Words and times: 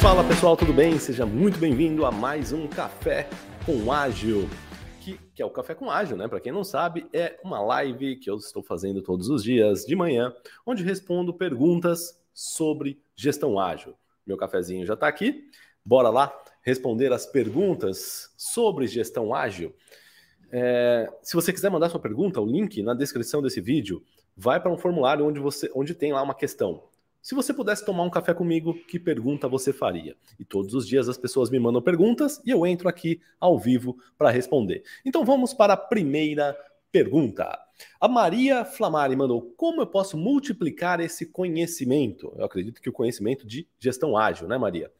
Fala 0.00 0.22
pessoal, 0.24 0.56
tudo 0.56 0.72
bem? 0.72 0.98
Seja 0.98 1.24
muito 1.24 1.58
bem-vindo 1.58 2.04
a 2.04 2.12
mais 2.12 2.52
um 2.52 2.66
Café 2.66 3.28
com 3.64 3.90
Ágil. 3.90 4.48
Que, 5.00 5.18
que 5.34 5.42
é 5.42 5.44
o 5.46 5.50
Café 5.50 5.74
com 5.74 5.90
Ágil, 5.90 6.16
né? 6.16 6.28
Para 6.28 6.40
quem 6.40 6.52
não 6.52 6.64
sabe, 6.64 7.06
é 7.12 7.38
uma 7.42 7.60
live 7.60 8.16
que 8.16 8.30
eu 8.30 8.36
estou 8.36 8.62
fazendo 8.62 9.02
todos 9.02 9.28
os 9.28 9.42
dias 9.42 9.84
de 9.84 9.96
manhã, 9.96 10.34
onde 10.66 10.82
respondo 10.82 11.32
perguntas 11.32 12.18
sobre 12.32 13.00
gestão 13.14 13.58
ágil. 13.58 13.94
Meu 14.26 14.36
cafezinho 14.36 14.84
já 14.84 14.94
está 14.94 15.06
aqui. 15.06 15.48
Bora 15.84 16.10
lá 16.10 16.32
responder 16.62 17.12
as 17.12 17.26
perguntas 17.26 18.32
sobre 18.36 18.86
gestão 18.86 19.34
ágil. 19.34 19.74
É, 20.50 21.12
se 21.22 21.34
você 21.34 21.52
quiser 21.52 21.70
mandar 21.70 21.90
sua 21.90 22.00
pergunta, 22.00 22.40
o 22.40 22.46
link 22.46 22.82
na 22.82 22.94
descrição 22.94 23.42
desse 23.42 23.60
vídeo 23.60 24.02
vai 24.36 24.60
para 24.60 24.72
um 24.72 24.78
formulário 24.78 25.26
onde 25.26 25.40
você 25.40 25.70
onde 25.74 25.94
tem 25.94 26.12
lá 26.12 26.22
uma 26.22 26.34
questão. 26.34 26.82
Se 27.22 27.34
você 27.34 27.54
pudesse 27.54 27.86
tomar 27.86 28.02
um 28.02 28.10
café 28.10 28.34
comigo, 28.34 28.74
que 28.74 28.98
pergunta 28.98 29.48
você 29.48 29.72
faria? 29.72 30.14
E 30.38 30.44
todos 30.44 30.74
os 30.74 30.86
dias 30.86 31.08
as 31.08 31.16
pessoas 31.16 31.48
me 31.48 31.58
mandam 31.58 31.80
perguntas 31.80 32.40
e 32.44 32.50
eu 32.50 32.66
entro 32.66 32.86
aqui 32.86 33.18
ao 33.40 33.58
vivo 33.58 33.96
para 34.18 34.30
responder. 34.30 34.82
Então 35.04 35.24
vamos 35.24 35.54
para 35.54 35.72
a 35.72 35.76
primeira 35.76 36.54
pergunta. 36.92 37.58
A 38.00 38.06
Maria 38.06 38.64
Flamari 38.64 39.16
mandou: 39.16 39.54
Como 39.56 39.80
eu 39.80 39.86
posso 39.86 40.16
multiplicar 40.16 41.00
esse 41.00 41.26
conhecimento? 41.26 42.32
Eu 42.36 42.44
acredito 42.44 42.80
que 42.80 42.90
o 42.90 42.92
conhecimento 42.92 43.46
de 43.46 43.66
gestão 43.78 44.16
ágil, 44.16 44.46
né, 44.46 44.58
Maria? 44.58 44.92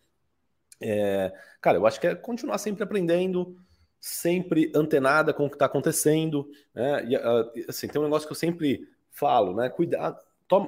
É, 0.80 1.32
cara, 1.60 1.78
eu 1.78 1.86
acho 1.86 2.00
que 2.00 2.06
é 2.06 2.14
continuar 2.14 2.58
sempre 2.58 2.82
aprendendo, 2.82 3.56
sempre 4.00 4.72
antenada 4.74 5.32
com 5.32 5.46
o 5.46 5.48
que 5.50 5.56
está 5.56 5.66
acontecendo. 5.66 6.48
Né? 6.74 7.06
E, 7.08 7.16
ah, 7.16 7.52
assim, 7.68 7.86
tem 7.86 8.00
um 8.00 8.04
negócio 8.04 8.26
que 8.26 8.32
eu 8.32 8.38
sempre 8.38 8.88
falo, 9.14 9.54
né? 9.54 9.68
Cuidado 9.68 10.18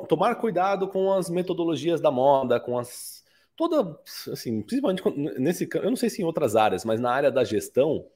tomar 0.09 0.37
cuidado 0.37 0.89
com 0.89 1.13
as 1.13 1.29
metodologias 1.29 2.01
da 2.01 2.11
moda, 2.11 2.59
com 2.59 2.79
as 2.79 3.25
toda 3.55 3.99
assim, 4.31 4.61
principalmente 4.63 5.03
nesse, 5.39 5.69
eu 5.75 5.91
não 5.91 5.97
sei 5.97 6.11
se 6.11 6.21
em 6.23 6.25
outras 6.25 6.57
áreas, 6.57 6.85
mas 6.85 7.01
na 7.01 7.11
área 7.11 7.31
da 7.31 7.45
gestão, 7.45 8.07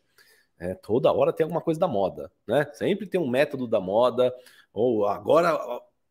é, 0.59 0.75
toda 0.75 1.13
hora 1.13 1.33
tem 1.33 1.45
alguma 1.45 1.63
coisa 1.63 1.81
da 1.81 1.89
moda, 1.89 2.31
né? 2.47 2.67
Sempre 2.75 3.07
tem 3.07 3.21
um 3.21 3.29
método 3.29 3.67
da 3.67 3.81
moda, 3.81 4.35
ou 4.73 5.07
agora 5.07 5.59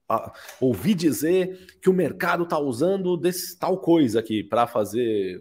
a, 0.08 0.34
ouvi 0.60 0.96
dizer 0.96 1.80
que 1.82 1.90
o 1.90 1.94
mercado 1.94 2.44
está 2.44 2.58
usando 2.58 3.16
desse 3.16 3.58
tal 3.58 3.78
coisa 3.78 4.20
aqui 4.20 4.44
para 4.44 4.66
fazer 4.66 5.40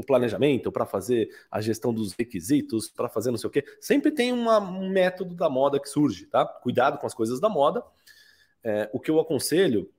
o 0.00 0.06
planejamento, 0.06 0.72
para 0.72 0.84
fazer 0.84 1.28
a 1.50 1.60
gestão 1.60 1.92
dos 1.92 2.12
requisitos, 2.12 2.88
para 2.88 3.08
fazer 3.08 3.30
não 3.30 3.38
sei 3.38 3.48
o 3.48 3.50
quê. 3.50 3.64
Sempre 3.80 4.10
tem 4.10 4.32
uma, 4.32 4.58
um 4.58 4.88
método 4.90 5.34
da 5.34 5.48
moda 5.48 5.78
que 5.80 5.88
surge, 5.88 6.26
tá? 6.26 6.44
Cuidado 6.44 6.98
com 6.98 7.06
as 7.06 7.14
coisas 7.14 7.40
da 7.40 7.48
moda 7.48 7.82
é, 8.62 8.88
o 8.92 9.00
que 9.00 9.10
eu 9.10 9.18
aconselho 9.18 9.90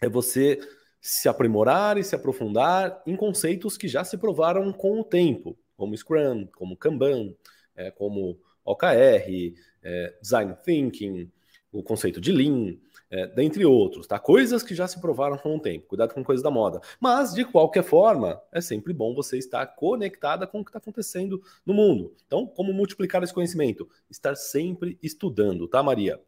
é 0.00 0.08
você 0.08 0.58
se 1.00 1.28
aprimorar 1.28 1.98
e 1.98 2.04
se 2.04 2.14
aprofundar 2.14 3.02
em 3.06 3.16
conceitos 3.16 3.76
que 3.76 3.88
já 3.88 4.04
se 4.04 4.18
provaram 4.18 4.72
com 4.72 5.00
o 5.00 5.04
tempo, 5.04 5.58
como 5.76 5.96
Scrum, 5.96 6.46
como 6.54 6.76
Kanban, 6.76 7.34
é, 7.74 7.90
como 7.90 8.38
OKR, 8.64 9.54
é, 9.82 10.18
Design 10.20 10.54
Thinking, 10.62 11.30
o 11.72 11.82
conceito 11.82 12.20
de 12.20 12.32
Lean, 12.32 12.76
é, 13.10 13.26
dentre 13.26 13.64
outros, 13.64 14.06
tá? 14.06 14.18
Coisas 14.18 14.62
que 14.62 14.74
já 14.74 14.86
se 14.86 15.00
provaram 15.00 15.36
com 15.36 15.56
o 15.56 15.60
tempo. 15.60 15.88
Cuidado 15.88 16.14
com 16.14 16.22
coisas 16.22 16.42
da 16.42 16.50
moda. 16.50 16.80
Mas, 17.00 17.34
de 17.34 17.44
qualquer 17.44 17.82
forma, 17.82 18.40
é 18.52 18.60
sempre 18.60 18.92
bom 18.92 19.14
você 19.14 19.36
estar 19.36 19.66
conectada 19.66 20.46
com 20.46 20.60
o 20.60 20.64
que 20.64 20.70
está 20.70 20.78
acontecendo 20.78 21.42
no 21.66 21.74
mundo. 21.74 22.14
Então, 22.26 22.46
como 22.46 22.72
multiplicar 22.72 23.22
esse 23.22 23.34
conhecimento? 23.34 23.88
Estar 24.08 24.36
sempre 24.36 24.96
estudando, 25.02 25.66
tá, 25.66 25.82
Maria? 25.82 26.20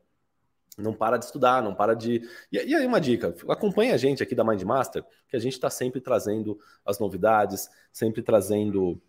Não 0.76 0.94
para 0.94 1.18
de 1.18 1.26
estudar, 1.26 1.62
não 1.62 1.74
para 1.74 1.94
de. 1.94 2.22
E, 2.50 2.56
e 2.56 2.74
aí, 2.74 2.86
uma 2.86 3.00
dica: 3.00 3.34
acompanhe 3.48 3.92
a 3.92 3.96
gente 3.96 4.22
aqui 4.22 4.34
da 4.34 4.42
Mindmaster, 4.42 5.04
que 5.28 5.36
a 5.36 5.38
gente 5.38 5.52
está 5.52 5.68
sempre 5.68 6.00
trazendo 6.00 6.58
as 6.84 6.98
novidades, 6.98 7.68
sempre 7.92 8.22
trazendo. 8.22 9.00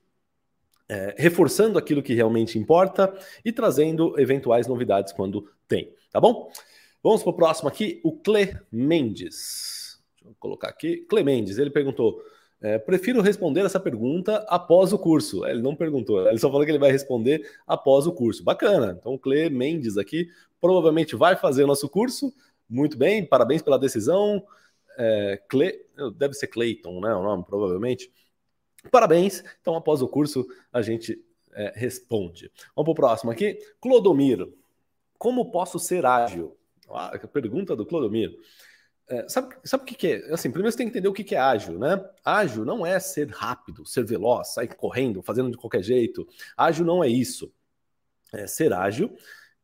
É, 0.89 1.15
reforçando 1.17 1.79
aquilo 1.79 2.03
que 2.03 2.13
realmente 2.13 2.59
importa 2.59 3.17
e 3.43 3.53
trazendo 3.53 4.19
eventuais 4.19 4.67
novidades 4.67 5.13
quando 5.13 5.49
tem, 5.65 5.95
tá 6.13 6.21
bom? 6.21 6.49
Vamos 7.03 7.21
para 7.21 7.31
o 7.31 7.35
próximo 7.35 7.67
aqui, 7.67 7.99
o 8.03 8.13
Cle 8.17 8.57
Mendes. 8.71 9.99
Deixa 10.15 10.29
eu 10.29 10.35
colocar 10.39 10.69
aqui. 10.69 11.05
Cle 11.09 11.23
Mendes, 11.23 11.57
ele 11.57 11.69
perguntou: 11.69 12.21
é, 12.61 12.77
prefiro 12.77 13.21
responder 13.21 13.65
essa 13.65 13.79
pergunta 13.79 14.37
após 14.47 14.93
o 14.93 14.99
curso. 14.99 15.45
Ele 15.45 15.61
não 15.61 15.75
perguntou, 15.75 16.25
ele 16.25 16.37
só 16.37 16.49
falou 16.49 16.63
que 16.63 16.71
ele 16.71 16.79
vai 16.79 16.91
responder 16.91 17.45
após 17.67 18.07
o 18.07 18.13
curso. 18.13 18.43
Bacana. 18.43 18.95
Então, 18.97 19.15
o 19.15 19.19
Cle 19.19 19.49
Mendes 19.49 19.97
aqui 19.97 20.29
provavelmente 20.61 21.15
vai 21.15 21.35
fazer 21.35 21.65
o 21.65 21.67
nosso 21.67 21.89
curso. 21.89 22.33
Muito 22.69 22.97
bem, 22.97 23.25
parabéns 23.25 23.61
pela 23.61 23.77
decisão. 23.77 24.41
É, 24.97 25.41
Cle... 25.49 25.83
Deve 26.15 26.35
ser 26.35 26.47
Clayton, 26.47 27.01
né? 27.01 27.13
O 27.13 27.21
nome, 27.21 27.43
provavelmente. 27.43 28.09
Parabéns. 28.89 29.43
Então, 29.61 29.75
após 29.75 30.01
o 30.01 30.07
curso, 30.07 30.47
a 30.71 30.81
gente 30.81 31.21
é, 31.53 31.73
responde. 31.75 32.49
Vamos 32.75 32.85
para 32.85 32.91
o 32.91 32.95
próximo 32.95 33.31
aqui. 33.31 33.57
Clodomiro. 33.81 34.53
Como 35.23 35.49
posso 35.49 35.79
ser 35.79 36.05
ágil? 36.05 36.57
Ah, 36.89 37.17
pergunta 37.31 37.77
do 37.77 37.85
Clodomiro. 37.85 38.33
É, 39.07 39.25
sabe, 39.29 39.55
sabe 39.63 39.83
o 39.83 39.85
que, 39.85 39.95
que, 39.95 40.07
é? 40.07 40.33
Assim, 40.33 40.51
primeiro 40.51 40.69
você 40.69 40.77
tem 40.77 40.87
que 40.87 40.91
entender 40.91 41.07
o 41.07 41.13
que, 41.13 41.23
que 41.23 41.33
é 41.33 41.39
ágil, 41.39 41.79
né? 41.79 41.97
Ágil 42.25 42.65
não 42.65 42.85
é 42.85 42.99
ser 42.99 43.29
rápido, 43.29 43.85
ser 43.85 44.03
veloz, 44.03 44.53
sair 44.53 44.67
correndo, 44.75 45.21
fazendo 45.21 45.49
de 45.49 45.55
qualquer 45.55 45.81
jeito. 45.81 46.27
Ágil 46.57 46.85
não 46.85 47.01
é 47.01 47.07
isso. 47.07 47.53
É, 48.33 48.45
ser 48.45 48.73
ágil 48.73 49.15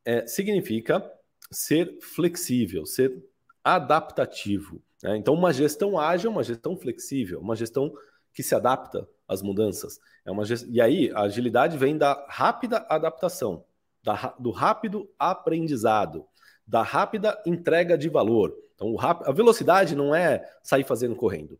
é, 0.05 0.25
significa 0.25 1.05
ser 1.51 1.99
flexível, 1.99 2.85
ser 2.85 3.21
adaptativo. 3.61 4.81
Né? 5.03 5.17
Então, 5.17 5.33
uma 5.33 5.51
gestão 5.51 5.99
ágil 5.99 6.29
é 6.29 6.31
uma 6.31 6.43
gestão 6.43 6.77
flexível, 6.77 7.41
uma 7.41 7.57
gestão 7.57 7.93
que 8.33 8.41
se 8.41 8.55
adapta 8.55 9.05
às 9.27 9.41
mudanças. 9.41 9.99
É 10.23 10.31
uma 10.31 10.45
gest... 10.45 10.65
E 10.69 10.79
aí, 10.79 11.11
a 11.11 11.23
agilidade 11.23 11.77
vem 11.77 11.97
da 11.97 12.25
rápida 12.29 12.85
adaptação, 12.87 13.65
da, 14.03 14.35
do 14.39 14.51
rápido 14.51 15.09
aprendizado, 15.17 16.25
da 16.65 16.81
rápida 16.81 17.41
entrega 17.45 17.97
de 17.97 18.09
valor. 18.09 18.55
Então, 18.75 18.95
rap... 18.95 19.23
a 19.25 19.31
velocidade 19.31 19.95
não 19.95 20.15
é 20.15 20.47
sair 20.63 20.83
fazendo 20.83 21.15
correndo. 21.15 21.59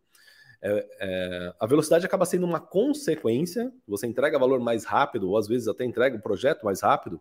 É, 0.61 0.87
é, 0.99 1.53
a 1.59 1.65
velocidade 1.65 2.05
acaba 2.05 2.25
sendo 2.25 2.45
uma 2.45 2.59
consequência, 2.59 3.71
você 3.87 4.07
entrega 4.07 4.39
valor 4.39 4.59
mais 4.59 4.83
rápido, 4.83 5.29
ou 5.29 5.37
às 5.37 5.47
vezes 5.47 5.67
até 5.67 5.85
entrega 5.85 6.17
o 6.17 6.21
projeto 6.21 6.63
mais 6.63 6.81
rápido, 6.81 7.19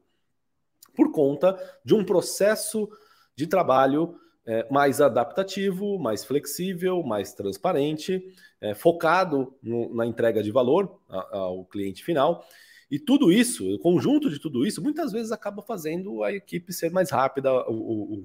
por 0.94 1.12
conta 1.12 1.56
de 1.84 1.94
um 1.94 2.04
processo 2.04 2.88
de 3.36 3.46
trabalho 3.46 4.18
é, 4.44 4.66
mais 4.70 5.00
adaptativo, 5.00 5.98
mais 5.98 6.24
flexível, 6.24 7.02
mais 7.02 7.32
transparente, 7.32 8.22
é, 8.60 8.74
focado 8.74 9.56
no, 9.62 9.94
na 9.94 10.04
entrega 10.06 10.42
de 10.42 10.50
valor 10.50 11.00
ao 11.08 11.64
cliente 11.64 12.02
final. 12.02 12.44
E 12.90 12.98
tudo 12.98 13.30
isso, 13.30 13.74
o 13.74 13.78
conjunto 13.78 14.30
de 14.30 14.38
tudo 14.38 14.66
isso, 14.66 14.82
muitas 14.82 15.12
vezes 15.12 15.30
acaba 15.30 15.60
fazendo 15.62 16.22
a 16.22 16.32
equipe 16.32 16.72
ser 16.72 16.90
mais 16.90 17.10
rápida, 17.10 17.52
o, 17.68 17.74
o, 17.74 18.24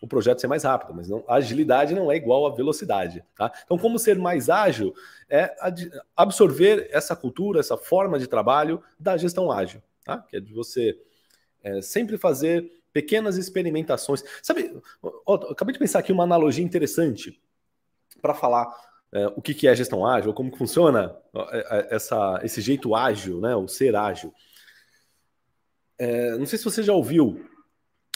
o 0.00 0.06
projeto 0.06 0.40
ser 0.40 0.46
mais 0.46 0.62
rápido, 0.62 0.94
mas 0.94 1.08
não, 1.08 1.24
a 1.26 1.36
agilidade 1.36 1.94
não 1.94 2.12
é 2.12 2.16
igual 2.16 2.46
à 2.46 2.54
velocidade. 2.54 3.24
Tá? 3.36 3.52
Então, 3.64 3.76
como 3.76 3.98
ser 3.98 4.18
mais 4.18 4.48
ágil 4.48 4.94
é 5.28 5.52
absorver 6.16 6.88
essa 6.92 7.16
cultura, 7.16 7.58
essa 7.58 7.76
forma 7.76 8.18
de 8.18 8.26
trabalho 8.26 8.82
da 8.98 9.16
gestão 9.16 9.50
ágil, 9.50 9.82
tá? 10.04 10.18
que 10.18 10.36
é 10.36 10.40
de 10.40 10.52
você 10.52 10.96
é, 11.62 11.80
sempre 11.80 12.16
fazer 12.16 12.70
pequenas 12.92 13.36
experimentações. 13.36 14.22
Sabe, 14.42 14.80
ó, 15.02 15.34
acabei 15.50 15.72
de 15.72 15.78
pensar 15.78 15.98
aqui 15.98 16.12
uma 16.12 16.22
analogia 16.22 16.64
interessante 16.64 17.40
para 18.22 18.34
falar 18.34 18.72
é, 19.14 19.28
o 19.28 19.40
que, 19.40 19.54
que 19.54 19.68
é 19.68 19.74
gestão 19.76 20.04
ágil, 20.04 20.34
como 20.34 20.54
funciona 20.56 21.16
é, 21.52 21.58
é, 21.78 21.94
essa, 21.94 22.40
esse 22.42 22.60
jeito 22.60 22.96
ágil, 22.96 23.40
né, 23.40 23.54
o 23.54 23.68
ser 23.68 23.94
ágil. 23.94 24.34
É, 25.96 26.36
não 26.36 26.44
sei 26.44 26.58
se 26.58 26.64
você 26.64 26.82
já 26.82 26.92
ouviu 26.92 27.48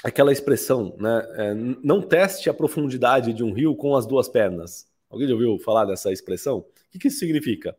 aquela 0.02 0.32
expressão, 0.32 0.96
né? 0.98 1.26
É, 1.36 1.54
não 1.54 2.02
teste 2.02 2.50
a 2.50 2.54
profundidade 2.54 3.32
de 3.32 3.44
um 3.44 3.52
rio 3.52 3.76
com 3.76 3.94
as 3.94 4.06
duas 4.06 4.28
pernas. 4.28 4.88
Alguém 5.08 5.28
já 5.28 5.34
ouviu 5.34 5.58
falar 5.60 5.84
dessa 5.84 6.12
expressão? 6.12 6.58
O 6.58 6.66
que, 6.90 6.98
que 6.98 7.08
isso 7.08 7.20
significa? 7.20 7.76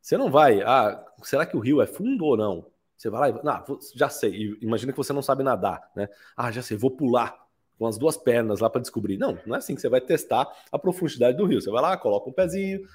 Você 0.00 0.16
não 0.16 0.30
vai, 0.30 0.62
ah, 0.62 1.04
será 1.24 1.44
que 1.44 1.56
o 1.56 1.60
rio 1.60 1.82
é 1.82 1.86
fundo 1.86 2.24
ou 2.24 2.36
não? 2.36 2.70
Você 2.96 3.10
vai 3.10 3.32
lá 3.32 3.40
e. 3.40 3.44
Não, 3.44 3.78
já 3.94 4.08
sei. 4.08 4.56
Imagina 4.62 4.92
que 4.92 4.98
você 4.98 5.12
não 5.12 5.22
sabe 5.22 5.42
nadar, 5.42 5.90
né? 5.94 6.08
Ah, 6.36 6.50
já 6.52 6.62
sei, 6.62 6.76
vou 6.76 6.92
pular 6.92 7.45
com 7.78 7.86
as 7.86 7.98
duas 7.98 8.16
pernas 8.16 8.60
lá 8.60 8.70
para 8.70 8.80
descobrir. 8.80 9.18
Não, 9.18 9.38
não 9.46 9.54
é 9.54 9.58
assim 9.58 9.74
que 9.74 9.80
você 9.80 9.88
vai 9.88 10.00
testar 10.00 10.48
a 10.70 10.78
profundidade 10.78 11.36
do 11.36 11.44
rio. 11.44 11.60
Você 11.60 11.70
vai 11.70 11.82
lá, 11.82 11.96
coloca 11.96 12.28
um 12.28 12.32
pezinho, 12.32 12.86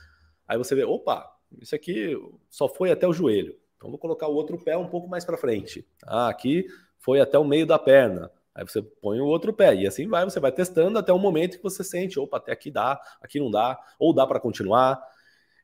aí 0.47 0.57
você 0.57 0.75
vê, 0.75 0.83
opa, 0.83 1.31
isso 1.59 1.75
aqui 1.75 2.17
só 2.49 2.67
foi 2.67 2.91
até 2.91 3.07
o 3.07 3.13
joelho. 3.13 3.55
Então 3.77 3.89
vou 3.89 3.99
colocar 3.99 4.27
o 4.27 4.33
outro 4.33 4.57
pé 4.57 4.77
um 4.77 4.87
pouco 4.87 5.07
mais 5.07 5.25
para 5.25 5.37
frente. 5.37 5.87
Ah, 6.05 6.29
aqui 6.29 6.65
foi 6.97 7.19
até 7.19 7.37
o 7.37 7.43
meio 7.43 7.65
da 7.65 7.79
perna. 7.79 8.31
Aí 8.53 8.65
você 8.65 8.81
põe 8.81 9.19
o 9.21 9.25
outro 9.25 9.53
pé 9.53 9.73
e 9.75 9.87
assim 9.87 10.07
vai, 10.07 10.25
você 10.25 10.39
vai 10.39 10.51
testando 10.51 10.97
até 10.97 11.13
o 11.13 11.17
momento 11.17 11.57
que 11.57 11.63
você 11.63 11.83
sente, 11.83 12.19
opa, 12.19 12.37
até 12.37 12.51
aqui 12.51 12.69
dá, 12.69 12.99
aqui 13.21 13.39
não 13.39 13.49
dá, 13.49 13.79
ou 13.97 14.13
dá 14.13 14.27
para 14.27 14.39
continuar. 14.39 15.01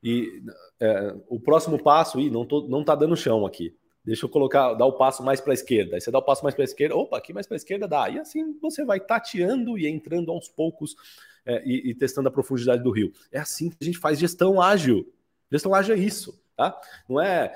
E 0.02 0.42
é, 0.80 1.16
o 1.28 1.40
próximo 1.40 1.82
passo, 1.82 2.20
e 2.20 2.30
não, 2.30 2.46
tô, 2.46 2.68
não 2.68 2.84
tá 2.84 2.96
dando 2.96 3.16
chão 3.16 3.46
aqui 3.46 3.76
deixa 4.08 4.26
eu 4.26 4.30
colocar, 4.30 4.74
dar 4.74 4.86
o 4.86 4.94
passo 4.94 5.22
mais 5.22 5.42
para 5.42 5.52
a 5.52 5.54
esquerda. 5.54 5.96
Aí 5.96 6.02
você 6.02 6.10
dá 6.10 6.18
o 6.18 6.24
passo 6.24 6.42
mais 6.42 6.56
para 6.56 6.64
a 6.64 6.66
esquerda, 6.66 6.96
opa, 6.96 7.18
aqui 7.18 7.34
mais 7.34 7.46
para 7.46 7.56
a 7.56 7.58
esquerda 7.58 7.88
dá. 7.88 8.10
E 8.10 8.18
assim 8.18 8.58
você 8.62 8.86
vai 8.86 9.02
tateando 9.02 9.78
e 9.78 9.86
entrando 9.86 10.32
aos 10.32 10.48
poucos 10.48 10.96
é, 11.46 11.62
e, 11.66 11.90
e, 11.90 11.94
testando 11.94 12.30
a 12.30 12.32
profundidade 12.32 12.82
do 12.82 12.90
rio. 12.90 13.12
É 13.32 13.40
assim 13.40 13.70
que 13.70 13.78
a 13.82 13.86
gente 13.86 13.98
faz 13.98 14.18
gestão 14.18 14.62
ágil. 14.62 15.12
Gestão 15.52 15.74
ágil 15.74 15.96
é 15.96 16.00
isso, 16.00 16.42
tá? 16.56 16.80
Não 17.08 17.22
é, 17.22 17.54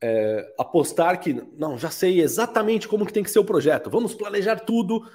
é 0.00 0.54
apostar 0.58 1.20
que, 1.20 1.34
não, 1.58 1.78
já 1.78 1.90
sei 1.90 2.20
exatamente 2.20 2.88
como 2.88 3.04
que 3.04 3.12
tem 3.12 3.22
que 3.22 3.30
ser 3.30 3.38
o 3.38 3.44
projeto. 3.44 3.90
Vamos 3.90 4.14
planejar 4.14 4.60
tudo, 4.60 5.06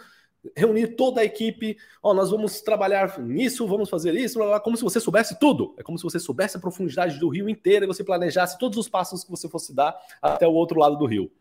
reunir 0.56 0.96
toda 0.96 1.22
a 1.22 1.26
equipe, 1.26 1.78
ó, 2.02 2.14
nós 2.14 2.32
vamos 2.32 2.62
trabalhar 2.62 3.20
nisso, 3.20 3.68
vamos 3.68 3.90
fazer 3.90 4.16
isso, 4.16 4.40
blá, 4.40 4.48
blá, 4.48 4.60
como 4.60 4.76
se 4.76 4.84
você 4.84 5.00
soubesse 5.00 5.40
tudo. 5.40 5.76
É 5.78 5.84
como 5.84 5.98
se 5.98 6.04
você 6.04 6.20
soubesse 6.20 6.58
a 6.58 6.60
profundidade 6.60 7.20
do 7.20 7.30
rio 7.30 7.48
inteiro 7.48 7.86
e 7.86 7.88
você 7.88 8.04
planejasse 8.04 8.58
todos 8.58 8.78
os 8.78 8.90
passos 8.90 9.24
que 9.24 9.30
você 9.30 9.48
fosse 9.48 9.74
dar 9.74 9.96
até 10.22 10.48
o 10.48 10.54
outro 10.54 10.80
lado 10.80 10.98
do 10.98 11.06
rio. 11.06 11.32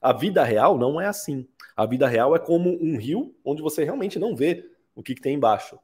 A 0.00 0.12
vida 0.12 0.42
real 0.42 0.78
não 0.78 1.00
é 1.00 1.06
assim. 1.06 1.46
A 1.76 1.84
vida 1.84 2.08
real 2.08 2.34
é 2.34 2.38
como 2.38 2.70
um 2.82 2.96
rio 2.96 3.34
onde 3.44 3.60
você 3.60 3.84
realmente 3.84 4.18
não 4.18 4.34
vê 4.34 4.70
o 4.94 5.02
que, 5.02 5.14
que 5.14 5.20
tem 5.20 5.34
embaixo. 5.34 5.78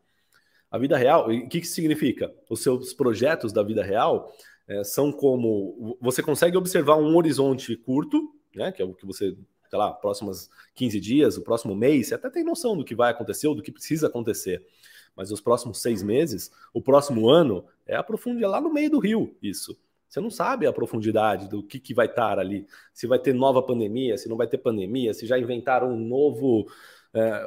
A 0.70 0.78
vida 0.78 0.96
real, 0.96 1.28
o 1.28 1.48
que, 1.48 1.60
que 1.60 1.66
significa? 1.66 2.32
Os 2.48 2.62
seus 2.62 2.94
projetos 2.94 3.52
da 3.52 3.62
vida 3.62 3.82
real 3.82 4.32
é, 4.68 4.84
são 4.84 5.10
como 5.10 5.98
você 6.00 6.22
consegue 6.22 6.56
observar 6.56 6.96
um 6.96 7.16
horizonte 7.16 7.76
curto, 7.76 8.32
né, 8.54 8.70
que 8.70 8.80
é 8.80 8.84
o 8.84 8.94
que 8.94 9.04
você 9.04 9.36
sei 9.70 9.78
lá, 9.78 9.92
próximos 9.92 10.50
15 10.74 11.00
dias, 11.00 11.36
o 11.36 11.42
próximo 11.42 11.76
mês, 11.76 12.08
você 12.08 12.14
até 12.16 12.28
tem 12.28 12.42
noção 12.42 12.76
do 12.76 12.84
que 12.84 12.94
vai 12.94 13.12
acontecer 13.12 13.46
ou 13.46 13.54
do 13.54 13.62
que 13.62 13.70
precisa 13.70 14.08
acontecer. 14.08 14.66
Mas 15.14 15.30
os 15.30 15.40
próximos 15.40 15.80
seis 15.80 16.02
meses, 16.02 16.50
o 16.74 16.82
próximo 16.82 17.28
ano, 17.28 17.64
é 17.86 17.94
a 17.94 18.02
profundidade 18.02 18.50
lá 18.50 18.60
no 18.60 18.72
meio 18.72 18.90
do 18.90 18.98
rio, 18.98 19.36
isso. 19.40 19.78
Você 20.08 20.20
não 20.20 20.30
sabe 20.30 20.66
a 20.66 20.72
profundidade 20.72 21.48
do 21.48 21.62
que, 21.62 21.78
que 21.78 21.94
vai 21.94 22.06
estar 22.06 22.40
ali. 22.40 22.66
Se 22.92 23.06
vai 23.06 23.18
ter 23.18 23.32
nova 23.32 23.62
pandemia, 23.62 24.18
se 24.18 24.28
não 24.28 24.36
vai 24.36 24.48
ter 24.48 24.58
pandemia, 24.58 25.14
se 25.14 25.24
já 25.24 25.38
inventaram 25.38 25.92
um 25.92 25.96
novo. 25.96 26.66
É, 27.14 27.46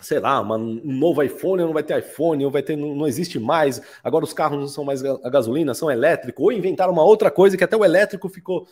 sei 0.00 0.20
lá, 0.20 0.40
uma, 0.40 0.56
um 0.56 0.92
novo 0.92 1.24
iPhone, 1.24 1.62
não 1.62 1.72
vai 1.72 1.82
ter 1.82 1.98
iPhone, 1.98 2.44
ou 2.44 2.50
vai 2.52 2.62
ter, 2.62 2.76
não, 2.76 2.94
não, 2.94 3.08
existe 3.08 3.40
mais. 3.40 3.82
Agora 4.04 4.24
os 4.24 4.32
carros 4.32 4.60
não 4.60 4.68
são 4.68 4.84
mais 4.84 5.04
a 5.04 5.28
gasolina, 5.28 5.74
são 5.74 5.90
elétricos, 5.90 6.44
ou 6.44 6.52
inventaram 6.52 6.92
uma 6.92 7.02
outra 7.02 7.32
coisa 7.32 7.56
que 7.56 7.64
até 7.64 7.76
o 7.76 7.84
elétrico 7.84 8.28
ficou 8.28 8.68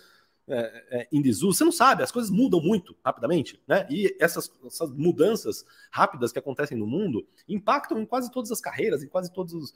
é, 0.47 0.85
é, 0.91 1.09
em 1.11 1.23
desuso, 1.23 1.57
você 1.57 1.65
não 1.65 1.73
sabe, 1.73 2.03
as 2.03 2.13
coisas 2.13 2.31
mudam 2.31 2.61
muito 2.61 2.95
rapidamente, 3.03 3.59
né? 3.67 3.87
E 3.89 4.15
essas, 4.21 4.51
essas, 4.67 4.91
mudanças 4.91 5.65
rápidas 5.91 6.33
que 6.33 6.39
acontecem 6.39 6.77
no 6.77 6.87
mundo 6.87 7.27
impactam 7.49 7.99
em 7.99 8.05
quase 8.05 8.31
todas 8.31 8.53
as 8.53 8.61
carreiras, 8.61 9.03
em 9.03 9.09
quase 9.09 9.33
todos 9.33 9.55
os. 9.55 9.75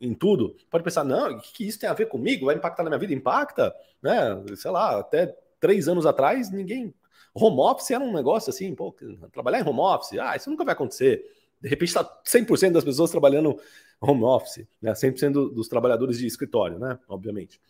em 0.00 0.12
tudo. 0.12 0.56
Pode 0.68 0.82
pensar, 0.82 1.04
não, 1.04 1.30
o 1.30 1.40
que, 1.40 1.52
que 1.52 1.68
isso 1.68 1.78
tem 1.78 1.88
a 1.88 1.94
ver 1.94 2.06
comigo? 2.06 2.46
Vai 2.46 2.56
impactar 2.56 2.82
na 2.82 2.90
minha 2.90 2.98
vida? 2.98 3.14
Impacta, 3.14 3.72
né? 4.02 4.42
Sei 4.56 4.70
lá, 4.70 4.98
até 4.98 5.36
três 5.60 5.88
anos 5.88 6.04
atrás, 6.04 6.50
ninguém. 6.50 6.92
Home 7.32 7.60
office 7.60 7.90
era 7.90 8.02
um 8.02 8.12
negócio 8.12 8.50
assim, 8.50 8.74
pô, 8.74 8.96
trabalhar 9.30 9.60
em 9.60 9.68
home 9.68 9.80
office, 9.80 10.18
ah, 10.18 10.34
isso 10.34 10.50
nunca 10.50 10.64
vai 10.64 10.72
acontecer. 10.72 11.22
De 11.60 11.68
repente 11.68 11.88
está 11.88 12.04
100% 12.24 12.72
das 12.72 12.84
pessoas 12.84 13.10
trabalhando 13.10 13.60
home 14.00 14.24
office, 14.24 14.66
né? 14.80 14.92
100% 14.92 15.54
dos 15.54 15.68
trabalhadores 15.68 16.18
de 16.18 16.26
escritório, 16.26 16.78
né? 16.78 16.98
Obviamente. 17.08 17.60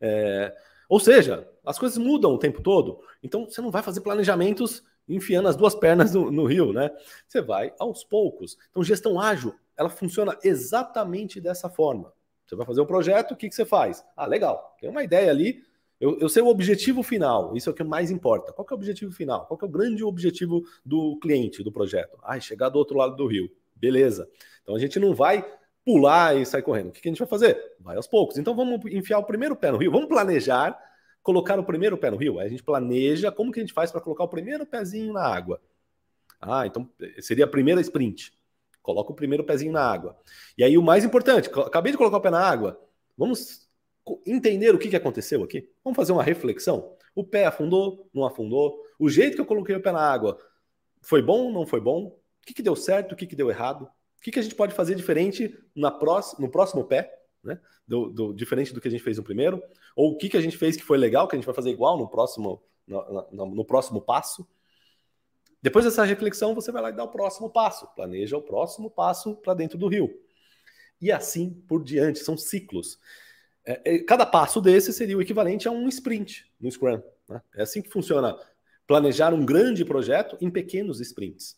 É, 0.00 0.54
ou 0.88 1.00
seja, 1.00 1.48
as 1.64 1.78
coisas 1.78 1.98
mudam 1.98 2.32
o 2.32 2.38
tempo 2.38 2.62
todo. 2.62 3.00
Então 3.22 3.44
você 3.44 3.60
não 3.60 3.70
vai 3.70 3.82
fazer 3.82 4.00
planejamentos 4.00 4.82
enfiando 5.08 5.48
as 5.48 5.56
duas 5.56 5.74
pernas 5.74 6.14
no, 6.14 6.30
no 6.30 6.44
rio, 6.44 6.72
né? 6.72 6.90
Você 7.26 7.40
vai 7.40 7.72
aos 7.78 8.04
poucos. 8.04 8.56
Então, 8.70 8.82
gestão 8.82 9.20
ágil, 9.20 9.54
ela 9.76 9.88
funciona 9.88 10.36
exatamente 10.42 11.40
dessa 11.40 11.68
forma. 11.68 12.12
Você 12.46 12.56
vai 12.56 12.66
fazer 12.66 12.80
um 12.80 12.86
projeto, 12.86 13.32
o 13.32 13.36
que, 13.36 13.48
que 13.48 13.54
você 13.54 13.64
faz? 13.64 14.04
Ah, 14.16 14.26
legal, 14.26 14.76
tem 14.80 14.88
uma 14.88 15.02
ideia 15.02 15.30
ali. 15.30 15.64
Eu, 15.98 16.18
eu 16.18 16.28
sei 16.28 16.42
o 16.42 16.48
objetivo 16.48 17.02
final, 17.02 17.56
isso 17.56 17.70
é 17.70 17.72
o 17.72 17.74
que 17.74 17.82
mais 17.82 18.10
importa. 18.10 18.52
Qual 18.52 18.66
é 18.68 18.72
o 18.72 18.76
objetivo 18.76 19.12
final? 19.12 19.46
Qual 19.46 19.58
é 19.60 19.64
o 19.64 19.68
grande 19.68 20.04
objetivo 20.04 20.62
do 20.84 21.18
cliente, 21.20 21.64
do 21.64 21.72
projeto? 21.72 22.18
Ah, 22.22 22.38
chegar 22.38 22.68
do 22.68 22.78
outro 22.78 22.98
lado 22.98 23.16
do 23.16 23.26
rio. 23.26 23.50
Beleza. 23.74 24.28
Então 24.62 24.74
a 24.74 24.78
gente 24.78 24.98
não 24.98 25.14
vai 25.14 25.44
pular 25.86 26.36
e 26.36 26.44
sair 26.44 26.62
correndo. 26.62 26.88
O 26.88 26.92
que 26.92 27.08
a 27.08 27.08
gente 27.08 27.20
vai 27.20 27.28
fazer? 27.28 27.56
Vai 27.78 27.96
aos 27.96 28.08
poucos. 28.08 28.36
Então 28.36 28.56
vamos 28.56 28.84
enfiar 28.92 29.20
o 29.20 29.24
primeiro 29.24 29.54
pé 29.54 29.70
no 29.70 29.78
rio. 29.78 29.92
Vamos 29.92 30.08
planejar 30.08 30.76
colocar 31.22 31.58
o 31.60 31.64
primeiro 31.64 31.96
pé 31.96 32.10
no 32.10 32.16
rio. 32.16 32.40
Aí 32.40 32.48
a 32.48 32.50
gente 32.50 32.64
planeja 32.64 33.30
como 33.30 33.52
que 33.52 33.60
a 33.60 33.62
gente 33.62 33.72
faz 33.72 33.92
para 33.92 34.00
colocar 34.00 34.24
o 34.24 34.28
primeiro 34.28 34.66
pezinho 34.66 35.12
na 35.12 35.22
água. 35.22 35.62
Ah, 36.40 36.66
então 36.66 36.90
seria 37.20 37.44
a 37.44 37.48
primeira 37.48 37.80
sprint. 37.80 38.32
Coloca 38.82 39.12
o 39.12 39.14
primeiro 39.14 39.44
pezinho 39.44 39.72
na 39.72 39.80
água. 39.80 40.16
E 40.58 40.64
aí 40.64 40.76
o 40.76 40.82
mais 40.82 41.04
importante, 41.04 41.48
acabei 41.48 41.92
de 41.92 41.98
colocar 41.98 42.16
o 42.16 42.20
pé 42.20 42.30
na 42.30 42.40
água. 42.40 42.80
Vamos 43.16 43.68
entender 44.26 44.74
o 44.74 44.78
que, 44.78 44.88
que 44.88 44.96
aconteceu 44.96 45.44
aqui? 45.44 45.70
Vamos 45.84 45.96
fazer 45.96 46.10
uma 46.10 46.22
reflexão. 46.22 46.96
O 47.14 47.22
pé 47.22 47.46
afundou, 47.46 48.08
não 48.12 48.24
afundou? 48.24 48.76
O 48.98 49.08
jeito 49.08 49.36
que 49.36 49.40
eu 49.40 49.46
coloquei 49.46 49.76
o 49.76 49.82
pé 49.82 49.92
na 49.92 50.00
água 50.00 50.36
foi 51.00 51.22
bom, 51.22 51.52
não 51.52 51.64
foi 51.64 51.80
bom? 51.80 52.06
O 52.06 52.46
que, 52.46 52.54
que 52.54 52.62
deu 52.62 52.74
certo, 52.74 53.12
o 53.12 53.16
que, 53.16 53.26
que 53.26 53.36
deu 53.36 53.50
errado? 53.50 53.88
Que, 54.26 54.32
que 54.32 54.40
a 54.40 54.42
gente 54.42 54.56
pode 54.56 54.74
fazer 54.74 54.96
diferente 54.96 55.56
na 55.72 55.88
próxima, 55.88 56.44
no 56.44 56.50
próximo 56.50 56.82
pé, 56.84 57.16
né? 57.44 57.60
Do, 57.86 58.10
do, 58.10 58.34
diferente 58.34 58.74
do 58.74 58.80
que 58.80 58.88
a 58.88 58.90
gente 58.90 59.04
fez 59.04 59.18
no 59.18 59.22
primeiro? 59.22 59.62
Ou 59.94 60.10
o 60.10 60.18
que, 60.18 60.28
que 60.28 60.36
a 60.36 60.40
gente 60.40 60.56
fez 60.56 60.76
que 60.76 60.82
foi 60.82 60.98
legal, 60.98 61.28
que 61.28 61.36
a 61.36 61.38
gente 61.38 61.46
vai 61.46 61.54
fazer 61.54 61.70
igual 61.70 61.96
no 61.96 62.08
próximo, 62.08 62.60
no, 62.84 63.28
no, 63.30 63.54
no 63.54 63.64
próximo 63.64 64.02
passo? 64.02 64.44
Depois 65.62 65.84
dessa 65.84 66.02
reflexão, 66.02 66.56
você 66.56 66.72
vai 66.72 66.82
lá 66.82 66.90
e 66.90 66.92
dá 66.92 67.04
o 67.04 67.08
próximo 67.08 67.48
passo. 67.48 67.86
Planeja 67.94 68.36
o 68.36 68.42
próximo 68.42 68.90
passo 68.90 69.36
para 69.36 69.54
dentro 69.54 69.78
do 69.78 69.86
rio. 69.86 70.12
E 71.00 71.12
assim 71.12 71.62
por 71.68 71.84
diante, 71.84 72.18
são 72.18 72.36
ciclos. 72.36 72.98
É, 73.64 73.94
é, 73.94 73.98
cada 74.00 74.26
passo 74.26 74.60
desse 74.60 74.92
seria 74.92 75.16
o 75.16 75.22
equivalente 75.22 75.68
a 75.68 75.70
um 75.70 75.86
sprint 75.86 76.52
no 76.60 76.68
Scrum. 76.68 77.00
Né? 77.28 77.40
É 77.54 77.62
assim 77.62 77.80
que 77.80 77.90
funciona 77.90 78.36
planejar 78.88 79.32
um 79.32 79.46
grande 79.46 79.84
projeto 79.84 80.36
em 80.40 80.50
pequenos 80.50 81.00
sprints. 81.00 81.56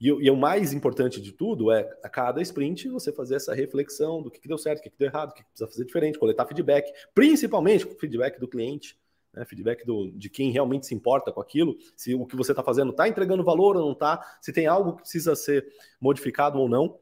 E, 0.00 0.08
e, 0.08 0.30
o 0.30 0.36
mais 0.36 0.72
importante 0.72 1.20
de 1.20 1.32
tudo 1.32 1.72
é, 1.72 1.88
a 2.02 2.08
cada 2.08 2.40
sprint, 2.40 2.88
você 2.88 3.12
fazer 3.12 3.34
essa 3.34 3.52
reflexão 3.52 4.22
do 4.22 4.30
que, 4.30 4.40
que 4.40 4.46
deu 4.46 4.58
certo, 4.58 4.78
o 4.78 4.82
que, 4.82 4.90
que 4.90 4.98
deu 4.98 5.08
errado, 5.08 5.30
o 5.30 5.34
que, 5.34 5.42
que, 5.42 5.48
precisa 5.48 5.68
fazer 5.68 5.84
diferente, 5.84 6.18
coletar 6.18 6.46
feedback, 6.46 6.92
principalmente 7.14 7.84
feedback 7.98 8.38
do 8.38 8.46
cliente, 8.46 8.96
né, 9.32 9.44
feedback 9.44 9.84
do, 9.84 10.10
de 10.12 10.30
quem 10.30 10.50
realmente 10.50 10.86
se 10.86 10.94
importa 10.94 11.32
com 11.32 11.40
aquilo, 11.40 11.76
se 11.96 12.14
o 12.14 12.26
que 12.26 12.36
você 12.36 12.52
está 12.52 12.62
fazendo 12.62 12.90
está 12.90 13.08
entregando 13.08 13.44
valor 13.44 13.76
ou 13.76 13.82
não 13.82 13.92
está, 13.92 14.38
se 14.40 14.52
tem 14.52 14.66
algo 14.66 14.94
que 14.94 15.02
precisa 15.02 15.34
ser 15.34 15.66
modificado 16.00 16.58
ou 16.58 16.68
não. 16.68 16.98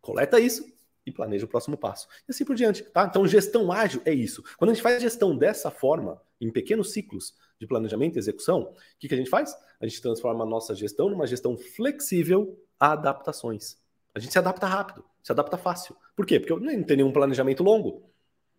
Coleta 0.00 0.38
isso 0.38 0.70
e 1.06 1.12
planeja 1.12 1.44
o 1.44 1.48
próximo 1.48 1.76
passo. 1.76 2.08
E 2.28 2.30
assim 2.30 2.44
por 2.44 2.54
diante. 2.54 2.82
Tá? 2.84 3.04
Então, 3.04 3.26
gestão 3.26 3.72
ágil 3.72 4.02
é 4.04 4.12
isso. 4.12 4.42
Quando 4.56 4.70
a 4.70 4.74
gente 4.74 4.82
faz 4.82 5.00
gestão 5.00 5.36
dessa 5.36 5.70
forma, 5.70 6.20
em 6.40 6.50
pequenos 6.50 6.92
ciclos, 6.92 7.34
de 7.62 7.66
planejamento 7.68 8.16
e 8.16 8.18
execução, 8.18 8.62
o 8.62 8.74
que, 8.98 9.06
que 9.06 9.14
a 9.14 9.16
gente 9.16 9.30
faz? 9.30 9.56
A 9.80 9.86
gente 9.86 10.02
transforma 10.02 10.42
a 10.42 10.46
nossa 10.46 10.74
gestão 10.74 11.08
numa 11.08 11.28
gestão 11.28 11.56
flexível 11.56 12.58
a 12.78 12.92
adaptações. 12.92 13.78
A 14.12 14.18
gente 14.18 14.32
se 14.32 14.38
adapta 14.38 14.66
rápido, 14.66 15.04
se 15.22 15.30
adapta 15.30 15.56
fácil. 15.56 15.96
Por 16.16 16.26
quê? 16.26 16.40
Porque 16.40 16.52
eu 16.52 16.58
nem 16.58 16.82
tenho 16.82 16.98
nenhum 16.98 17.12
planejamento 17.12 17.62
longo. 17.62 18.10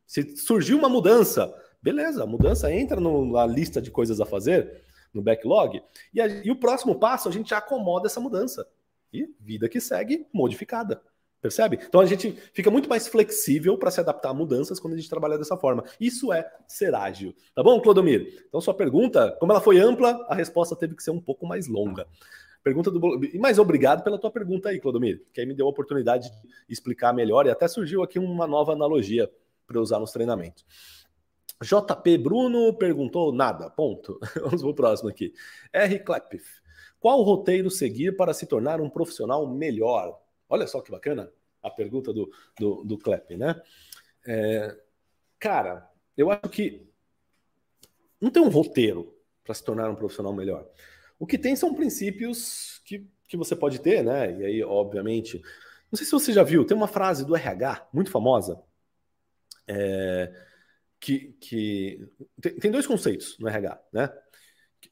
Se 0.07 0.37
surgiu 0.37 0.77
uma 0.77 0.87
mudança, 0.87 1.53
beleza, 1.81 2.23
a 2.23 2.25
mudança 2.25 2.73
entra 2.73 2.99
na 2.99 3.45
lista 3.45 3.81
de 3.81 3.91
coisas 3.91 4.21
a 4.21 4.25
fazer, 4.25 4.83
no 5.13 5.21
backlog, 5.21 5.83
e, 6.13 6.21
a, 6.21 6.27
e 6.27 6.49
o 6.49 6.55
próximo 6.55 6.95
passo 6.97 7.27
a 7.27 7.31
gente 7.31 7.53
acomoda 7.53 8.07
essa 8.07 8.21
mudança. 8.21 8.65
E 9.11 9.29
vida 9.37 9.67
que 9.67 9.81
segue 9.81 10.25
modificada. 10.33 11.03
Percebe? 11.43 11.77
Então 11.85 11.99
a 11.99 12.05
gente 12.05 12.31
fica 12.53 12.71
muito 12.71 12.87
mais 12.87 13.05
flexível 13.05 13.77
para 13.77 13.91
se 13.91 13.99
adaptar 13.99 14.29
a 14.29 14.33
mudanças 14.33 14.79
quando 14.79 14.93
a 14.93 14.95
gente 14.95 15.09
trabalha 15.09 15.37
dessa 15.37 15.57
forma. 15.57 15.83
Isso 15.99 16.31
é 16.31 16.49
ser 16.65 16.95
ágil. 16.95 17.35
Tá 17.53 17.61
bom, 17.61 17.81
Clodomir? 17.81 18.45
Então 18.47 18.61
sua 18.61 18.73
pergunta, 18.73 19.35
como 19.41 19.51
ela 19.51 19.59
foi 19.59 19.77
ampla, 19.77 20.25
a 20.29 20.35
resposta 20.35 20.73
teve 20.73 20.95
que 20.95 21.03
ser 21.03 21.11
um 21.11 21.19
pouco 21.19 21.45
mais 21.45 21.67
longa. 21.67 22.07
Pergunta 22.63 22.89
do 22.89 23.19
Mas 23.41 23.59
obrigado 23.59 24.05
pela 24.05 24.17
tua 24.17 24.31
pergunta 24.31 24.69
aí, 24.69 24.79
Clodomir, 24.79 25.25
que 25.33 25.41
aí 25.41 25.45
me 25.45 25.53
deu 25.53 25.65
a 25.65 25.69
oportunidade 25.69 26.29
de 26.29 26.73
explicar 26.73 27.11
melhor 27.11 27.45
e 27.45 27.49
até 27.49 27.67
surgiu 27.67 28.01
aqui 28.01 28.17
uma 28.17 28.47
nova 28.47 28.71
analogia 28.71 29.29
para 29.67 29.81
usar 29.81 29.99
nos 29.99 30.13
treinamentos. 30.13 30.65
JP 31.61 32.19
Bruno 32.19 32.73
perguntou 32.73 33.33
nada. 33.33 33.69
Ponto. 33.69 34.17
Vamos 34.41 34.61
para 34.61 34.69
o 34.69 34.73
próximo 34.73 35.09
aqui. 35.09 35.33
R. 35.73 35.99
Klepif. 35.99 36.61
Qual 37.01 37.21
roteiro 37.21 37.69
seguir 37.69 38.15
para 38.15 38.33
se 38.33 38.45
tornar 38.45 38.79
um 38.79 38.89
profissional 38.89 39.45
melhor? 39.45 40.22
Olha 40.53 40.67
só 40.67 40.81
que 40.81 40.91
bacana 40.91 41.33
a 41.63 41.69
pergunta 41.71 42.13
do, 42.13 42.31
do, 42.59 42.83
do 42.83 42.95
Klepp, 42.95 43.35
né? 43.35 43.59
É, 44.23 44.77
cara, 45.39 45.89
eu 46.15 46.29
acho 46.29 46.47
que 46.49 46.87
não 48.21 48.29
tem 48.29 48.39
um 48.39 48.49
roteiro 48.49 49.17
para 49.43 49.55
se 49.55 49.63
tornar 49.63 49.89
um 49.89 49.95
profissional 49.95 50.31
melhor. 50.31 50.69
O 51.17 51.25
que 51.25 51.39
tem 51.39 51.55
são 51.55 51.73
princípios 51.73 52.79
que, 52.85 53.09
que 53.27 53.35
você 53.35 53.55
pode 53.55 53.79
ter, 53.79 54.03
né? 54.03 54.31
E 54.41 54.45
aí, 54.45 54.63
obviamente, 54.63 55.41
não 55.91 55.97
sei 55.97 56.05
se 56.05 56.11
você 56.11 56.31
já 56.31 56.43
viu, 56.43 56.63
tem 56.63 56.77
uma 56.77 56.87
frase 56.87 57.25
do 57.25 57.35
RH 57.35 57.89
muito 57.91 58.11
famosa. 58.11 58.61
É, 59.67 60.31
que, 60.99 61.35
que 61.41 62.07
tem, 62.39 62.59
tem, 62.59 62.71
dois 62.71 62.85
conceitos 62.85 63.39
no 63.39 63.47
RH, 63.47 63.81
né? 63.91 64.07
Que, 64.79 64.91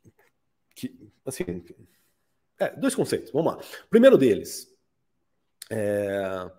que 0.74 1.12
assim, 1.24 1.64
é, 2.58 2.76
dois 2.76 2.96
conceitos. 2.96 3.30
Vamos 3.32 3.54
lá. 3.54 3.64
Primeiro 3.92 4.18
deles, 4.18 4.71
é, 5.72 6.52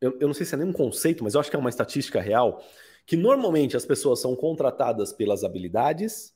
eu, 0.00 0.18
eu, 0.18 0.26
não 0.26 0.34
sei 0.34 0.46
se 0.46 0.54
é 0.54 0.58
nem 0.58 0.66
um 0.66 0.72
conceito, 0.72 1.22
mas 1.22 1.34
eu 1.34 1.40
acho 1.40 1.50
que 1.50 1.56
é 1.56 1.58
uma 1.58 1.68
estatística 1.68 2.18
real, 2.20 2.64
que 3.06 3.16
normalmente 3.16 3.76
as 3.76 3.84
pessoas 3.84 4.20
são 4.20 4.34
contratadas 4.34 5.12
pelas 5.12 5.44
habilidades 5.44 6.34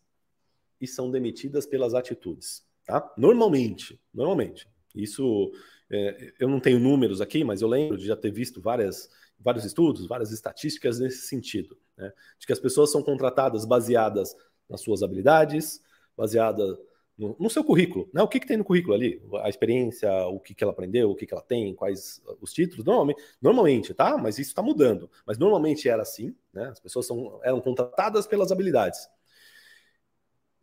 e 0.79 0.87
são 0.87 1.11
demitidas 1.11 1.65
pelas 1.65 1.95
atitudes. 1.95 2.67
Tá? 2.85 3.11
Normalmente, 3.17 3.99
normalmente. 4.13 4.69
Isso 4.95 5.53
é, 5.91 6.35
eu 6.39 6.49
não 6.49 6.61
tenho 6.61 6.79
números 6.79 7.23
aqui, 7.23 7.43
mas 7.43 7.63
eu 7.63 7.69
lembro 7.69 7.97
de 7.97 8.07
já 8.07 8.17
ter 8.17 8.31
visto 8.31 8.61
várias, 8.61 9.09
vários 9.41 9.65
estudos, 9.65 10.07
várias 10.07 10.33
estatísticas 10.33 10.99
nesse 10.99 11.27
sentido, 11.27 11.79
né? 11.97 12.13
de 12.39 12.47
que 12.47 12.53
as 12.53 12.61
pessoas 12.61 12.93
são 12.93 13.03
contratadas 13.03 13.65
baseadas 13.65 14.37
nas 14.69 14.83
suas 14.83 15.03
habilidades, 15.03 15.81
baseadas 16.15 16.77
no, 17.23 17.37
no, 17.39 17.51
seu 17.51 17.63
currículo, 17.63 18.11
né? 18.13 18.21
O 18.23 18.29
que, 18.29 18.41
que 18.41 18.47
tem 18.47 18.57
no 18.57 18.65
currículo 18.65 18.95
ali? 18.95 19.23
A 19.43 19.49
experiência, 19.49 20.11
o 20.27 20.41
que, 20.41 20.55
que 20.55 20.65
ela 20.65 20.73
aprendeu, 20.73 21.11
o 21.11 21.15
que, 21.15 21.27
que 21.27 21.33
ela 21.33 21.43
tem, 21.43 21.75
quais 21.75 22.21
os 22.41 22.53
títulos. 22.53 22.85
Normalmente, 22.85 23.23
normalmente 23.41 23.95
tá? 23.95 24.19
Mas 24.19 24.39
isso 24.39 24.51
está 24.51 24.63
mudando. 24.63 25.09
Mas 25.27 25.39
normalmente 25.39 25.89
era 25.89 26.03
assim, 26.03 26.35
né? 26.53 26.69
As 26.69 26.81
pessoas 26.81 27.07
são, 27.07 27.41
eram 27.45 27.61
contratadas 27.61 28.27
pelas 28.27 28.51
habilidades. 28.51 29.09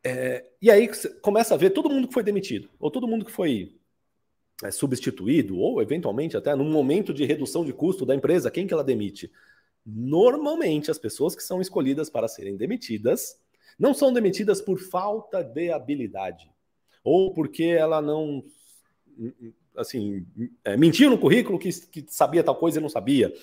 É, 0.04 0.46
e 0.62 0.70
aí 0.70 0.90
começa 1.22 1.54
a 1.54 1.58
ver 1.58 1.72
todo 1.72 1.90
mundo 1.90 2.08
que 2.08 2.14
foi 2.14 2.24
demitido, 2.24 2.70
ou 2.80 2.90
todo 2.90 3.08
mundo 3.08 3.26
que 3.26 3.32
foi 3.32 3.78
é, 4.64 4.72
substituído, 4.72 5.58
ou 5.58 5.82
eventualmente 5.82 6.38
até 6.38 6.56
num 6.56 6.70
momento 6.70 7.14
de 7.14 7.26
redução 7.26 7.66
de 7.66 7.74
custo 7.74 8.06
da 8.06 8.16
empresa, 8.16 8.52
quem 8.52 8.68
que 8.68 8.74
ela 8.74 8.84
demite? 8.84 9.32
Normalmente, 9.86 10.92
as 10.92 11.00
pessoas 11.00 11.36
que 11.36 11.44
são 11.44 11.62
escolhidas 11.62 12.10
para 12.10 12.28
serem 12.28 12.56
demitidas 12.56 13.40
não 13.80 13.94
são 13.94 14.12
demitidas 14.12 14.62
por 14.62 14.78
falta 14.80 15.42
de 15.42 15.72
habilidade 15.72 16.52
ou 17.04 17.34
porque 17.34 17.64
ela 17.64 18.02
não 18.02 18.44
assim 19.76 20.26
é, 20.64 20.76
mentiu 20.76 21.10
no 21.10 21.18
currículo 21.18 21.58
que, 21.58 21.72
que, 21.88 22.06
sabia 22.08 22.44
tal 22.44 22.56
coisa 22.56 22.80
e 22.80 22.82
não 22.82 22.90
sabia. 22.90 23.34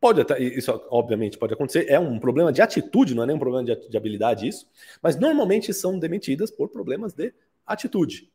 Pode 0.00 0.20
até, 0.20 0.40
isso 0.42 0.70
obviamente 0.90 1.38
pode 1.38 1.54
acontecer, 1.54 1.86
é 1.88 1.98
um 1.98 2.18
problema 2.18 2.52
de 2.52 2.60
atitude, 2.60 3.14
não 3.14 3.22
é 3.22 3.26
nem 3.26 3.36
um 3.36 3.38
problema 3.38 3.64
de, 3.64 3.88
de 3.88 3.96
habilidade 3.96 4.48
isso, 4.48 4.66
mas 5.00 5.16
normalmente 5.16 5.72
são 5.72 5.98
demitidas 5.98 6.50
por 6.50 6.68
problemas 6.68 7.12
de 7.12 7.32
atitude. 7.64 8.30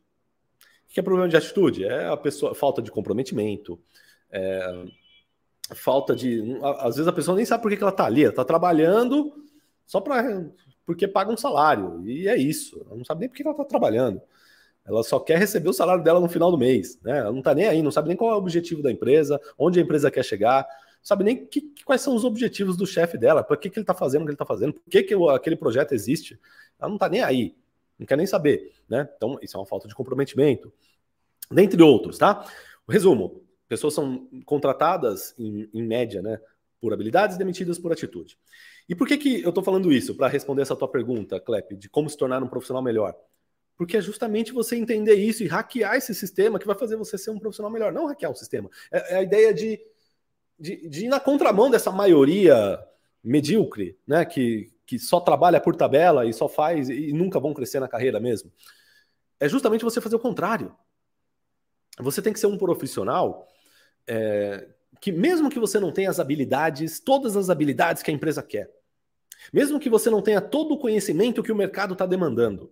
O 0.90 0.94
que 0.94 1.00
é 1.00 1.04
problema 1.04 1.28
de 1.28 1.36
atitude? 1.36 1.84
É 1.84 2.08
a 2.08 2.18
pessoa, 2.18 2.56
falta 2.56 2.82
de 2.82 2.90
comprometimento, 2.90 3.80
é, 4.32 4.86
falta 5.76 6.16
de. 6.16 6.42
Às 6.80 6.96
vezes 6.96 7.08
a 7.08 7.14
pessoa 7.14 7.36
nem 7.36 7.46
sabe 7.46 7.62
por 7.62 7.76
que 7.76 7.82
ela 7.82 7.92
está 7.92 8.06
ali, 8.06 8.22
ela 8.22 8.32
está 8.32 8.46
trabalhando 8.46 9.34
só 9.86 10.00
para 10.00 10.46
porque 10.88 11.06
paga 11.06 11.30
um 11.30 11.38
salário. 11.38 12.02
E 12.08 12.30
é 12.30 12.38
isso. 12.38 12.82
Ela 12.88 12.96
não 12.96 13.04
sabe 13.04 13.20
nem 13.20 13.30
por 13.30 13.36
que 13.36 13.44
ela 13.44 13.52
está 13.52 13.66
trabalhando. 13.66 14.22
Ela 14.86 15.04
só 15.04 15.20
quer 15.20 15.38
receber 15.38 15.68
o 15.68 15.74
salário 15.74 16.02
dela 16.02 16.22
no 16.22 16.30
final 16.30 16.50
do 16.50 16.58
mês. 16.58 16.98
Né? 17.04 17.20
Ela 17.20 17.32
não 17.32 17.40
está 17.40 17.54
nem 17.54 17.68
aí, 17.68 17.82
não 17.82 17.92
sabe 17.92 18.08
nem 18.08 18.16
qual 18.16 18.32
é 18.32 18.34
o 18.34 18.38
objetivo 18.38 18.82
da 18.82 18.90
empresa, 18.90 19.40
onde 19.60 19.80
a 19.80 19.84
empresa 19.84 20.10
quer 20.10 20.24
chegar, 20.24 20.62
não 20.64 21.04
sabe 21.04 21.26
nem 21.26 21.46
que, 21.46 21.74
quais 21.84 22.00
são 22.00 22.16
os 22.16 22.24
objetivos 22.24 22.78
do 22.78 22.88
chefe 22.88 23.18
dela, 23.18 23.44
por 23.44 23.58
que, 23.58 23.70
que 23.70 23.78
ele 23.78 23.84
está 23.84 23.94
fazendo 23.94 24.22
o 24.22 24.26
que 24.26 24.30
ele 24.30 24.36
está 24.36 24.46
fazendo, 24.46 24.74
por 24.76 24.90
que, 24.90 25.04
que 25.04 25.14
aquele 25.30 25.58
projeto 25.58 25.92
existe. 25.92 26.40
Ela 26.80 26.88
não 26.88 26.96
está 26.96 27.10
nem 27.10 27.22
aí, 27.22 27.54
não 28.00 28.06
quer 28.06 28.16
nem 28.16 28.26
saber. 28.26 28.72
Né? 28.88 29.10
Então, 29.18 29.38
isso 29.42 29.58
é 29.58 29.60
uma 29.60 29.66
falta 29.66 29.90
de 29.90 29.94
comprometimento. 29.94 30.72
Dentre 31.52 31.84
outros, 31.84 32.18
tá? 32.18 32.50
Resumo: 32.88 33.42
pessoas 33.68 33.94
são 33.94 34.30
contratadas, 34.46 35.36
em, 35.38 35.70
em 35.74 35.84
média, 35.84 36.22
né, 36.22 36.40
por 36.80 36.94
habilidades 36.94 37.38
demitidas 37.38 37.78
por 37.78 37.92
atitude. 37.92 38.38
E 38.88 38.96
por 38.96 39.08
que, 39.08 39.18
que 39.18 39.42
eu 39.44 39.50
estou 39.50 39.64
falando 39.64 39.92
isso? 39.92 40.16
Para 40.16 40.28
responder 40.28 40.62
essa 40.62 40.76
tua 40.76 40.88
pergunta, 40.88 41.40
Clep, 41.40 41.76
de 41.76 41.90
como 41.90 42.10
se 42.10 42.18
tornar 42.18 42.42
um 42.42 42.48
profissional 42.48 42.82
melhor. 42.82 43.16
Porque 43.76 43.98
é 43.98 44.02
justamente 44.02 44.52
você 44.52 44.76
entender 44.76 45.16
isso 45.16 45.44
e 45.44 45.48
hackear 45.48 45.96
esse 45.96 46.16
sistema 46.16 46.58
que 46.58 46.66
vai 46.66 46.76
fazer 46.76 46.96
você 46.96 47.18
ser 47.18 47.32
um 47.32 47.40
profissional 47.40 47.72
melhor. 47.72 47.92
Não 47.92 48.08
hackear 48.08 48.32
o 48.32 48.36
sistema. 48.36 48.70
É, 48.92 49.16
é 49.16 49.18
a 49.18 49.22
ideia 49.22 49.54
de, 49.54 49.80
de, 50.60 50.88
de, 50.88 51.06
ir 51.06 51.10
na 51.10 51.20
contramão 51.20 51.70
dessa 51.70 51.92
maioria 51.92 52.80
medíocre, 53.24 53.98
né? 54.08 54.26
Que, 54.26 54.72
que 54.86 54.98
só 54.98 55.20
trabalha 55.20 55.60
por 55.60 55.76
tabela 55.76 56.26
e 56.26 56.34
só 56.34 56.48
faz 56.48 56.90
e 56.90 57.12
nunca 57.12 57.40
vão 57.40 57.54
crescer 57.54 57.80
na 57.80 57.88
carreira 57.88 58.20
mesmo. 58.20 58.52
É 59.40 59.48
justamente 59.48 59.84
você 59.84 60.02
fazer 60.02 60.16
o 60.16 60.20
contrário. 60.20 60.74
Você 62.00 62.22
tem 62.22 62.34
que 62.34 62.40
ser 62.40 62.48
um 62.48 62.58
profissional 62.58 63.48
é, 64.08 64.68
que, 65.00 65.12
mesmo 65.12 65.50
que 65.50 65.60
você 65.60 65.80
não 65.80 65.92
tenha 65.92 66.10
as 66.10 66.20
habilidades, 66.20 67.00
todas 67.00 67.36
as 67.36 67.50
habilidades 67.50 68.02
que 68.02 68.10
a 68.10 68.14
empresa 68.14 68.42
quer, 68.42 68.72
mesmo 69.52 69.80
que 69.80 69.90
você 69.90 70.10
não 70.10 70.22
tenha 70.22 70.42
todo 70.42 70.74
o 70.74 70.80
conhecimento 70.80 71.44
que 71.44 71.52
o 71.52 71.56
mercado 71.56 71.94
está 71.94 72.06
demandando, 72.06 72.72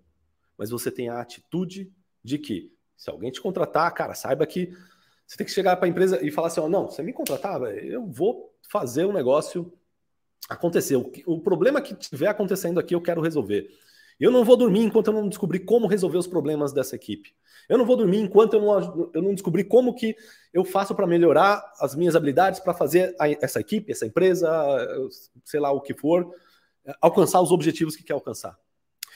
mas 0.57 0.69
você 0.69 0.91
tem 0.91 1.09
a 1.09 1.19
atitude 1.19 1.91
de 2.23 2.37
que, 2.37 2.71
se 2.97 3.09
alguém 3.09 3.31
te 3.31 3.41
contratar, 3.41 3.93
cara, 3.93 4.13
saiba 4.13 4.45
que 4.45 4.71
você 5.25 5.37
tem 5.37 5.45
que 5.45 5.51
chegar 5.51 5.75
para 5.77 5.85
a 5.85 5.89
empresa 5.89 6.23
e 6.25 6.31
falar 6.31 6.47
assim: 6.47 6.59
oh, 6.59 6.69
não, 6.69 6.87
você 6.87 7.01
me 7.01 7.13
contratar, 7.13 7.61
eu 7.61 8.05
vou 8.05 8.53
fazer 8.69 9.05
um 9.05 9.13
negócio 9.13 9.71
acontecer. 10.49 10.95
O, 10.95 11.39
problema 11.39 11.81
que 11.81 11.95
tiver 11.95 12.27
acontecendo 12.27 12.79
aqui, 12.79 12.93
eu 12.93 13.01
quero 13.01 13.21
resolver. 13.21 13.67
Eu 14.19 14.31
não 14.31 14.45
vou 14.45 14.55
dormir 14.55 14.81
enquanto 14.81 15.07
eu 15.07 15.13
não 15.13 15.27
descobrir 15.27 15.59
como 15.59 15.87
resolver 15.87 16.17
os 16.17 16.27
problemas 16.27 16.71
dessa 16.71 16.95
equipe. 16.95 17.33
Eu 17.67 17.77
não 17.77 17.85
vou 17.85 17.97
dormir 17.97 18.19
enquanto 18.19 18.53
eu 18.53 18.61
não, 18.61 19.11
eu 19.13 19.21
não 19.21 19.33
descobrir 19.33 19.65
como 19.65 19.93
que 19.93 20.15
eu 20.53 20.63
faço 20.63 20.95
para 20.95 21.07
melhorar 21.07 21.73
as 21.79 21.95
minhas 21.95 22.15
habilidades 22.15 22.59
para 22.59 22.73
fazer 22.73 23.15
a, 23.19 23.29
essa 23.29 23.59
equipe, 23.59 23.91
essa 23.91 24.05
empresa, 24.05 24.49
sei 25.43 25.59
lá 25.59 25.71
o 25.71 25.81
que 25.81 25.93
for, 25.93 26.31
alcançar 27.01 27.41
os 27.41 27.51
objetivos 27.51 27.95
que 27.95 28.03
quer 28.03 28.13
alcançar. 28.13 28.57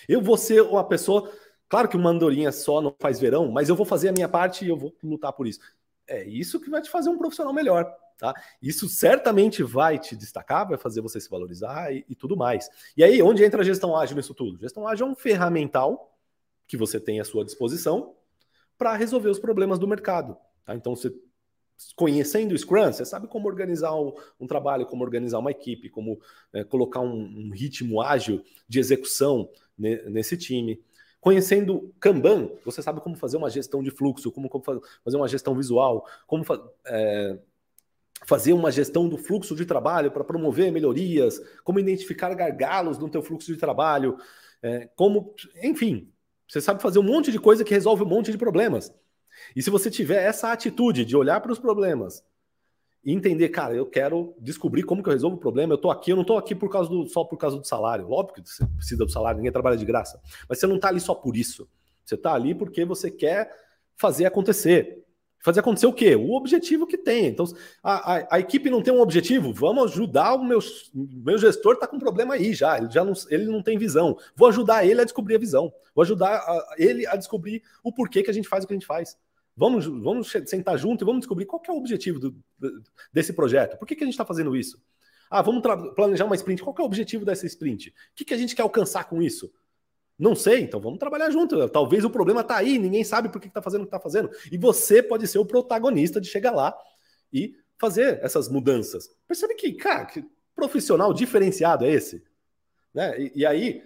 Eu 0.07 0.21
vou 0.21 0.38
ser 0.38 0.61
uma 0.61 0.83
pessoa, 0.83 1.31
claro 1.67 1.88
que 1.88 1.97
uma 1.97 2.09
andorinha 2.09 2.51
só 2.51 2.81
não 2.81 2.95
faz 2.99 3.19
verão, 3.19 3.51
mas 3.51 3.69
eu 3.69 3.75
vou 3.75 3.85
fazer 3.85 4.09
a 4.09 4.13
minha 4.13 4.29
parte 4.29 4.65
e 4.65 4.69
eu 4.69 4.77
vou 4.77 4.95
lutar 5.03 5.33
por 5.33 5.47
isso. 5.47 5.59
É 6.07 6.23
isso 6.23 6.59
que 6.59 6.69
vai 6.69 6.81
te 6.81 6.89
fazer 6.89 7.09
um 7.09 7.17
profissional 7.17 7.53
melhor. 7.53 7.85
Tá? 8.17 8.33
Isso 8.61 8.89
certamente 8.89 9.63
vai 9.63 9.97
te 9.97 10.13
destacar, 10.13 10.67
vai 10.67 10.77
fazer 10.77 10.99
você 10.99 11.21
se 11.21 11.29
valorizar 11.29 11.93
e, 11.93 12.03
e, 12.09 12.15
tudo 12.15 12.35
mais. 12.35 12.69
E 12.97 13.01
aí, 13.01 13.21
onde 13.21 13.45
entra 13.45 13.61
a 13.61 13.65
gestão 13.65 13.95
ágil 13.95 14.17
nisso 14.17 14.33
tudo? 14.33 14.59
Gestão 14.59 14.85
ágil 14.85 15.07
é 15.07 15.09
um 15.09 15.15
ferramental 15.15 16.17
que 16.67 16.75
você 16.75 16.99
tem 16.99 17.21
à 17.21 17.23
sua 17.23 17.45
disposição 17.45 18.13
para 18.77 18.93
resolver 18.93 19.29
os 19.29 19.39
problemas 19.39 19.79
do 19.79 19.88
mercado. 19.88 20.35
Tá? 20.65 20.75
Então, 20.75 20.97
você 20.97 21.13
conhecendo 21.95 22.53
o 22.53 22.57
Scrum, 22.57 22.91
você 22.91 23.05
sabe 23.05 23.27
como 23.27 23.48
organizar 23.48 23.93
um, 23.95 24.48
trabalho, 24.48 24.86
como 24.86 25.03
organizar 25.03 25.39
uma 25.39 25.51
equipe, 25.51 25.89
como 25.89 26.19
é, 26.53 26.63
colocar 26.63 27.00
um, 27.00 27.21
um, 27.21 27.51
ritmo 27.51 28.01
ágil 28.01 28.43
de 28.67 28.79
execução 28.79 29.50
ne, 29.77 30.01
nesse 30.09 30.38
time. 30.38 30.81
Conhecendo 31.21 31.93
Kanban, 32.00 32.50
você 32.63 32.81
sabe 32.81 33.01
como 33.01 33.15
fazer 33.15 33.38
uma 33.38 33.50
gestão 33.50 33.83
de 33.83 33.91
fluxo, 33.91 34.31
como, 34.31 34.50
como 34.50 34.63
fazer 35.03 35.17
uma 35.17 35.27
gestão 35.27 35.55
visual, 35.55 36.05
como 36.25 36.45
é, 36.86 37.39
fazer 38.25 38.53
uma 38.53 38.71
gestão 38.71 39.07
do 39.07 39.17
fluxo 39.17 39.55
de 39.55 39.65
trabalho 39.65 40.12
para 40.12 40.24
promover 40.24 40.71
melhorias, 40.71 41.41
como 41.63 41.79
identificar 41.79 42.33
gargalos 42.33 42.98
no 42.98 43.09
teu 43.09 43.21
fluxo 43.21 43.51
de 43.51 43.57
trabalho, 43.57 44.17
é, 44.62 44.89
como, 44.95 45.33
enfim, 45.63 46.12
você 46.48 46.59
sabe 46.59 46.81
fazer 46.81 47.00
um 47.00 47.03
monte 47.03 47.31
de 47.31 47.39
coisa 47.39 47.63
que 47.63 47.74
resolve 47.74 48.03
um 48.03 48.07
monte 48.07 48.31
de 48.31 48.38
problemas. 48.38 48.93
E 49.55 49.62
se 49.62 49.69
você 49.69 49.89
tiver 49.89 50.24
essa 50.24 50.51
atitude 50.51 51.05
de 51.05 51.15
olhar 51.15 51.41
para 51.41 51.51
os 51.51 51.59
problemas 51.59 52.24
e 53.03 53.13
entender, 53.13 53.50
cara, 53.50 53.74
eu 53.74 53.86
quero 53.86 54.36
descobrir 54.39 54.83
como 54.83 55.01
que 55.01 55.09
eu 55.09 55.13
resolvo 55.13 55.38
o 55.38 55.39
problema, 55.39 55.74
eu 55.74 55.77
estou 55.77 55.91
aqui, 55.91 56.12
eu 56.12 56.15
não 56.15 56.24
estou 56.24 56.38
aqui 56.38 56.53
por 56.53 56.69
causa 56.69 56.89
do, 56.89 57.07
só 57.07 57.24
por 57.24 57.38
causa 57.38 57.57
do 57.57 57.65
salário. 57.65 58.12
Óbvio 58.12 58.43
que 58.43 58.50
você 58.50 58.65
precisa 58.65 59.05
do 59.05 59.12
salário, 59.12 59.38
ninguém 59.38 59.51
trabalha 59.51 59.77
de 59.77 59.86
graça. 59.86 60.21
Mas 60.48 60.59
você 60.59 60.67
não 60.67 60.75
está 60.75 60.89
ali 60.89 61.00
só 61.00 61.15
por 61.15 61.38
isso. 61.38 61.69
Você 62.03 62.15
está 62.15 62.33
ali 62.33 62.53
porque 62.53 62.83
você 62.83 63.09
quer 63.09 63.51
fazer 63.95 64.25
acontecer. 64.25 65.05
Fazer 65.41 65.62
acontecer 65.62 65.86
o 65.86 65.93
quê? 65.93 66.15
O 66.15 66.34
objetivo 66.34 66.86
que 66.86 66.98
tem. 66.98 67.27
Então, 67.27 67.46
a, 67.81 68.15
a, 68.15 68.36
a 68.36 68.39
equipe 68.39 68.69
não 68.69 68.81
tem 68.81 68.93
um 68.93 69.00
objetivo, 69.00 69.53
vamos 69.53 69.93
ajudar 69.93 70.36
o 70.36 70.43
meu, 70.43 70.60
meu 70.93 71.38
gestor 71.38 71.74
está 71.74 71.88
com 71.88 71.96
um 71.96 72.00
problema 72.00 72.34
aí 72.34 72.53
já, 72.53 72.77
ele 72.77 72.89
já 72.89 73.05
não, 73.05 73.13
ele 73.29 73.46
não 73.46 73.63
tem 73.63 73.77
visão. 73.77 74.17
Vou 74.36 74.50
ajudar 74.50 74.86
ele 74.86 75.00
a 75.00 75.05
descobrir 75.05 75.36
a 75.36 75.39
visão. 75.39 75.74
Vou 75.96 76.03
ajudar 76.03 76.36
a, 76.36 76.75
ele 76.77 77.08
a 77.08 77.15
descobrir 77.15 77.63
o 77.84 77.91
porquê 77.91 78.22
que 78.22 78.29
a 78.29 78.34
gente 78.34 78.50
faz 78.50 78.63
o 78.63 78.67
que 78.67 78.74
a 78.74 78.75
gente 78.75 78.86
faz. 78.86 79.17
Vamos, 79.55 79.86
vamos 79.86 80.31
sentar 80.46 80.77
junto 80.77 81.03
e 81.03 81.05
vamos 81.05 81.22
descobrir 81.22 81.46
qual 81.46 81.62
é 81.67 81.72
o 81.72 81.77
objetivo 81.77 82.19
do, 82.19 82.36
desse 83.12 83.34
projeto. 83.34 83.77
Por 83.77 83.86
que, 83.86 83.96
que 83.96 84.03
a 84.03 84.05
gente 84.05 84.13
está 84.13 84.25
fazendo 84.25 84.55
isso? 84.55 84.81
Ah, 85.29 85.41
vamos 85.41 85.62
planejar 85.96 86.25
uma 86.25 86.36
sprint. 86.36 86.63
Qual 86.63 86.75
é 86.79 86.81
o 86.81 86.86
objetivo 86.86 87.24
dessa 87.24 87.46
sprint? 87.46 87.89
O 87.89 87.93
que, 88.15 88.25
que 88.25 88.34
a 88.34 88.38
gente 88.38 88.55
quer 88.55 88.63
alcançar 88.63 89.03
com 89.03 89.22
isso? 89.22 89.51
Não 90.19 90.35
sei, 90.35 90.59
então 90.59 90.81
vamos 90.81 90.99
trabalhar 90.99 91.31
junto. 91.31 91.69
Talvez 91.69 92.03
o 92.03 92.09
problema 92.09 92.41
está 92.41 92.57
aí, 92.57 92.77
ninguém 92.77 93.05
sabe 93.05 93.29
por 93.29 93.39
que 93.39 93.47
está 93.47 93.61
fazendo 93.61 93.81
o 93.81 93.85
que 93.85 93.95
está 93.95 93.99
fazendo. 94.01 94.29
E 94.51 94.57
você 94.57 95.01
pode 95.01 95.25
ser 95.25 95.39
o 95.39 95.45
protagonista 95.45 96.19
de 96.19 96.27
chegar 96.27 96.51
lá 96.51 96.77
e 97.31 97.55
fazer 97.77 98.19
essas 98.21 98.49
mudanças. 98.49 99.09
Percebe 99.25 99.55
que, 99.55 99.71
cara, 99.71 100.05
que 100.05 100.25
profissional 100.53 101.13
diferenciado 101.13 101.85
é 101.85 101.91
esse? 101.93 102.21
Né? 102.93 103.17
E, 103.17 103.31
e 103.35 103.45
aí, 103.45 103.81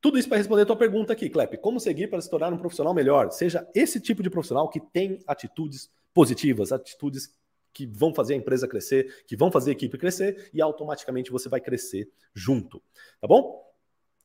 tudo 0.00 0.18
isso 0.18 0.28
para 0.28 0.38
responder 0.38 0.62
a 0.62 0.66
tua 0.66 0.76
pergunta 0.76 1.12
aqui, 1.12 1.30
Clep. 1.30 1.56
Como 1.58 1.78
seguir 1.78 2.08
para 2.08 2.20
se 2.20 2.28
tornar 2.28 2.52
um 2.52 2.58
profissional 2.58 2.92
melhor? 2.92 3.30
Seja 3.30 3.68
esse 3.72 4.00
tipo 4.00 4.24
de 4.24 4.30
profissional 4.30 4.68
que 4.68 4.80
tem 4.80 5.20
atitudes 5.24 5.88
positivas, 6.12 6.72
atitudes 6.72 7.32
que 7.72 7.86
vão 7.86 8.12
fazer 8.12 8.34
a 8.34 8.36
empresa 8.36 8.66
crescer, 8.66 9.24
que 9.28 9.36
vão 9.36 9.52
fazer 9.52 9.70
a 9.70 9.72
equipe 9.74 9.96
crescer 9.96 10.50
e 10.52 10.60
automaticamente 10.60 11.30
você 11.30 11.48
vai 11.48 11.60
crescer 11.60 12.10
junto. 12.34 12.82
Tá 13.20 13.28
bom? 13.28 13.69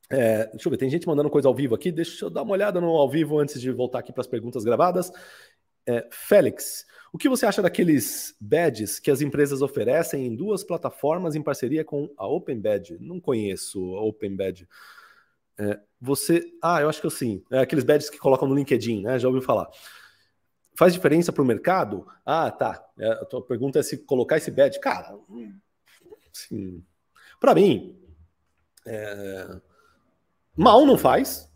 É, 0.08 0.46
deixa 0.46 0.68
eu 0.68 0.70
ver, 0.70 0.76
tem 0.76 0.90
gente 0.90 1.06
mandando 1.06 1.30
coisa 1.30 1.48
ao 1.48 1.54
vivo 1.54 1.74
aqui. 1.74 1.90
Deixa 1.90 2.26
eu 2.26 2.30
dar 2.30 2.42
uma 2.42 2.52
olhada 2.52 2.80
no 2.80 2.88
ao 2.88 3.08
vivo 3.08 3.38
antes 3.38 3.60
de 3.60 3.70
voltar 3.70 3.98
aqui 3.98 4.12
para 4.12 4.20
as 4.20 4.26
perguntas 4.26 4.64
gravadas. 4.64 5.10
É, 5.88 6.06
Félix, 6.10 6.84
o 7.12 7.18
que 7.18 7.28
você 7.28 7.46
acha 7.46 7.62
daqueles 7.62 8.36
badges 8.40 8.98
que 8.98 9.10
as 9.10 9.20
empresas 9.20 9.62
oferecem 9.62 10.26
em 10.26 10.34
duas 10.34 10.64
plataformas 10.64 11.34
em 11.34 11.42
parceria 11.42 11.84
com 11.84 12.12
a 12.16 12.26
Open 12.26 12.60
Badge? 12.60 12.98
Não 13.00 13.20
conheço 13.20 13.96
a 13.96 14.02
Open 14.02 14.34
Badge. 14.34 14.68
É, 15.58 15.80
você. 16.00 16.52
Ah, 16.62 16.80
eu 16.80 16.88
acho 16.88 17.00
que 17.00 17.06
eu 17.06 17.10
sim. 17.10 17.42
É 17.50 17.60
aqueles 17.60 17.84
badges 17.84 18.10
que 18.10 18.18
colocam 18.18 18.48
no 18.48 18.54
LinkedIn, 18.54 19.02
né? 19.02 19.18
Já 19.18 19.28
ouviu 19.28 19.42
falar. 19.42 19.68
Faz 20.78 20.92
diferença 20.92 21.32
para 21.32 21.42
o 21.42 21.46
mercado? 21.46 22.06
Ah, 22.24 22.50
tá. 22.50 22.84
É, 22.98 23.08
a 23.08 23.24
tua 23.24 23.42
pergunta 23.42 23.78
é 23.78 23.82
se 23.82 23.98
colocar 23.98 24.36
esse 24.36 24.50
badge. 24.50 24.78
Cara, 24.78 25.16
sim. 26.32 26.84
Para 27.40 27.54
mim, 27.54 27.96
é... 28.86 29.60
mal 30.56 30.86
não 30.86 30.96
faz. 30.96 31.50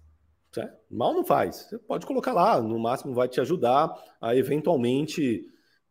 Certo? 0.53 0.77
Mal 0.91 1.15
não 1.15 1.25
faz. 1.25 1.69
Você 1.69 1.79
pode 1.79 2.07
colocar 2.07 2.33
lá, 2.33 2.61
no 2.61 2.79
máximo 2.79 3.15
vai 3.15 3.29
te 3.29 3.41
ajudar 3.41 3.95
a 4.21 4.35
eventualmente 4.35 5.47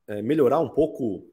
é, 0.07 0.21
melhorar 0.21 0.59
um 0.59 0.69
pouco 0.69 1.29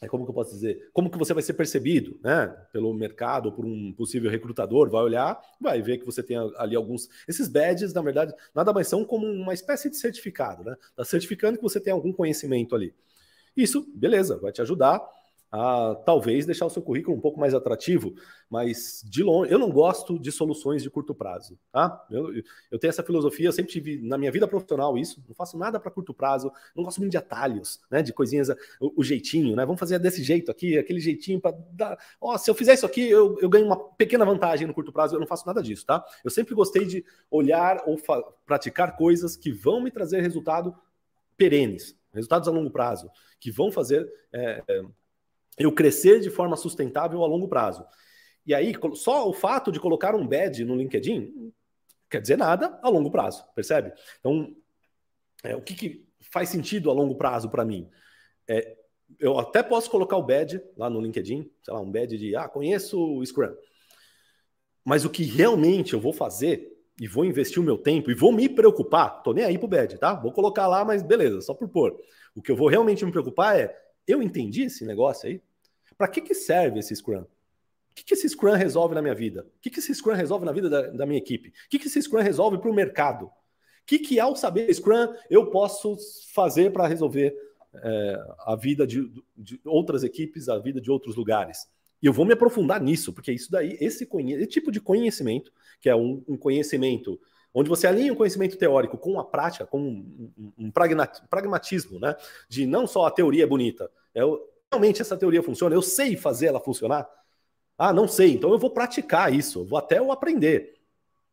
é 0.00 0.06
como 0.06 0.24
que 0.24 0.30
eu 0.30 0.34
posso 0.34 0.52
dizer? 0.52 0.90
Como 0.92 1.10
que 1.10 1.18
você 1.18 1.34
vai 1.34 1.42
ser 1.42 1.54
percebido, 1.54 2.18
né? 2.22 2.46
Pelo 2.72 2.94
mercado, 2.94 3.46
ou 3.46 3.52
por 3.52 3.64
um 3.64 3.92
possível 3.92 4.30
recrutador, 4.30 4.88
vai 4.88 5.02
olhar, 5.02 5.40
vai 5.60 5.82
ver 5.82 5.98
que 5.98 6.06
você 6.06 6.22
tem 6.22 6.36
ali 6.56 6.76
alguns. 6.76 7.08
Esses 7.26 7.48
badges, 7.48 7.92
na 7.92 8.00
verdade, 8.00 8.32
nada 8.54 8.72
mais 8.72 8.86
são 8.86 9.04
como 9.04 9.26
uma 9.26 9.52
espécie 9.52 9.90
de 9.90 9.96
certificado, 9.96 10.62
né? 10.62 10.76
Está 10.90 11.04
certificando 11.04 11.58
que 11.58 11.62
você 11.62 11.80
tem 11.80 11.92
algum 11.92 12.12
conhecimento 12.12 12.76
ali. 12.76 12.94
Isso, 13.56 13.90
beleza, 13.92 14.38
vai 14.38 14.52
te 14.52 14.62
ajudar 14.62 15.04
a 15.50 15.94
talvez 16.04 16.44
deixar 16.44 16.66
o 16.66 16.70
seu 16.70 16.82
currículo 16.82 17.16
um 17.16 17.20
pouco 17.20 17.40
mais 17.40 17.54
atrativo, 17.54 18.14
mas 18.50 19.02
de 19.04 19.22
longe, 19.22 19.52
eu 19.52 19.58
não 19.58 19.70
gosto 19.70 20.18
de 20.18 20.30
soluções 20.30 20.82
de 20.82 20.90
curto 20.90 21.14
prazo, 21.14 21.58
tá? 21.72 22.06
Eu, 22.10 22.32
eu 22.70 22.78
tenho 22.78 22.90
essa 22.90 23.02
filosofia, 23.02 23.48
eu 23.48 23.52
sempre 23.52 23.72
tive 23.72 24.00
na 24.02 24.18
minha 24.18 24.30
vida 24.30 24.46
profissional 24.46 24.96
isso, 24.98 25.22
não 25.26 25.34
faço 25.34 25.56
nada 25.56 25.80
para 25.80 25.90
curto 25.90 26.12
prazo, 26.12 26.52
não 26.76 26.84
gosto 26.84 26.98
muito 26.98 27.10
de 27.10 27.16
atalhos, 27.16 27.80
né? 27.90 28.02
De 28.02 28.12
coisinhas, 28.12 28.50
o, 28.80 29.00
o 29.00 29.04
jeitinho, 29.04 29.56
né? 29.56 29.64
Vamos 29.64 29.80
fazer 29.80 29.98
desse 29.98 30.22
jeito 30.22 30.50
aqui, 30.50 30.78
aquele 30.78 31.00
jeitinho 31.00 31.40
para 31.40 31.56
dar. 31.72 31.98
Oh, 32.20 32.36
se 32.36 32.50
eu 32.50 32.54
fizer 32.54 32.74
isso 32.74 32.86
aqui, 32.86 33.08
eu, 33.08 33.38
eu 33.40 33.48
ganho 33.48 33.66
uma 33.66 33.76
pequena 33.76 34.24
vantagem 34.24 34.66
no 34.66 34.74
curto 34.74 34.92
prazo, 34.92 35.16
eu 35.16 35.20
não 35.20 35.26
faço 35.26 35.46
nada 35.46 35.62
disso, 35.62 35.86
tá? 35.86 36.04
Eu 36.24 36.30
sempre 36.30 36.54
gostei 36.54 36.84
de 36.84 37.04
olhar 37.30 37.82
ou 37.86 37.98
praticar 38.44 38.96
coisas 38.96 39.36
que 39.36 39.50
vão 39.50 39.80
me 39.80 39.90
trazer 39.90 40.20
resultado 40.20 40.74
perenes, 41.36 41.96
resultados 42.12 42.48
a 42.48 42.50
longo 42.50 42.70
prazo, 42.70 43.10
que 43.40 43.50
vão 43.50 43.70
fazer. 43.70 44.06
É, 44.32 44.62
é, 44.68 44.82
eu 45.58 45.72
crescer 45.72 46.20
de 46.20 46.30
forma 46.30 46.56
sustentável 46.56 47.22
a 47.22 47.26
longo 47.26 47.48
prazo. 47.48 47.84
E 48.46 48.54
aí, 48.54 48.72
só 48.94 49.28
o 49.28 49.32
fato 49.32 49.70
de 49.70 49.80
colocar 49.80 50.14
um 50.14 50.26
badge 50.26 50.64
no 50.64 50.76
LinkedIn 50.76 51.52
quer 52.08 52.20
dizer 52.20 52.38
nada 52.38 52.78
a 52.82 52.88
longo 52.88 53.10
prazo, 53.10 53.44
percebe? 53.54 53.92
Então, 54.18 54.56
é, 55.44 55.54
o 55.54 55.60
que, 55.60 55.74
que, 55.74 56.08
faz 56.30 56.48
sentido 56.48 56.90
a 56.90 56.92
longo 56.92 57.14
prazo 57.14 57.48
para 57.48 57.64
mim? 57.64 57.88
É, 58.46 58.76
eu 59.18 59.38
até 59.38 59.62
posso 59.62 59.90
colocar 59.90 60.16
o 60.16 60.22
badge 60.22 60.60
lá 60.76 60.90
no 60.90 61.00
LinkedIn, 61.00 61.50
sei 61.62 61.74
lá, 61.74 61.80
um 61.80 61.90
badge 61.90 62.18
de, 62.18 62.36
ah, 62.36 62.48
conheço 62.48 62.98
o 62.98 63.24
Scrum. 63.24 63.54
Mas 64.84 65.04
o 65.04 65.10
que 65.10 65.22
realmente 65.22 65.94
eu 65.94 66.00
vou 66.00 66.12
fazer 66.12 66.74
e 67.00 67.06
vou 67.06 67.24
investir 67.24 67.62
o 67.62 67.64
meu 67.64 67.78
tempo 67.78 68.10
e 68.10 68.14
vou 68.14 68.32
me 68.32 68.48
preocupar, 68.48 69.22
tô 69.22 69.32
nem 69.32 69.44
aí 69.44 69.58
pro 69.58 69.68
badge, 69.68 69.98
tá? 69.98 70.14
Vou 70.14 70.32
colocar 70.32 70.66
lá, 70.66 70.84
mas 70.84 71.02
beleza, 71.02 71.40
só 71.40 71.54
por 71.54 71.68
pôr. 71.68 71.98
O 72.34 72.42
que 72.42 72.50
eu 72.50 72.56
vou 72.56 72.68
realmente 72.68 73.04
me 73.04 73.12
preocupar 73.12 73.58
é, 73.58 73.74
eu 74.06 74.22
entendi 74.22 74.62
esse 74.62 74.84
negócio 74.84 75.28
aí? 75.28 75.42
Para 75.98 76.06
que, 76.06 76.20
que 76.20 76.32
serve 76.32 76.78
esse 76.78 76.94
Scrum? 76.94 77.22
O 77.22 77.26
que, 77.94 78.04
que 78.04 78.14
esse 78.14 78.28
Scrum 78.28 78.52
resolve 78.52 78.94
na 78.94 79.02
minha 79.02 79.14
vida? 79.14 79.42
O 79.42 79.60
que, 79.60 79.68
que 79.68 79.80
esse 79.80 79.92
Scrum 79.92 80.14
resolve 80.14 80.46
na 80.46 80.52
vida 80.52 80.70
da, 80.70 80.82
da 80.82 81.04
minha 81.04 81.18
equipe? 81.18 81.48
O 81.48 81.52
que, 81.68 81.80
que 81.80 81.88
esse 81.88 82.00
Scrum 82.00 82.22
resolve 82.22 82.58
para 82.58 82.70
o 82.70 82.74
mercado? 82.74 83.26
O 83.26 83.32
que, 83.84 83.98
que, 83.98 84.20
ao 84.20 84.36
saber 84.36 84.72
Scrum, 84.72 85.12
eu 85.28 85.50
posso 85.50 85.96
fazer 86.32 86.72
para 86.72 86.86
resolver 86.86 87.34
é, 87.74 88.22
a 88.46 88.54
vida 88.54 88.86
de, 88.86 89.10
de, 89.36 89.60
outras 89.64 90.04
equipes, 90.04 90.48
a 90.48 90.58
vida 90.58 90.80
de 90.80 90.88
outros 90.88 91.16
lugares? 91.16 91.66
E 92.00 92.06
eu 92.06 92.12
vou 92.12 92.24
me 92.24 92.34
aprofundar 92.34 92.80
nisso, 92.80 93.12
porque 93.12 93.32
isso 93.32 93.50
daí, 93.50 93.76
esse, 93.80 94.08
esse 94.08 94.46
tipo 94.46 94.70
de 94.70 94.80
conhecimento, 94.80 95.52
que 95.80 95.88
é 95.88 95.96
um, 95.96 96.22
um, 96.28 96.36
conhecimento 96.36 97.20
onde 97.52 97.68
você 97.68 97.88
alinha 97.88 98.12
o 98.12 98.16
conhecimento 98.16 98.56
teórico 98.56 98.96
com 98.96 99.18
a 99.18 99.24
prática, 99.24 99.66
com 99.66 99.80
um, 99.80 100.32
um, 100.38 100.52
um 100.66 100.70
pragmatismo, 100.70 101.98
né? 101.98 102.14
De 102.48 102.66
não 102.66 102.86
só 102.86 103.06
a 103.06 103.10
teoria 103.10 103.42
é 103.42 103.46
bonita, 103.46 103.90
é 104.14 104.24
o, 104.24 104.38
realmente 104.72 105.02
essa 105.02 105.16
teoria 105.16 105.42
funciona? 105.42 105.74
Eu 105.74 105.82
sei 105.82 106.16
fazer 106.16 106.46
ela 106.46 106.60
funcionar? 106.60 107.08
Ah, 107.76 107.92
não 107.92 108.08
sei, 108.08 108.32
então 108.32 108.50
eu 108.50 108.58
vou 108.58 108.70
praticar 108.70 109.32
isso, 109.32 109.64
vou 109.64 109.78
até 109.78 109.98
eu 109.98 110.10
aprender. 110.10 110.74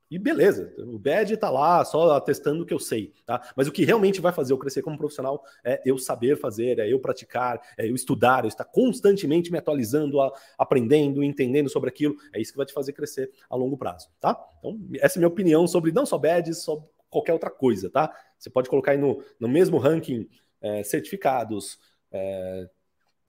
E 0.09 0.19
beleza, 0.19 0.71
o 0.77 0.99
badge 0.99 1.33
está 1.33 1.49
lá 1.49 1.83
só 1.83 2.11
atestando 2.11 2.61
o 2.61 2.65
que 2.65 2.73
eu 2.73 2.79
sei, 2.79 3.11
tá? 3.25 3.51
Mas 3.55 3.67
o 3.67 3.71
que 3.71 3.83
realmente 3.83 4.21
vai 4.21 4.31
fazer 4.31 4.53
eu 4.53 4.57
crescer 4.57 4.83
como 4.83 4.99
profissional 4.99 5.43
é 5.63 5.81
eu 5.83 5.97
saber 5.97 6.37
fazer, 6.37 6.77
é 6.77 6.87
eu 6.87 6.99
praticar, 6.99 7.59
é 7.75 7.89
eu 7.89 7.95
estudar, 7.95 8.43
eu 8.43 8.47
estar 8.47 8.65
constantemente 8.65 9.51
me 9.51 9.57
atualizando, 9.57 10.19
aprendendo, 10.59 11.23
entendendo 11.23 11.69
sobre 11.69 11.89
aquilo. 11.89 12.15
É 12.31 12.39
isso 12.39 12.51
que 12.51 12.57
vai 12.57 12.67
te 12.67 12.73
fazer 12.73 12.93
crescer 12.93 13.31
a 13.49 13.55
longo 13.55 13.75
prazo, 13.75 14.09
tá? 14.19 14.39
Então, 14.59 14.79
essa 14.99 15.17
é 15.17 15.17
a 15.17 15.21
minha 15.21 15.27
opinião 15.27 15.67
sobre 15.67 15.91
não 15.91 16.05
só 16.05 16.19
badges, 16.19 16.59
só 16.59 16.87
qualquer 17.09 17.33
outra 17.33 17.49
coisa, 17.49 17.89
tá? 17.89 18.15
Você 18.37 18.49
pode 18.51 18.69
colocar 18.69 18.91
aí 18.91 18.99
no, 18.99 19.23
no 19.39 19.47
mesmo 19.47 19.79
ranking 19.79 20.29
é, 20.61 20.83
certificados, 20.83 21.79
é, 22.11 22.69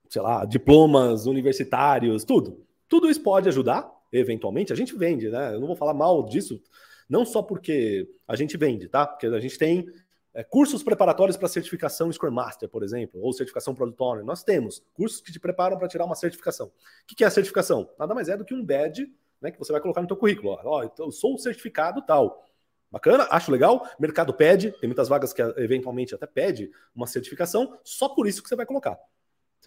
sei 0.09 0.21
lá, 0.21 0.45
diplomas 0.45 1.25
universitários, 1.25 2.23
tudo. 2.23 2.65
Tudo 2.87 3.09
isso 3.09 3.21
pode 3.21 3.49
ajudar, 3.49 3.89
eventualmente. 4.11 4.71
A 4.71 4.75
gente 4.75 4.95
vende, 4.95 5.29
né? 5.29 5.53
Eu 5.53 5.59
não 5.59 5.67
vou 5.67 5.75
falar 5.75 5.93
mal 5.93 6.23
disso, 6.25 6.61
não 7.09 7.25
só 7.25 7.41
porque 7.41 8.09
a 8.27 8.35
gente 8.35 8.57
vende, 8.57 8.87
tá? 8.87 9.05
Porque 9.05 9.27
a 9.27 9.39
gente 9.39 9.57
tem 9.57 9.85
é, 10.33 10.43
cursos 10.43 10.83
preparatórios 10.83 11.35
para 11.35 11.47
certificação 11.47 12.11
Scrum 12.11 12.31
Master, 12.31 12.69
por 12.69 12.83
exemplo, 12.83 13.19
ou 13.21 13.33
certificação 13.33 13.73
Product 13.73 14.01
Owner. 14.01 14.25
Nós 14.25 14.43
temos 14.43 14.83
cursos 14.93 15.19
que 15.21 15.31
te 15.31 15.39
preparam 15.39 15.77
para 15.77 15.87
tirar 15.87 16.05
uma 16.05 16.15
certificação. 16.15 16.67
O 16.67 16.71
que 17.07 17.23
é 17.23 17.27
a 17.27 17.31
certificação? 17.31 17.89
Nada 17.97 18.13
mais 18.13 18.29
é 18.29 18.37
do 18.37 18.45
que 18.45 18.53
um 18.53 18.63
badge 18.63 19.11
né, 19.41 19.51
que 19.51 19.59
você 19.59 19.71
vai 19.71 19.81
colocar 19.81 20.01
no 20.01 20.07
teu 20.07 20.17
currículo. 20.17 20.59
Ó, 20.63 20.89
eu 20.99 21.11
sou 21.11 21.37
certificado 21.37 22.01
tal. 22.01 22.45
Bacana, 22.91 23.27
acho 23.31 23.51
legal. 23.51 23.87
Mercado 23.99 24.33
pede, 24.33 24.71
tem 24.79 24.87
muitas 24.87 25.09
vagas 25.09 25.33
que 25.33 25.41
eventualmente 25.57 26.15
até 26.15 26.25
pede 26.25 26.71
uma 26.95 27.05
certificação, 27.05 27.77
só 27.83 28.07
por 28.07 28.27
isso 28.27 28.41
que 28.41 28.47
você 28.47 28.55
vai 28.55 28.65
colocar. 28.65 28.97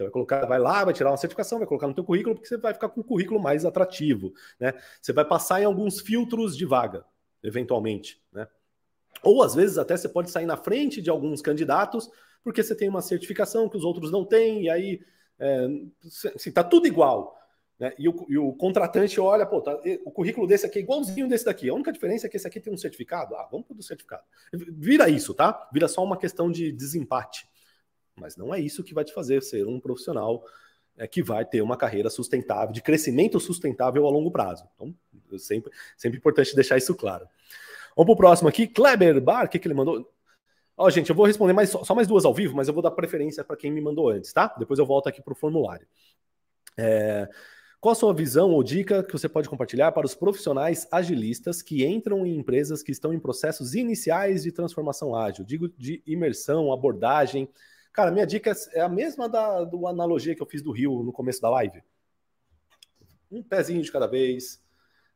Você 0.01 0.03
vai 0.03 0.11
colocar, 0.11 0.45
vai 0.45 0.59
lá, 0.59 0.83
vai 0.83 0.93
tirar 0.93 1.11
uma 1.11 1.17
certificação, 1.17 1.59
vai 1.59 1.67
colocar 1.67 1.87
no 1.87 1.93
teu 1.93 2.03
currículo, 2.03 2.35
porque 2.35 2.47
você 2.47 2.57
vai 2.57 2.73
ficar 2.73 2.89
com 2.89 3.01
um 3.01 3.03
currículo 3.03 3.39
mais 3.39 3.65
atrativo, 3.65 4.33
né? 4.59 4.73
Você 4.99 5.13
vai 5.13 5.25
passar 5.25 5.61
em 5.61 5.65
alguns 5.65 5.99
filtros 5.99 6.57
de 6.57 6.65
vaga, 6.65 7.05
eventualmente, 7.43 8.21
né? 8.31 8.47
Ou 9.23 9.43
às 9.43 9.53
vezes 9.53 9.77
até 9.77 9.95
você 9.95 10.09
pode 10.09 10.31
sair 10.31 10.47
na 10.47 10.57
frente 10.57 11.01
de 11.01 11.09
alguns 11.09 11.41
candidatos, 11.41 12.09
porque 12.43 12.63
você 12.63 12.75
tem 12.75 12.89
uma 12.89 13.01
certificação 13.01 13.69
que 13.69 13.77
os 13.77 13.83
outros 13.83 14.11
não 14.11 14.25
têm, 14.25 14.63
e 14.63 14.69
aí 14.69 15.01
é, 15.37 15.67
assim, 16.35 16.51
tá 16.51 16.63
tudo 16.63 16.87
igual. 16.87 17.37
Né? 17.79 17.93
E, 17.97 18.09
o, 18.09 18.25
e 18.29 18.37
o 18.37 18.53
contratante 18.53 19.19
olha, 19.19 19.45
pô, 19.45 19.61
tá, 19.61 19.79
o 20.05 20.11
currículo 20.11 20.47
desse 20.47 20.65
aqui 20.65 20.79
é 20.79 20.81
igualzinho 20.81 21.27
desse 21.27 21.45
daqui. 21.45 21.69
A 21.69 21.73
única 21.73 21.91
diferença 21.91 22.25
é 22.25 22.29
que 22.29 22.37
esse 22.37 22.47
aqui 22.47 22.59
tem 22.59 22.73
um 22.73 22.77
certificado. 22.77 23.35
Ah, 23.35 23.47
vamos 23.51 23.67
para 23.67 23.77
o 23.77 23.83
certificado. 23.83 24.23
Vira 24.53 25.09
isso, 25.09 25.33
tá? 25.33 25.67
Vira 25.71 25.87
só 25.87 26.03
uma 26.03 26.17
questão 26.17 26.51
de 26.51 26.71
desempate. 26.71 27.47
Mas 28.19 28.35
não 28.35 28.53
é 28.53 28.59
isso 28.59 28.83
que 28.83 28.93
vai 28.93 29.03
te 29.03 29.13
fazer 29.13 29.41
ser 29.41 29.67
um 29.67 29.79
profissional 29.79 30.43
é, 30.97 31.07
que 31.07 31.23
vai 31.23 31.45
ter 31.45 31.61
uma 31.61 31.77
carreira 31.77 32.09
sustentável, 32.09 32.73
de 32.73 32.81
crescimento 32.81 33.39
sustentável 33.39 34.05
a 34.05 34.09
longo 34.09 34.31
prazo. 34.31 34.67
Então, 34.75 34.93
sempre, 35.39 35.71
sempre 35.97 36.17
importante 36.17 36.55
deixar 36.55 36.77
isso 36.77 36.93
claro. 36.95 37.27
Vamos 37.95 38.07
para 38.07 38.13
o 38.13 38.17
próximo 38.17 38.49
aqui. 38.49 38.67
Kleber 38.67 39.19
Bar, 39.21 39.45
o 39.45 39.49
que, 39.49 39.59
que 39.59 39.67
ele 39.67 39.73
mandou? 39.73 40.09
Ó, 40.77 40.89
gente, 40.89 41.09
eu 41.09 41.15
vou 41.15 41.25
responder 41.25 41.53
mais, 41.53 41.69
só 41.69 41.93
mais 41.93 42.07
duas 42.07 42.25
ao 42.25 42.33
vivo, 42.33 42.55
mas 42.55 42.67
eu 42.67 42.73
vou 42.73 42.81
dar 42.81 42.91
preferência 42.91 43.43
para 43.43 43.57
quem 43.57 43.71
me 43.71 43.81
mandou 43.81 44.09
antes, 44.09 44.31
tá? 44.33 44.53
Depois 44.57 44.79
eu 44.79 44.85
volto 44.85 45.07
aqui 45.07 45.21
para 45.21 45.33
o 45.33 45.35
formulário. 45.35 45.85
É, 46.77 47.29
qual 47.79 47.93
a 47.93 47.95
sua 47.95 48.13
visão 48.13 48.51
ou 48.51 48.63
dica 48.63 49.03
que 49.03 49.11
você 49.11 49.27
pode 49.27 49.49
compartilhar 49.49 49.91
para 49.91 50.05
os 50.05 50.13
profissionais 50.15 50.87
agilistas 50.91 51.61
que 51.61 51.85
entram 51.85 52.25
em 52.25 52.37
empresas 52.37 52.83
que 52.83 52.91
estão 52.91 53.11
em 53.13 53.19
processos 53.19 53.73
iniciais 53.73 54.43
de 54.43 54.51
transformação 54.51 55.15
ágil? 55.15 55.43
Digo 55.43 55.67
de 55.67 56.01
imersão, 56.05 56.71
abordagem, 56.71 57.49
Cara, 57.93 58.11
minha 58.11 58.25
dica 58.25 58.53
é 58.73 58.79
a 58.81 58.89
mesma 58.89 59.27
da 59.27 59.63
do 59.63 59.85
analogia 59.85 60.35
que 60.35 60.41
eu 60.41 60.47
fiz 60.47 60.61
do 60.61 60.71
Rio 60.71 61.03
no 61.03 61.11
começo 61.11 61.41
da 61.41 61.49
live. 61.49 61.83
Um 63.29 63.43
pezinho 63.43 63.81
de 63.81 63.91
cada 63.91 64.07
vez, 64.07 64.61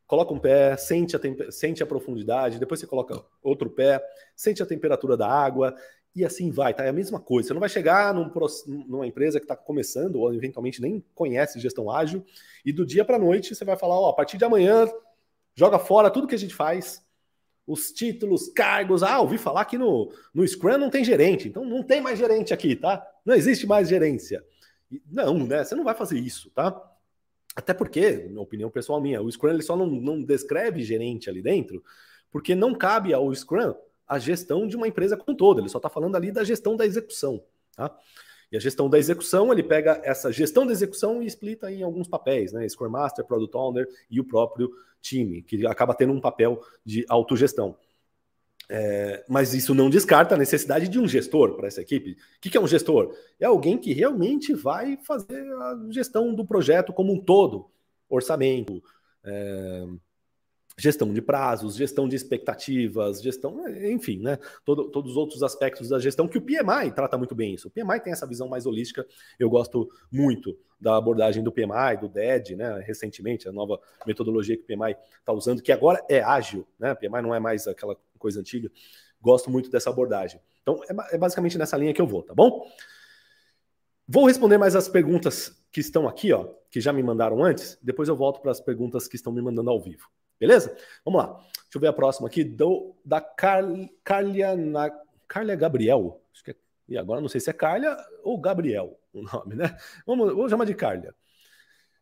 coloca 0.06 0.34
um 0.34 0.40
pé, 0.40 0.76
sente 0.78 1.16
a, 1.16 1.20
sente 1.52 1.82
a 1.82 1.86
profundidade, 1.86 2.60
depois 2.60 2.80
você 2.80 2.88
coloca 2.88 3.24
outro 3.42 3.70
pé, 3.70 4.04
sente 4.36 4.62
a 4.62 4.66
temperatura 4.66 5.16
da 5.16 5.28
água, 5.28 5.76
e 6.16 6.24
assim 6.24 6.50
vai, 6.50 6.74
tá? 6.74 6.84
É 6.84 6.90
a 6.90 6.94
mesma 6.94 7.20
coisa. 7.20 7.48
Você 7.48 7.54
não 7.54 7.60
vai 7.60 7.70
chegar 7.70 8.14
num, 8.14 8.32
numa 8.88 9.06
empresa 9.06 9.40
que 9.40 9.44
está 9.46 9.56
começando, 9.56 10.18
ou 10.18 10.34
eventualmente 10.34 10.82
nem 10.82 11.04
conhece 11.14 11.60
gestão 11.60 11.92
ágil, 11.92 12.26
e 12.66 12.72
do 12.72 12.86
dia 12.86 13.04
para 13.04 13.20
noite 13.20 13.54
você 13.54 13.66
vai 13.66 13.78
falar: 13.78 14.00
ó, 14.00 14.10
a 14.10 14.14
partir 14.14 14.38
de 14.38 14.46
amanhã, 14.46 14.88
joga 15.54 15.78
fora 15.78 16.10
tudo 16.10 16.28
que 16.28 16.36
a 16.36 16.40
gente 16.40 16.56
faz, 16.56 17.05
os 17.68 17.92
títulos, 17.92 18.50
cargos. 18.50 19.04
Ah, 19.04 19.20
ouvi 19.20 19.38
falar 19.38 19.66
que 19.66 19.78
no, 19.78 20.12
no 20.34 20.48
Scrum 20.48 20.78
não 20.78 20.90
tem 20.90 21.04
gerente, 21.04 21.48
então 21.48 21.66
não 21.66 21.84
tem 21.84 22.02
mais 22.02 22.18
gerente 22.20 22.54
aqui, 22.54 22.76
tá? 22.76 23.06
Não 23.26 23.36
existe 23.36 23.66
mais 23.66 23.90
gerência. 23.90 24.44
Não, 25.12 25.46
né? 25.46 25.64
Você 25.64 25.76
não 25.76 25.84
vai 25.84 25.96
fazer 25.96 26.20
isso, 26.20 26.50
tá? 26.52 26.80
Até 27.56 27.74
porque, 27.74 28.28
na 28.30 28.42
opinião 28.42 28.70
pessoal 28.70 29.02
minha, 29.02 29.22
o 29.22 29.32
Scrum 29.32 29.50
ele 29.50 29.64
só 29.64 29.76
não, 29.76 29.88
não 29.88 30.22
descreve 30.22 30.84
gerente 30.84 31.30
ali 31.30 31.42
dentro, 31.42 31.84
porque 32.32 32.54
não 32.54 32.76
cabe 32.76 33.14
ao 33.14 33.34
Scrum 33.34 33.74
a 34.08 34.20
gestão 34.20 34.68
de 34.68 34.76
uma 34.76 34.88
empresa 34.88 35.18
como 35.18 35.34
um 35.34 35.38
todo, 35.38 35.62
ele 35.62 35.70
só 35.70 35.78
está 35.78 35.90
falando 35.90 36.16
ali 36.16 36.32
da 36.32 36.44
gestão 36.44 36.76
da 36.76 36.86
execução. 36.86 37.44
Tá? 37.76 37.98
E 38.52 38.58
a 38.58 38.60
gestão 38.60 38.90
da 38.90 38.98
execução, 38.98 39.52
ele 39.52 39.64
pega 39.64 40.00
essa 40.04 40.32
gestão 40.32 40.66
da 40.66 40.72
execução 40.72 41.22
e 41.22 41.26
explica 41.26 41.72
em 41.72 41.84
alguns 41.84 42.08
papéis, 42.08 42.52
né? 42.52 42.68
Scrum 42.68 42.90
Master, 42.90 43.26
Product 43.26 43.56
Owner 43.56 43.88
e 44.10 44.20
o 44.20 44.24
próprio 44.24 44.72
time, 45.02 45.42
que 45.42 45.66
acaba 45.66 45.94
tendo 45.94 46.14
um 46.14 46.22
papel 46.22 46.62
de 46.84 47.06
autogestão. 47.10 47.78
É, 48.68 49.24
mas 49.30 49.54
isso 49.54 49.76
não 49.76 49.90
descarta 49.90 50.34
a 50.34 50.38
necessidade 50.38 50.88
de 50.88 51.00
um 51.00 51.08
gestor 51.08 51.56
para 51.56 51.68
essa 51.68 51.82
equipe. 51.82 52.14
O 52.14 52.16
que, 52.42 52.50
que 52.50 52.58
é 52.58 52.62
um 52.62 52.68
gestor? 52.68 53.16
É 53.40 53.46
alguém 53.46 53.78
que 53.78 53.94
realmente 53.94 54.54
vai 54.54 54.98
fazer 54.98 55.46
a 55.54 55.80
gestão 55.90 56.34
do 56.34 56.46
projeto 56.46 56.92
como 56.92 57.14
um 57.14 57.22
todo, 57.22 57.70
orçamento, 58.10 58.82
é, 59.24 59.86
gestão 60.78 61.14
de 61.14 61.22
prazos, 61.22 61.76
gestão 61.76 62.08
de 62.08 62.16
expectativas, 62.16 63.22
gestão, 63.22 63.68
enfim, 63.90 64.20
né? 64.20 64.38
Todo, 64.66 64.90
todos 64.90 65.12
os 65.12 65.18
outros 65.18 65.42
aspectos 65.42 65.90
da 65.90 66.00
gestão 66.00 66.28
que 66.28 66.38
o 66.38 66.42
PMI 66.42 66.92
trata 66.94 67.18
muito 67.18 67.34
bem 67.34 67.54
isso. 67.54 67.68
O 67.68 67.72
PMI 67.72 68.00
tem 68.02 68.12
essa 68.12 68.28
visão 68.28 68.48
mais 68.50 68.66
holística. 68.66 69.06
Eu 69.40 69.50
gosto 69.50 69.90
muito 70.12 70.58
da 70.80 70.98
abordagem 70.98 71.44
do 71.44 71.52
PMI, 71.52 71.98
do 72.00 72.10
DED, 72.10 72.56
né? 72.56 72.80
Recentemente, 72.86 73.48
a 73.48 73.52
nova 73.52 73.80
metodologia 74.06 74.58
que 74.58 74.64
o 74.64 74.66
PMI 74.66 74.98
está 75.20 75.32
usando, 75.32 75.62
que 75.62 75.72
agora 75.72 76.04
é 76.10 76.22
ágil, 76.22 76.68
né? 76.78 76.92
O 76.92 76.96
PMI 76.96 77.22
não 77.22 77.34
é 77.34 77.40
mais 77.40 77.68
aquela 77.68 77.96
coisa 78.20 78.42
antiga. 78.42 78.70
Gosto 79.22 79.50
muito 79.50 79.70
dessa 79.70 79.90
abordagem. 79.90 80.42
Então, 80.62 80.82
é, 80.84 81.16
é 81.16 81.18
basicamente 81.18 81.58
nessa 81.58 81.78
linha 81.78 81.94
que 81.94 82.02
eu 82.02 82.08
vou, 82.08 82.22
tá 82.22 82.34
bom? 82.34 82.68
Vou 84.08 84.26
responder 84.26 84.58
mais 84.58 84.76
as 84.76 84.88
perguntas 84.88 85.64
que 85.72 85.80
estão 85.80 86.08
aqui, 86.08 86.32
ó, 86.32 86.48
que 86.70 86.80
já 86.80 86.94
me 86.94 87.02
mandaram 87.02 87.44
antes. 87.44 87.78
Depois 87.82 88.10
eu 88.10 88.16
volto 88.16 88.42
para 88.42 88.52
as 88.52 88.60
perguntas 88.60 89.08
que 89.08 89.16
estão 89.16 89.34
me 89.34 89.42
mandando 89.42 89.70
ao 89.70 89.82
vivo. 89.82 90.08
Beleza? 90.40 90.76
Vamos 91.04 91.22
lá. 91.22 91.34
Deixa 91.36 91.78
eu 91.78 91.82
ver 91.82 91.88
a 91.88 91.94
próxima 91.94 92.28
aqui, 92.28 92.44
do, 92.44 92.96
da 93.04 93.20
Car, 93.20 93.64
Carlia, 94.04 94.56
na, 94.56 94.90
Carlia 95.28 95.56
Gabriel. 95.56 96.22
Acho 96.34 96.44
que 96.44 96.52
é, 96.52 96.56
e 96.88 96.98
agora 96.98 97.22
não 97.22 97.28
sei 97.28 97.42
se 97.42 97.50
é 97.50 97.54
Carlia 97.54 97.98
ou 98.24 98.40
Gabriel 98.40 99.00
o 99.14 99.22
nome, 99.24 99.56
né? 99.56 99.78
Vamos, 100.06 100.34
vamos 100.34 100.52
chamar 100.52 100.66
de 100.66 100.76
Carlia. 100.76 101.16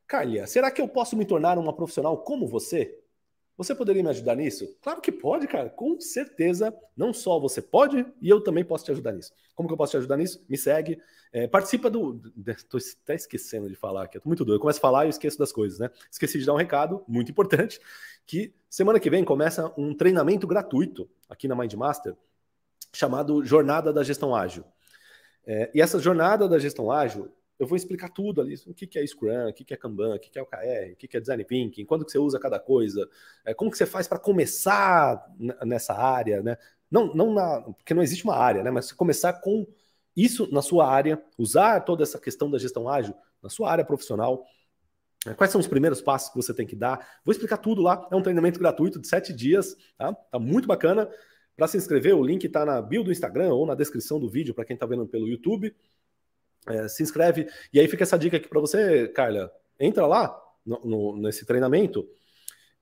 Carlia, 0.07 0.45
será 0.47 0.69
que 0.69 0.81
eu 0.81 0.87
posso 0.87 1.15
me 1.15 1.25
tornar 1.25 1.57
uma 1.57 1.73
profissional 1.73 2.17
como 2.17 2.47
você? 2.47 2.99
Você 3.55 3.75
poderia 3.75 4.01
me 4.01 4.09
ajudar 4.09 4.35
nisso? 4.35 4.75
Claro 4.81 4.99
que 4.99 5.11
pode, 5.11 5.47
cara, 5.47 5.69
com 5.69 5.99
certeza. 5.99 6.75
Não 6.97 7.13
só 7.13 7.39
você 7.39 7.61
pode, 7.61 8.03
e 8.19 8.27
eu 8.27 8.41
também 8.41 8.65
posso 8.65 8.83
te 8.83 8.91
ajudar 8.91 9.11
nisso. 9.11 9.31
Como 9.53 9.69
que 9.69 9.73
eu 9.73 9.77
posso 9.77 9.91
te 9.91 9.97
ajudar 9.97 10.17
nisso? 10.17 10.43
Me 10.49 10.57
segue, 10.57 10.99
é, 11.31 11.47
participa 11.47 11.89
do. 11.89 12.19
Estou 12.47 12.79
até 13.03 13.13
esquecendo 13.13 13.69
de 13.69 13.75
falar 13.75 14.03
aqui, 14.03 14.17
estou 14.17 14.29
muito 14.29 14.43
doido. 14.43 14.57
Eu 14.57 14.61
começo 14.61 14.79
a 14.79 14.81
falar 14.81 15.05
e 15.05 15.09
esqueço 15.09 15.37
das 15.37 15.51
coisas, 15.51 15.77
né? 15.77 15.91
Esqueci 16.11 16.39
de 16.39 16.45
dar 16.45 16.53
um 16.53 16.57
recado 16.57 17.03
muito 17.07 17.29
importante: 17.31 17.79
que 18.25 18.53
semana 18.69 18.99
que 18.99 19.09
vem 19.09 19.23
começa 19.23 19.73
um 19.77 19.95
treinamento 19.95 20.47
gratuito 20.47 21.09
aqui 21.29 21.47
na 21.47 21.55
Mindmaster, 21.55 22.15
chamado 22.93 23.43
Jornada 23.45 23.91
da 23.91 24.03
Gestão 24.03 24.35
Ágil. 24.35 24.63
É, 25.45 25.71
e 25.73 25.81
essa 25.81 25.99
jornada 25.99 26.47
da 26.47 26.57
gestão 26.57 26.89
ágil 26.89 27.29
eu 27.59 27.67
vou 27.67 27.75
explicar 27.75 28.09
tudo 28.09 28.41
ali, 28.41 28.55
o 28.67 28.73
que, 28.73 28.97
é 28.97 29.05
Scrum, 29.05 29.49
o 29.49 29.53
que, 29.53 29.73
é 29.73 29.77
Kanban, 29.77 30.15
o 30.15 30.19
que, 30.19 30.37
é 30.37 30.41
OKR, 30.41 30.93
o 30.93 30.95
que, 30.95 31.15
é 31.15 31.19
Design 31.19 31.43
Thinking, 31.43 31.85
quando 31.85 32.03
que 32.03 32.11
você 32.11 32.17
usa 32.17 32.39
cada 32.39 32.59
coisa, 32.59 33.07
é, 33.45 33.53
como 33.53 33.71
que 33.71 33.77
você 33.77 33.85
faz 33.85 34.07
para 34.07 34.19
começar 34.19 35.25
nessa 35.65 35.93
área, 35.93 36.41
né? 36.41 36.57
Não, 36.89 37.13
não 37.13 37.33
na, 37.33 37.61
porque 37.61 37.93
não 37.93 38.03
existe 38.03 38.23
uma 38.23 38.35
área, 38.35 38.63
né? 38.63 38.71
Mas 38.71 38.91
começar 38.91 39.33
com 39.33 39.65
isso 40.15 40.51
na 40.51 40.61
sua 40.61 40.87
área, 40.87 41.23
usar 41.37 41.79
toda 41.81 42.03
essa 42.03 42.19
questão 42.19 42.49
da 42.49 42.57
gestão 42.57 42.89
ágil 42.89 43.15
na 43.41 43.49
sua 43.49 43.71
área 43.71 43.85
profissional. 43.85 44.45
Né? 45.25 45.33
Quais 45.33 45.51
são 45.51 45.59
os 45.59 45.67
primeiros 45.67 46.01
passos 46.01 46.29
que 46.29 46.35
você 46.35 46.53
tem 46.53 46.65
que 46.65 46.75
dar? 46.75 46.99
Vou 47.23 47.31
explicar 47.31 47.57
tudo 47.57 47.81
lá. 47.81 48.07
É 48.11 48.15
um 48.15 48.21
treinamento 48.21 48.59
gratuito 48.59 48.99
de 48.99 49.07
sete 49.07 49.33
dias, 49.33 49.75
tá? 49.97 50.13
Tá 50.13 50.39
muito 50.39 50.67
bacana. 50.67 51.09
Para 51.55 51.67
se 51.67 51.77
inscrever, 51.77 52.15
o 52.15 52.23
link 52.23 52.43
está 52.45 52.65
na 52.65 52.81
bio 52.81 53.03
do 53.03 53.11
Instagram 53.11 53.53
ou 53.53 53.65
na 53.65 53.75
descrição 53.75 54.19
do 54.19 54.29
vídeo 54.29 54.53
para 54.53 54.65
quem 54.65 54.73
está 54.73 54.85
vendo 54.85 55.05
pelo 55.07 55.27
YouTube. 55.27 55.75
É, 56.67 56.87
se 56.87 57.03
inscreve. 57.03 57.47
E 57.71 57.79
aí 57.79 57.87
fica 57.87 58.03
essa 58.03 58.17
dica 58.17 58.37
aqui 58.37 58.47
para 58.47 58.59
você, 58.59 59.07
Carla. 59.09 59.51
Entra 59.79 60.05
lá 60.07 60.35
no, 60.65 60.79
no, 60.83 61.17
nesse 61.17 61.45
treinamento 61.45 62.07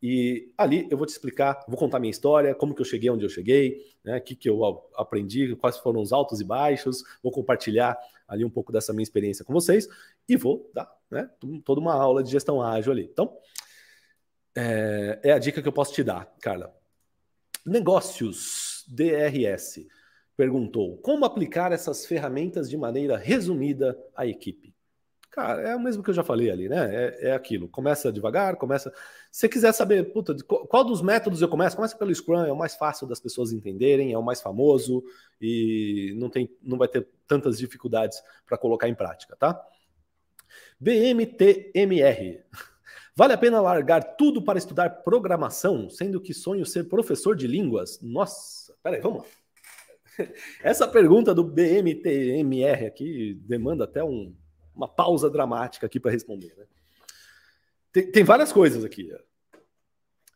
e 0.01 0.51
ali 0.57 0.87
eu 0.89 0.97
vou 0.97 1.05
te 1.05 1.11
explicar, 1.11 1.63
vou 1.67 1.77
contar 1.77 1.99
minha 1.99 2.09
história, 2.09 2.55
como 2.55 2.73
que 2.73 2.81
eu 2.81 2.85
cheguei 2.85 3.09
onde 3.11 3.23
eu 3.23 3.29
cheguei, 3.29 3.85
né, 4.03 4.17
o 4.17 4.21
que, 4.21 4.35
que 4.35 4.49
eu 4.49 4.83
aprendi, 4.95 5.55
quais 5.55 5.77
foram 5.77 6.01
os 6.01 6.11
altos 6.11 6.41
e 6.41 6.43
baixos, 6.43 7.03
vou 7.21 7.31
compartilhar 7.31 7.95
ali 8.31 8.45
um 8.45 8.49
pouco 8.49 8.71
dessa 8.71 8.93
minha 8.93 9.03
experiência 9.03 9.43
com 9.43 9.51
vocês 9.51 9.89
e 10.27 10.37
vou 10.37 10.71
dar 10.73 10.89
né, 11.11 11.29
toda 11.65 11.81
uma 11.81 11.93
aula 11.93 12.23
de 12.23 12.31
gestão 12.31 12.61
ágil 12.61 12.93
ali. 12.93 13.09
Então, 13.11 13.37
é, 14.55 15.19
é 15.21 15.31
a 15.33 15.37
dica 15.37 15.61
que 15.61 15.67
eu 15.67 15.73
posso 15.73 15.93
te 15.93 16.01
dar, 16.01 16.25
Carla. 16.41 16.73
Negócios, 17.65 18.85
DRS 18.87 19.85
perguntou: 20.37 20.97
como 20.97 21.25
aplicar 21.25 21.73
essas 21.73 22.05
ferramentas 22.05 22.69
de 22.69 22.77
maneira 22.77 23.17
resumida 23.17 24.01
à 24.15 24.25
equipe? 24.25 24.73
Cara, 25.31 25.61
é 25.61 25.73
o 25.73 25.79
mesmo 25.79 26.03
que 26.03 26.09
eu 26.09 26.13
já 26.13 26.25
falei 26.25 26.51
ali, 26.51 26.67
né? 26.67 26.93
É, 26.93 27.29
é 27.29 27.33
aquilo. 27.33 27.69
Começa 27.69 28.11
devagar, 28.11 28.57
começa. 28.57 28.91
Se 29.31 29.39
você 29.39 29.49
quiser 29.49 29.71
saber, 29.71 30.11
puta, 30.11 30.35
qual 30.43 30.83
dos 30.83 31.01
métodos 31.01 31.41
eu 31.41 31.47
começo, 31.47 31.77
começa 31.77 31.97
pelo 31.97 32.13
Scrum, 32.13 32.43
é 32.43 32.51
o 32.51 32.57
mais 32.57 32.75
fácil 32.75 33.07
das 33.07 33.21
pessoas 33.21 33.53
entenderem, 33.53 34.11
é 34.11 34.17
o 34.17 34.23
mais 34.23 34.41
famoso 34.41 35.01
e 35.41 36.13
não, 36.17 36.29
tem, 36.29 36.53
não 36.61 36.77
vai 36.77 36.89
ter 36.89 37.07
tantas 37.25 37.57
dificuldades 37.57 38.21
para 38.45 38.57
colocar 38.57 38.89
em 38.89 38.93
prática, 38.93 39.33
tá? 39.37 39.65
BMTMR. 40.77 42.43
Vale 43.15 43.33
a 43.33 43.37
pena 43.37 43.61
largar 43.61 44.01
tudo 44.17 44.41
para 44.41 44.57
estudar 44.57 44.89
programação, 45.01 45.89
sendo 45.89 46.19
que 46.19 46.33
sonho 46.33 46.65
ser 46.65 46.89
professor 46.89 47.37
de 47.37 47.47
línguas? 47.47 48.01
Nossa, 48.01 48.73
peraí, 48.83 48.99
vamos 48.99 49.23
lá. 49.23 49.27
Essa 50.61 50.87
pergunta 50.89 51.33
do 51.33 51.43
BMTMR 51.43 52.85
aqui 52.85 53.39
demanda 53.45 53.85
até 53.85 54.03
um, 54.03 54.35
uma 54.81 54.87
pausa 54.87 55.29
dramática 55.29 55.85
aqui 55.85 55.99
para 55.99 56.11
responder. 56.11 56.53
Né? 56.57 56.65
Tem, 57.91 58.11
tem, 58.11 58.23
várias 58.23 58.51
coisas 58.51 58.83
aqui. 58.83 59.11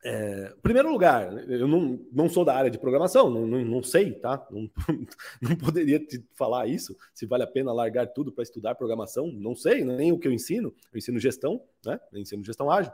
É, 0.03 0.53
primeiro 0.62 0.91
lugar, 0.91 1.34
eu 1.49 1.67
não, 1.67 1.99
não 2.12 2.29
sou 2.29 2.45
da 2.45 2.55
área 2.55 2.69
de 2.69 2.77
programação, 2.77 3.27
não, 3.27 3.47
não, 3.47 3.65
não 3.65 3.81
sei, 3.81 4.13
tá? 4.13 4.45
Não, 4.51 4.69
não, 5.41 5.55
poderia 5.55 5.99
te 5.99 6.23
falar 6.36 6.67
isso, 6.67 6.95
se 7.12 7.25
vale 7.25 7.43
a 7.43 7.47
pena 7.47 7.73
largar 7.73 8.05
tudo 8.08 8.31
para 8.31 8.43
estudar 8.43 8.75
programação, 8.75 9.31
não 9.31 9.55
sei, 9.55 9.84
nem 9.84 10.12
o 10.12 10.19
que 10.19 10.27
eu 10.27 10.31
ensino, 10.31 10.75
eu 10.93 10.97
ensino 10.99 11.19
gestão, 11.19 11.60
né? 11.84 11.99
Eu 12.13 12.19
ensino 12.19 12.45
gestão 12.45 12.69
ágil. 12.69 12.93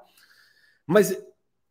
Mas 0.87 1.21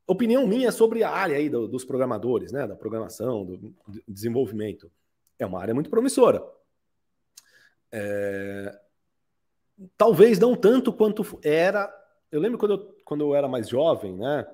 opinião 0.06 0.46
minha 0.46 0.70
sobre 0.72 1.02
a 1.02 1.10
área 1.10 1.36
aí 1.36 1.48
do, 1.48 1.66
dos 1.66 1.86
programadores, 1.86 2.52
né? 2.52 2.66
Da 2.66 2.76
programação, 2.76 3.46
do, 3.46 3.56
do 3.56 3.74
desenvolvimento 4.06 4.92
é 5.38 5.46
uma 5.46 5.60
área 5.60 5.74
muito 5.74 5.88
promissora. 5.88 6.44
É... 7.90 8.78
Talvez 9.96 10.38
não 10.38 10.54
tanto 10.54 10.92
quanto 10.92 11.38
era. 11.42 11.90
Eu 12.30 12.40
lembro 12.40 12.58
quando 12.58 12.72
eu, 12.72 12.96
quando 13.04 13.20
eu 13.22 13.34
era 13.34 13.48
mais 13.48 13.68
jovem, 13.68 14.16
né? 14.16 14.44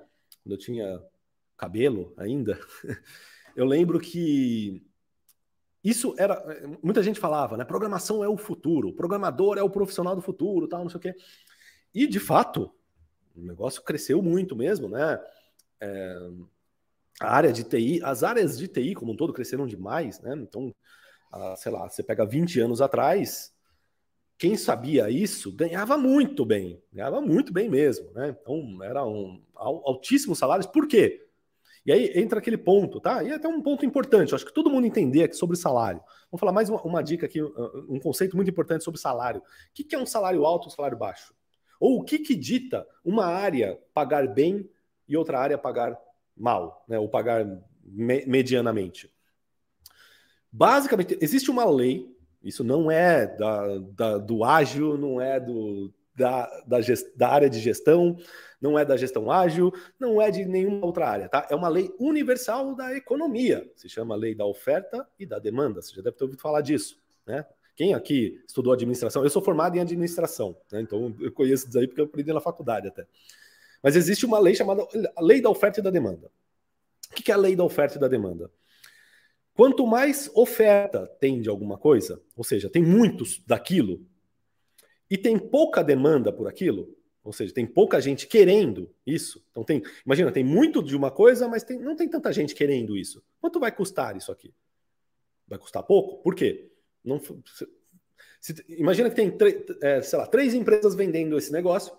Quando 0.42 0.52
eu 0.52 0.58
tinha 0.58 1.02
cabelo 1.56 2.12
ainda, 2.16 2.58
eu 3.56 3.64
lembro 3.64 3.98
que 3.98 4.84
isso 5.82 6.14
era. 6.18 6.44
Muita 6.82 7.02
gente 7.02 7.20
falava, 7.20 7.56
né? 7.56 7.64
Programação 7.64 8.22
é 8.22 8.28
o 8.28 8.36
futuro, 8.36 8.92
programador 8.92 9.58
é 9.58 9.62
o 9.62 9.70
profissional 9.70 10.14
do 10.14 10.22
futuro, 10.22 10.68
tal, 10.68 10.82
não 10.82 10.90
sei 10.90 10.98
o 10.98 11.00
quê. 11.00 11.14
E 11.94 12.06
de 12.06 12.20
fato, 12.20 12.72
o 13.36 13.40
negócio 13.40 13.82
cresceu 13.82 14.22
muito 14.22 14.54
mesmo, 14.54 14.88
né? 14.88 15.20
É, 15.80 16.18
a 17.20 17.34
área 17.34 17.52
de 17.52 17.64
TI, 17.64 18.00
as 18.02 18.22
áreas 18.22 18.58
de 18.58 18.68
TI 18.68 18.94
como 18.94 19.12
um 19.12 19.16
todo 19.16 19.32
cresceram 19.32 19.66
demais, 19.66 20.20
né? 20.20 20.34
Então, 20.36 20.74
sei 21.56 21.72
lá, 21.72 21.88
você 21.88 22.02
pega 22.02 22.26
20 22.26 22.60
anos 22.60 22.80
atrás, 22.80 23.54
quem 24.38 24.56
sabia 24.56 25.08
isso 25.10 25.50
ganhava 25.50 25.96
muito 25.96 26.44
bem, 26.44 26.82
ganhava 26.92 27.20
muito 27.20 27.52
bem 27.52 27.68
mesmo, 27.68 28.10
né? 28.12 28.36
Então, 28.40 28.82
eram 28.82 29.42
altíssimos 29.54 30.38
salários. 30.38 30.66
Por 30.66 30.86
quê? 30.86 31.26
E 31.84 31.92
aí 31.92 32.12
entra 32.16 32.40
aquele 32.40 32.58
ponto, 32.58 33.00
tá? 33.00 33.22
E 33.22 33.30
é 33.30 33.34
até 33.34 33.46
um 33.46 33.62
ponto 33.62 33.86
importante, 33.86 34.34
acho 34.34 34.44
que 34.44 34.52
todo 34.52 34.68
mundo 34.68 34.86
entender 34.86 35.22
aqui 35.22 35.36
sobre 35.36 35.56
salário. 35.56 36.00
Vamos 36.30 36.40
falar 36.40 36.52
mais 36.52 36.68
uma, 36.68 36.82
uma 36.82 37.02
dica 37.02 37.26
aqui, 37.26 37.40
um 37.40 38.00
conceito 38.00 38.34
muito 38.34 38.50
importante 38.50 38.82
sobre 38.82 39.00
salário. 39.00 39.40
O 39.40 39.44
que, 39.72 39.94
é 39.94 39.98
um 39.98 40.04
salário 40.04 40.44
alto 40.44 40.66
um 40.66 40.70
salário 40.70 40.98
baixo? 40.98 41.32
Ou 41.78 42.00
o 42.00 42.02
que, 42.02 42.18
que 42.18 42.34
dita 42.34 42.86
uma 43.04 43.26
área 43.26 43.78
pagar 43.94 44.26
bem 44.26 44.68
e 45.08 45.16
outra 45.16 45.38
área 45.38 45.56
pagar 45.56 45.96
mal, 46.36 46.84
né, 46.88 46.98
ou 46.98 47.08
pagar 47.08 47.46
me 47.84 48.26
medianamente. 48.26 49.10
Basicamente, 50.50 51.16
existe 51.20 51.50
uma 51.50 51.64
lei, 51.64 52.15
isso 52.46 52.62
não 52.62 52.90
é 52.90 53.26
da, 53.26 53.78
da 53.78 54.18
do 54.18 54.44
ágil, 54.44 54.96
não 54.96 55.20
é 55.20 55.40
do, 55.40 55.92
da, 56.14 56.46
da, 56.66 56.80
gest, 56.80 57.06
da, 57.16 57.28
área 57.28 57.50
de 57.50 57.58
gestão, 57.58 58.16
não 58.60 58.78
é 58.78 58.84
da 58.84 58.96
gestão 58.96 59.30
ágil, 59.30 59.72
não 59.98 60.22
é 60.22 60.30
de 60.30 60.44
nenhuma 60.44 60.86
outra 60.86 61.08
área, 61.08 61.28
tá? 61.28 61.46
É 61.50 61.54
uma 61.54 61.68
lei 61.68 61.92
universal 61.98 62.74
da 62.74 62.96
economia, 62.96 63.68
se 63.74 63.88
chama 63.88 64.14
lei 64.14 64.34
da 64.34 64.46
oferta 64.46 65.06
e 65.18 65.26
da 65.26 65.38
demanda, 65.38 65.82
você 65.82 65.94
já 65.94 66.02
deve 66.02 66.16
ter 66.16 66.24
ouvido 66.24 66.40
falar 66.40 66.60
disso, 66.60 66.98
né? 67.26 67.44
Quem 67.74 67.92
aqui 67.92 68.42
estudou 68.46 68.72
administração? 68.72 69.22
Eu 69.22 69.28
sou 69.28 69.42
formado 69.42 69.76
em 69.76 69.80
administração, 69.80 70.56
né? 70.72 70.80
então 70.80 71.14
eu 71.20 71.30
conheço 71.30 71.68
isso 71.68 71.78
aí 71.78 71.86
porque 71.86 72.00
eu 72.00 72.06
aprendi 72.06 72.32
na 72.32 72.40
faculdade 72.40 72.88
até. 72.88 73.06
Mas 73.82 73.96
existe 73.96 74.24
uma 74.24 74.38
lei 74.38 74.54
chamada 74.54 74.82
Lei 75.20 75.42
da 75.42 75.50
Oferta 75.50 75.80
e 75.80 75.82
da 75.82 75.90
Demanda. 75.90 76.30
O 77.10 77.14
que 77.14 77.30
é 77.30 77.34
a 77.34 77.36
Lei 77.36 77.54
da 77.54 77.64
Oferta 77.64 77.98
e 77.98 78.00
da 78.00 78.08
Demanda? 78.08 78.50
Quanto 79.56 79.86
mais 79.86 80.30
oferta 80.34 81.06
tem 81.18 81.40
de 81.40 81.48
alguma 81.48 81.78
coisa, 81.78 82.22
ou 82.36 82.44
seja, 82.44 82.68
tem 82.68 82.82
muitos 82.82 83.42
daquilo, 83.46 84.06
e 85.10 85.16
tem 85.16 85.38
pouca 85.38 85.82
demanda 85.82 86.30
por 86.30 86.46
aquilo, 86.46 86.94
ou 87.24 87.32
seja, 87.32 87.54
tem 87.54 87.66
pouca 87.66 87.98
gente 88.00 88.26
querendo 88.26 88.94
isso. 89.06 89.42
Então 89.50 89.64
tem, 89.64 89.82
imagina, 90.04 90.30
tem 90.30 90.44
muito 90.44 90.82
de 90.82 90.94
uma 90.94 91.10
coisa, 91.10 91.48
mas 91.48 91.64
tem, 91.64 91.78
não 91.78 91.96
tem 91.96 92.06
tanta 92.06 92.30
gente 92.32 92.54
querendo 92.54 92.96
isso. 92.96 93.24
Quanto 93.40 93.58
vai 93.58 93.72
custar 93.72 94.14
isso 94.14 94.30
aqui? 94.30 94.52
Vai 95.48 95.58
custar 95.58 95.82
pouco? 95.82 96.22
Por 96.22 96.34
quê? 96.34 96.70
Não, 97.02 97.18
se, 97.18 97.66
se, 98.40 98.64
imagina 98.68 99.08
que 99.08 99.16
tem, 99.16 99.34
é, 99.80 100.02
sei 100.02 100.18
lá, 100.18 100.26
três 100.26 100.52
empresas 100.52 100.94
vendendo 100.94 101.38
esse 101.38 101.50
negócio 101.50 101.96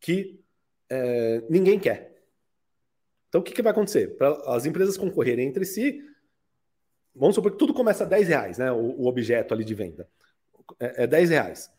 que 0.00 0.40
é, 0.88 1.44
ninguém 1.50 1.78
quer. 1.78 2.16
Então 3.28 3.42
o 3.42 3.44
que, 3.44 3.52
que 3.52 3.62
vai 3.62 3.72
acontecer? 3.72 4.16
Para 4.16 4.30
as 4.54 4.64
empresas 4.64 4.96
concorrerem 4.96 5.46
entre 5.46 5.66
si, 5.66 6.02
vamos 7.16 7.34
supor 7.34 7.52
que 7.52 7.58
tudo 7.58 7.74
começa 7.74 8.04
a 8.04 8.06
10 8.06 8.28
reais, 8.28 8.58
né? 8.58 8.70
O, 8.70 9.02
o 9.02 9.06
objeto 9.06 9.54
ali 9.54 9.64
de 9.64 9.74
venda. 9.74 10.08
É, 10.78 11.04
é 11.04 11.06
10 11.06 11.30
reais 11.30 11.76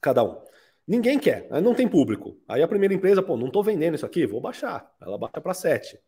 cada 0.00 0.22
um. 0.22 0.40
Ninguém 0.86 1.18
quer, 1.18 1.48
não 1.60 1.74
tem 1.74 1.86
público. 1.86 2.40
Aí 2.48 2.62
a 2.62 2.68
primeira 2.68 2.94
empresa, 2.94 3.22
pô, 3.22 3.36
não 3.36 3.48
estou 3.48 3.62
vendendo 3.62 3.94
isso 3.94 4.06
aqui, 4.06 4.26
vou 4.26 4.40
baixar. 4.40 4.90
Ela 5.00 5.18
baixa 5.18 5.40
para 5.40 5.52
7. 5.52 5.98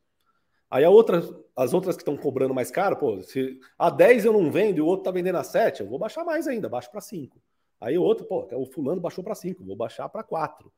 Aí 0.70 0.84
a 0.84 0.90
outra, 0.90 1.22
as 1.56 1.74
outras 1.74 1.96
que 1.96 2.02
estão 2.02 2.16
cobrando 2.16 2.54
mais 2.54 2.70
caro, 2.70 2.96
pô, 2.96 3.20
se 3.22 3.58
a 3.78 3.90
10 3.90 4.24
eu 4.24 4.32
não 4.32 4.50
vendo 4.50 4.78
e 4.78 4.80
o 4.80 4.86
outro 4.86 5.02
está 5.02 5.10
vendendo 5.10 5.36
a 5.36 5.44
7, 5.44 5.80
eu 5.80 5.88
vou 5.88 5.98
baixar 5.98 6.24
mais 6.24 6.46
ainda, 6.46 6.68
baixo 6.68 6.90
para 6.90 7.00
5. 7.00 7.42
Aí 7.80 7.98
o 7.98 8.02
outro, 8.02 8.24
pô, 8.24 8.48
o 8.52 8.66
fulano 8.66 9.00
baixou 9.00 9.22
para 9.22 9.34
5, 9.34 9.64
vou 9.64 9.76
baixar 9.76 10.08
para 10.08 10.22
4. 10.22 10.72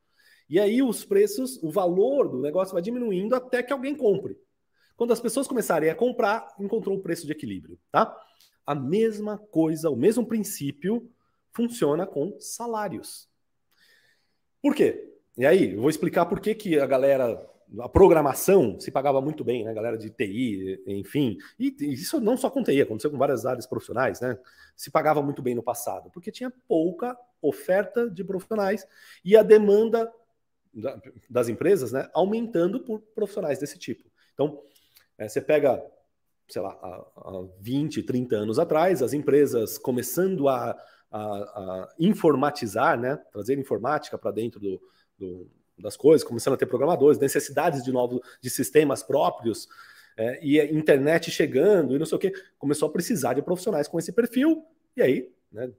E 0.49 0.59
aí 0.59 0.81
os 0.81 1.05
preços, 1.05 1.61
o 1.63 1.71
valor 1.71 2.27
do 2.27 2.41
negócio 2.41 2.73
vai 2.73 2.81
diminuindo 2.81 3.35
até 3.35 3.63
que 3.63 3.71
alguém 3.71 3.95
compre. 3.95 4.37
Quando 5.03 5.11
as 5.11 5.19
pessoas 5.19 5.49
começarem 5.49 5.89
a 5.89 5.95
comprar, 5.95 6.55
encontrou 6.57 6.95
o 6.95 7.01
preço 7.01 7.25
de 7.25 7.33
equilíbrio, 7.33 7.77
tá? 7.91 8.17
A 8.65 8.73
mesma 8.73 9.37
coisa, 9.37 9.89
o 9.89 9.97
mesmo 9.97 10.25
princípio 10.25 11.11
funciona 11.51 12.07
com 12.07 12.39
salários. 12.39 13.27
Por 14.61 14.73
quê? 14.73 15.13
E 15.37 15.45
aí, 15.45 15.73
eu 15.73 15.81
vou 15.81 15.89
explicar 15.89 16.25
por 16.25 16.39
que, 16.39 16.55
que 16.55 16.79
a 16.79 16.85
galera, 16.85 17.37
a 17.81 17.89
programação 17.89 18.79
se 18.79 18.91
pagava 18.91 19.19
muito 19.19 19.43
bem, 19.43 19.65
né? 19.65 19.71
A 19.71 19.73
galera 19.73 19.97
de 19.97 20.09
TI, 20.09 20.81
enfim. 20.87 21.37
E 21.59 21.75
isso 21.81 22.21
não 22.21 22.37
só 22.37 22.49
com 22.49 22.63
TI, 22.63 22.81
aconteceu 22.83 23.11
com 23.11 23.17
várias 23.17 23.45
áreas 23.45 23.67
profissionais, 23.67 24.21
né? 24.21 24.39
Se 24.73 24.89
pagava 24.89 25.21
muito 25.21 25.41
bem 25.41 25.53
no 25.53 25.61
passado, 25.61 26.09
porque 26.13 26.31
tinha 26.31 26.49
pouca 26.65 27.13
oferta 27.41 28.09
de 28.09 28.23
profissionais 28.23 28.87
e 29.25 29.35
a 29.35 29.43
demanda 29.43 30.09
das 31.29 31.49
empresas, 31.49 31.91
né, 31.91 32.09
aumentando 32.13 32.79
por 32.79 33.01
profissionais 33.13 33.59
desse 33.59 33.77
tipo. 33.77 34.09
Então, 34.33 34.63
é, 35.17 35.27
você 35.27 35.41
pega, 35.41 35.83
sei 36.47 36.61
lá, 36.61 36.71
há, 36.81 37.05
há 37.17 37.47
20, 37.59 38.03
30 38.03 38.35
anos 38.35 38.59
atrás, 38.59 39.01
as 39.01 39.13
empresas 39.13 39.77
começando 39.77 40.47
a 40.49 40.77
a, 41.13 41.19
a 41.19 41.89
informatizar, 41.99 42.99
né? 42.99 43.19
trazer 43.31 43.57
informática 43.59 44.17
para 44.17 44.31
dentro 44.31 44.59
do, 44.59 44.81
do, 45.17 45.47
das 45.77 45.95
coisas, 45.95 46.27
começando 46.27 46.55
a 46.55 46.57
ter 46.57 46.65
programadores, 46.65 47.19
necessidades 47.19 47.83
de 47.83 47.91
novos 47.91 48.19
de 48.41 48.49
sistemas 48.49 49.03
próprios, 49.03 49.67
é, 50.17 50.39
e 50.43 50.59
a 50.59 50.65
internet 50.65 51.29
chegando 51.29 51.95
e 51.95 51.99
não 51.99 52.05
sei 52.05 52.15
o 52.15 52.19
que, 52.19 52.33
começou 52.57 52.89
a 52.89 52.91
precisar 52.91 53.35
de 53.35 53.41
profissionais 53.41 53.87
com 53.87 53.99
esse 53.99 54.11
perfil, 54.11 54.65
e 54.97 55.01
aí 55.01 55.31
né, 55.51 55.71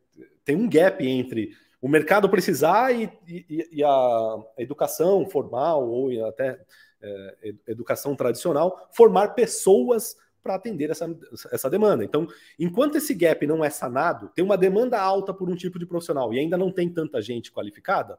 tem 0.44 0.56
um 0.56 0.68
gap 0.68 1.04
entre 1.04 1.50
o 1.80 1.88
mercado 1.88 2.30
precisar 2.30 2.92
e, 2.92 3.10
e, 3.26 3.68
e 3.72 3.84
a 3.84 4.36
educação 4.58 5.28
formal 5.28 5.88
ou 5.88 6.26
até 6.26 6.58
é, 7.04 7.54
educação 7.68 8.16
tradicional 8.16 8.88
formar 8.92 9.28
pessoas 9.28 10.16
para 10.42 10.56
atender 10.56 10.90
essa, 10.90 11.06
essa 11.50 11.70
demanda. 11.70 12.04
Então, 12.04 12.28
enquanto 12.58 12.96
esse 12.96 13.14
gap 13.14 13.46
não 13.46 13.64
é 13.64 13.70
sanado, 13.70 14.28
tem 14.34 14.44
uma 14.44 14.58
demanda 14.58 15.00
alta 15.00 15.32
por 15.32 15.48
um 15.48 15.56
tipo 15.56 15.78
de 15.78 15.86
profissional 15.86 16.32
e 16.34 16.38
ainda 16.38 16.58
não 16.58 16.70
tem 16.70 16.88
tanta 16.88 17.22
gente 17.22 17.50
qualificada, 17.50 18.18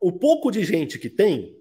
o 0.00 0.10
pouco 0.10 0.50
de 0.50 0.64
gente 0.64 0.98
que 0.98 1.08
tem 1.08 1.60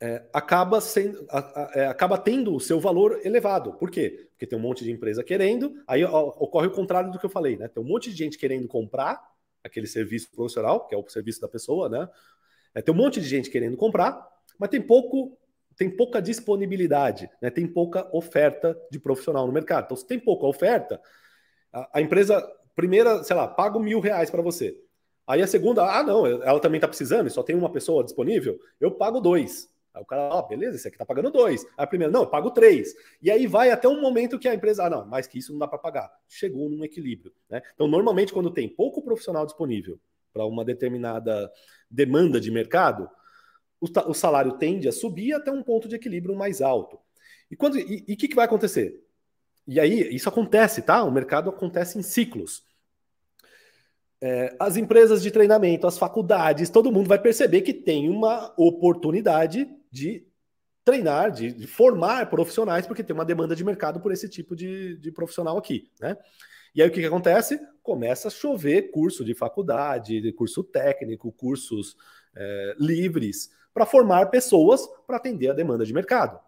é, 0.00 0.22
acaba, 0.32 0.80
sendo, 0.80 1.24
a, 1.30 1.38
a, 1.38 1.70
é, 1.74 1.86
acaba 1.86 2.18
tendo 2.18 2.54
o 2.54 2.60
seu 2.60 2.78
valor 2.78 3.20
elevado. 3.24 3.72
Por 3.74 3.90
quê? 3.90 4.28
Porque 4.30 4.46
tem 4.46 4.58
um 4.58 4.62
monte 4.62 4.84
de 4.84 4.90
empresa 4.90 5.24
querendo, 5.24 5.82
aí 5.86 6.04
ó, 6.04 6.28
ocorre 6.38 6.66
o 6.66 6.72
contrário 6.72 7.10
do 7.10 7.18
que 7.18 7.24
eu 7.24 7.30
falei, 7.30 7.56
né? 7.56 7.68
Tem 7.68 7.82
um 7.82 7.86
monte 7.86 8.10
de 8.10 8.16
gente 8.16 8.36
querendo 8.36 8.68
comprar 8.68 9.22
aquele 9.62 9.86
serviço 9.86 10.30
profissional, 10.30 10.86
que 10.86 10.94
é 10.94 10.98
o 10.98 11.08
serviço 11.08 11.40
da 11.40 11.48
pessoa, 11.48 11.88
né? 11.88 12.08
É, 12.74 12.82
tem 12.82 12.92
um 12.92 12.98
monte 12.98 13.20
de 13.20 13.26
gente 13.26 13.48
querendo 13.48 13.76
comprar, 13.76 14.28
mas 14.58 14.70
tem 14.70 14.80
pouco 14.80 15.36
tem 15.76 15.90
pouca 15.90 16.22
disponibilidade, 16.22 17.28
né? 17.42 17.50
tem 17.50 17.66
pouca 17.66 18.08
oferta 18.16 18.78
de 18.90 18.98
profissional 18.98 19.46
no 19.46 19.52
mercado. 19.52 19.86
Então, 19.86 19.96
se 19.96 20.06
tem 20.06 20.18
pouca 20.18 20.46
oferta, 20.46 21.00
a, 21.72 21.98
a 21.98 22.00
empresa, 22.00 22.46
primeira, 22.74 23.24
sei 23.24 23.34
lá, 23.34 23.48
paga 23.48 23.78
mil 23.78 24.00
reais 24.00 24.30
para 24.30 24.42
você. 24.42 24.80
Aí 25.26 25.42
a 25.42 25.46
segunda, 25.46 25.82
ah, 25.84 26.02
não, 26.02 26.26
ela 26.26 26.60
também 26.60 26.78
está 26.78 26.86
precisando, 26.86 27.30
só 27.30 27.42
tem 27.42 27.56
uma 27.56 27.72
pessoa 27.72 28.04
disponível, 28.04 28.58
eu 28.78 28.90
pago 28.90 29.20
dois. 29.20 29.72
Aí 29.94 30.02
o 30.02 30.04
cara, 30.04 30.34
ó, 30.34 30.40
oh, 30.40 30.46
beleza, 30.46 30.76
esse 30.76 30.86
aqui 30.86 30.96
está 30.96 31.06
pagando 31.06 31.30
dois. 31.30 31.64
Aí 31.64 31.84
a 31.84 31.86
primeira, 31.86 32.12
não, 32.12 32.22
eu 32.22 32.26
pago 32.26 32.50
três. 32.50 32.94
E 33.22 33.30
aí 33.30 33.46
vai 33.46 33.70
até 33.70 33.88
um 33.88 34.00
momento 34.00 34.38
que 34.38 34.48
a 34.48 34.54
empresa, 34.54 34.84
ah, 34.84 34.90
não, 34.90 35.06
mais 35.06 35.26
que 35.26 35.38
isso 35.38 35.52
não 35.52 35.58
dá 35.58 35.68
para 35.68 35.78
pagar. 35.78 36.12
Chegou 36.28 36.68
num 36.68 36.84
equilíbrio. 36.84 37.32
Né? 37.48 37.62
Então, 37.74 37.86
normalmente, 37.86 38.32
quando 38.32 38.50
tem 38.50 38.68
pouco 38.68 39.02
profissional 39.02 39.46
disponível 39.46 39.98
para 40.32 40.44
uma 40.44 40.64
determinada 40.64 41.50
demanda 41.88 42.40
de 42.40 42.50
mercado, 42.50 43.08
o, 43.80 43.86
o 44.10 44.14
salário 44.14 44.52
tende 44.52 44.88
a 44.88 44.92
subir 44.92 45.32
até 45.32 45.50
um 45.50 45.62
ponto 45.62 45.88
de 45.88 45.96
equilíbrio 45.96 46.36
mais 46.36 46.60
alto. 46.60 46.98
E 47.50 47.56
quando 47.56 47.78
e 47.78 48.04
o 48.08 48.16
que, 48.16 48.28
que 48.28 48.34
vai 48.34 48.46
acontecer? 48.46 49.02
E 49.66 49.80
aí, 49.80 50.14
isso 50.14 50.28
acontece, 50.28 50.82
tá? 50.82 51.02
O 51.02 51.10
mercado 51.10 51.48
acontece 51.48 51.98
em 51.98 52.02
ciclos. 52.02 52.62
É, 54.20 54.54
as 54.58 54.76
empresas 54.76 55.22
de 55.22 55.30
treinamento, 55.30 55.86
as 55.86 55.98
faculdades, 55.98 56.70
todo 56.70 56.92
mundo 56.92 57.08
vai 57.08 57.18
perceber 57.18 57.62
que 57.62 57.74
tem 57.74 58.08
uma 58.08 58.54
oportunidade 58.56 59.68
de 59.90 60.26
treinar, 60.84 61.30
de, 61.30 61.52
de 61.52 61.66
formar 61.66 62.28
profissionais, 62.28 62.86
porque 62.86 63.02
tem 63.02 63.14
uma 63.14 63.24
demanda 63.24 63.56
de 63.56 63.64
mercado 63.64 64.00
por 64.00 64.12
esse 64.12 64.28
tipo 64.28 64.54
de, 64.54 64.96
de 64.98 65.10
profissional 65.10 65.56
aqui, 65.56 65.90
né? 66.00 66.16
E 66.74 66.82
aí 66.82 66.88
o 66.88 66.92
que, 66.92 67.00
que 67.00 67.06
acontece? 67.06 67.60
Começa 67.82 68.28
a 68.28 68.30
chover 68.30 68.90
curso 68.90 69.24
de 69.24 69.34
faculdade, 69.34 70.20
de 70.20 70.32
curso 70.32 70.64
técnico, 70.64 71.32
cursos 71.32 71.96
é, 72.36 72.74
livres, 72.78 73.50
para 73.74 73.84
formar 73.84 74.30
pessoas 74.30 74.88
para 75.06 75.16
atender 75.16 75.50
a 75.50 75.52
demanda 75.52 75.84
de 75.84 75.92
mercado. 75.92 76.38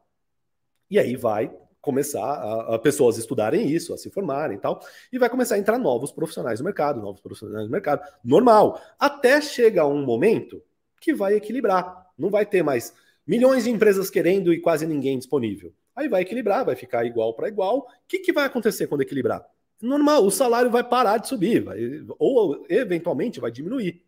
E 0.89 0.99
aí 0.99 1.17
vai 1.17 1.53
começar 1.81 2.25
a, 2.25 2.75
a, 2.75 2.79
pessoas 2.79 3.19
estudarem 3.19 3.69
isso, 3.69 3.93
a 3.93 3.99
se 3.99 4.11
formarem 4.11 4.57
e 4.57 4.61
tal, 4.61 4.81
e 5.13 5.19
vai 5.19 5.29
começar 5.29 5.57
a 5.57 5.59
entrar 5.59 5.79
novos 5.79 6.11
profissionais 6.11 6.61
no 6.61 6.65
mercado, 6.65 7.01
novos 7.01 7.21
profissionais 7.21 7.67
no 7.67 7.71
mercado, 7.71 8.03
normal, 8.25 8.81
até 8.99 9.41
chegar 9.41 9.87
um 9.87 10.05
momento 10.05 10.63
que 11.01 11.13
vai 11.13 11.35
equilibrar. 11.35 12.07
Não 12.19 12.31
vai 12.31 12.47
ter 12.47 12.63
mais 12.63 12.95
milhões 13.27 13.65
de 13.65 13.71
empresas 13.71 14.09
querendo 14.09 14.53
e 14.53 14.61
quase 14.61 14.87
ninguém 14.87 15.19
disponível. 15.19 15.73
Aí 15.95 16.09
vai 16.09 16.23
equilibrar, 16.23 16.65
vai 16.65 16.77
ficar 16.77 17.05
igual 17.05 17.35
para 17.35 17.49
igual. 17.49 17.79
O 17.79 17.87
que, 18.07 18.19
que 18.19 18.33
vai 18.33 18.45
acontecer 18.45 18.87
quando 18.87 19.03
equilibrar? 19.03 19.45
Normal, 19.81 20.25
o 20.25 20.31
salário 20.31 20.71
vai 20.71 20.83
parar 20.83 21.19
de 21.19 21.29
subir, 21.29 21.63
vai, 21.63 21.79
ou 22.19 22.65
eventualmente 22.69 23.41
vai 23.41 23.51
diminuir. 23.51 24.03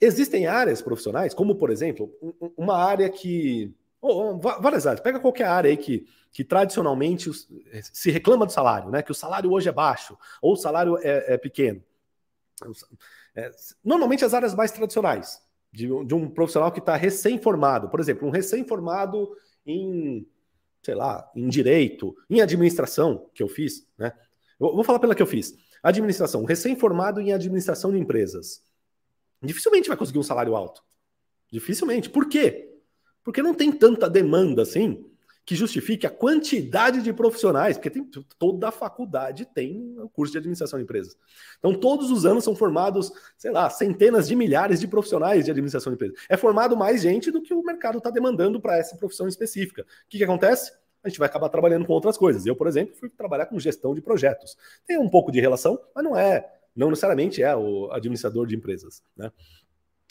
Existem 0.00 0.46
áreas 0.46 0.80
profissionais, 0.80 1.34
como 1.34 1.56
por 1.56 1.70
exemplo, 1.70 2.12
uma 2.56 2.76
área 2.76 3.08
que. 3.08 3.74
Várias 4.60 4.86
áreas, 4.86 5.00
pega 5.00 5.18
qualquer 5.18 5.46
área 5.46 5.68
aí 5.68 5.76
que, 5.76 6.06
que 6.30 6.44
tradicionalmente 6.44 7.28
se 7.92 8.10
reclama 8.12 8.46
do 8.46 8.52
salário, 8.52 8.90
né? 8.90 9.02
Que 9.02 9.10
o 9.10 9.14
salário 9.14 9.50
hoje 9.50 9.68
é 9.68 9.72
baixo, 9.72 10.16
ou 10.40 10.52
o 10.52 10.56
salário 10.56 10.96
é, 10.98 11.34
é 11.34 11.36
pequeno. 11.36 11.82
É, 13.34 13.50
normalmente 13.84 14.24
as 14.24 14.34
áreas 14.34 14.54
mais 14.54 14.70
tradicionais, 14.70 15.42
de, 15.72 15.88
de 16.04 16.14
um 16.14 16.30
profissional 16.30 16.70
que 16.70 16.78
está 16.78 16.94
recém-formado, 16.94 17.88
por 17.88 17.98
exemplo, 17.98 18.28
um 18.28 18.30
recém-formado 18.30 19.36
em, 19.66 20.24
sei 20.80 20.94
lá, 20.94 21.28
em 21.34 21.48
direito, 21.48 22.16
em 22.30 22.40
administração, 22.40 23.28
que 23.34 23.42
eu 23.42 23.48
fiz, 23.48 23.84
né? 23.98 24.12
Eu 24.60 24.74
vou 24.74 24.84
falar 24.84 25.00
pela 25.00 25.14
que 25.14 25.22
eu 25.22 25.26
fiz. 25.26 25.56
Administração, 25.82 26.44
recém-formado 26.44 27.20
em 27.20 27.32
administração 27.32 27.90
de 27.90 27.98
empresas 27.98 28.62
dificilmente 29.42 29.88
vai 29.88 29.96
conseguir 29.96 30.18
um 30.18 30.22
salário 30.22 30.56
alto. 30.56 30.82
Dificilmente. 31.50 32.10
Por 32.10 32.28
quê? 32.28 32.76
Porque 33.22 33.42
não 33.42 33.54
tem 33.54 33.70
tanta 33.72 34.08
demanda 34.08 34.62
assim 34.62 35.04
que 35.48 35.54
justifique 35.54 36.06
a 36.06 36.10
quantidade 36.10 37.00
de 37.00 37.10
profissionais, 37.10 37.78
porque 37.78 37.88
tem, 37.88 38.06
toda 38.38 38.68
a 38.68 38.70
faculdade 38.70 39.46
tem 39.46 39.96
o 39.98 40.06
curso 40.06 40.32
de 40.32 40.36
administração 40.36 40.78
de 40.78 40.82
empresas. 40.82 41.16
Então, 41.58 41.72
todos 41.72 42.10
os 42.10 42.26
anos 42.26 42.44
são 42.44 42.54
formados, 42.54 43.10
sei 43.38 43.50
lá, 43.50 43.70
centenas 43.70 44.28
de 44.28 44.36
milhares 44.36 44.78
de 44.78 44.86
profissionais 44.86 45.46
de 45.46 45.50
administração 45.50 45.90
de 45.90 45.94
empresas. 45.94 46.18
É 46.28 46.36
formado 46.36 46.76
mais 46.76 47.00
gente 47.00 47.30
do 47.30 47.40
que 47.40 47.54
o 47.54 47.62
mercado 47.62 47.96
está 47.96 48.10
demandando 48.10 48.60
para 48.60 48.76
essa 48.76 48.94
profissão 48.98 49.26
específica. 49.26 49.84
O 49.84 50.08
que, 50.10 50.18
que 50.18 50.24
acontece? 50.24 50.70
A 51.02 51.08
gente 51.08 51.18
vai 51.18 51.26
acabar 51.26 51.48
trabalhando 51.48 51.86
com 51.86 51.94
outras 51.94 52.18
coisas. 52.18 52.44
Eu, 52.44 52.54
por 52.54 52.66
exemplo, 52.66 52.94
fui 52.96 53.08
trabalhar 53.08 53.46
com 53.46 53.58
gestão 53.58 53.94
de 53.94 54.02
projetos. 54.02 54.54
Tem 54.86 54.98
um 54.98 55.08
pouco 55.08 55.32
de 55.32 55.40
relação, 55.40 55.80
mas 55.94 56.04
não 56.04 56.14
é 56.14 56.57
não 56.78 56.90
necessariamente 56.90 57.42
é 57.42 57.54
o 57.54 57.90
administrador 57.92 58.46
de 58.46 58.56
empresas. 58.56 59.02
Né? 59.16 59.30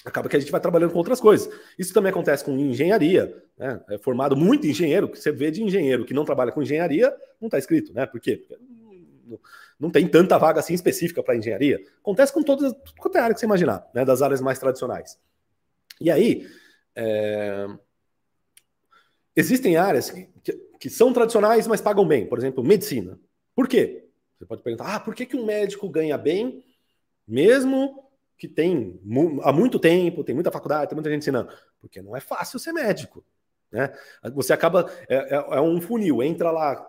acaba 0.08 0.30
que 0.30 0.38
a 0.38 0.40
gente 0.40 0.52
vai 0.52 0.62
trabalhando 0.62 0.92
com 0.92 0.98
outras 0.98 1.20
coisas. 1.20 1.50
Isso 1.78 1.94
também 1.94 2.10
acontece 2.10 2.44
com 2.44 2.58
engenharia, 2.58 3.44
né? 3.58 3.82
É 3.90 3.98
formado 3.98 4.36
muito 4.36 4.66
engenheiro, 4.66 5.10
que 5.10 5.20
você 5.20 5.32
vê 5.32 5.52
de 5.52 5.62
engenheiro 5.62 6.06
que 6.06 6.14
não 6.14 6.24
trabalha 6.24 6.52
com 6.52 6.62
engenharia, 6.62 7.14
não 7.42 7.48
está 7.48 7.58
escrito, 7.58 7.94
né? 7.94 8.06
Por 8.06 8.20
quê? 8.20 8.38
Porque 8.38 8.58
não 9.80 9.90
tem 9.90 10.08
tanta 10.08 10.38
vaga 10.38 10.60
assim 10.60 10.74
específica 10.74 11.22
para 11.22 11.36
engenharia. 11.36 11.80
Acontece 12.00 12.32
com 12.32 12.42
todas 12.42 12.74
qualquer 12.98 13.20
área 13.20 13.34
que 13.34 13.40
você 13.40 13.46
imaginar, 13.46 13.86
né? 13.94 14.06
Das 14.06 14.22
áreas 14.22 14.42
mais 14.42 14.58
tradicionais. 14.58 15.20
E 16.00 16.10
aí, 16.10 16.48
é... 16.96 17.68
existem 19.36 19.76
áreas 19.76 20.10
que, 20.10 20.30
que, 20.80 20.90
são 20.90 21.12
tradicionais, 21.12 21.68
mas 21.68 21.82
pagam 21.82 22.08
bem. 22.08 22.26
Por 22.26 22.38
exemplo, 22.38 22.64
medicina. 22.64 23.20
Por 23.54 23.68
quê? 23.68 24.07
Você 24.38 24.46
pode 24.46 24.62
perguntar, 24.62 24.96
ah, 24.96 25.00
por 25.00 25.16
que, 25.16 25.26
que 25.26 25.36
um 25.36 25.46
médico 25.46 25.90
ganha 25.90 26.18
bem, 26.18 26.64
mesmo 27.28 28.08
que 28.38 28.48
tem 28.48 29.00
há 29.42 29.52
muito 29.52 29.80
tempo, 29.80 30.24
tem 30.24 30.36
muita 30.36 30.52
faculdade, 30.52 30.90
tem 30.90 30.96
muita 30.96 31.10
gente 31.10 31.22
ensinando. 31.22 31.52
Porque 31.80 32.02
não 32.02 32.16
é 32.16 32.20
fácil 32.20 32.60
ser 32.60 32.72
médico. 32.72 33.26
Né? 33.72 33.92
Você 34.36 34.54
acaba. 34.54 34.92
É, 35.10 35.16
é, 35.16 35.36
é, 35.36 35.62
um 35.62 35.82
funil, 35.82 36.22
entra 36.22 36.52
lá. 36.52 36.88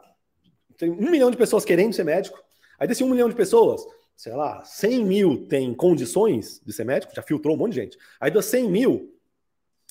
Tem 0.76 0.90
um 0.90 1.10
milhão 1.10 1.30
de 1.30 1.36
pessoas 1.36 1.64
querendo 1.64 1.94
ser 1.94 2.04
médico. 2.04 2.38
Aí 2.78 2.86
desse 2.86 3.02
um 3.02 3.10
milhão 3.10 3.28
de 3.28 3.34
pessoas, 3.34 3.84
sei 4.14 4.32
lá, 4.34 4.62
100 4.64 5.04
mil 5.04 5.48
tem 5.48 5.74
condições 5.74 6.60
de 6.64 6.72
ser 6.72 6.84
médico, 6.84 7.14
já 7.14 7.22
filtrou 7.22 7.56
um 7.56 7.58
monte 7.58 7.72
de 7.72 7.80
gente. 7.80 7.98
Aí 8.20 8.30
das 8.30 8.44
100 8.44 8.70
mil, 8.70 9.18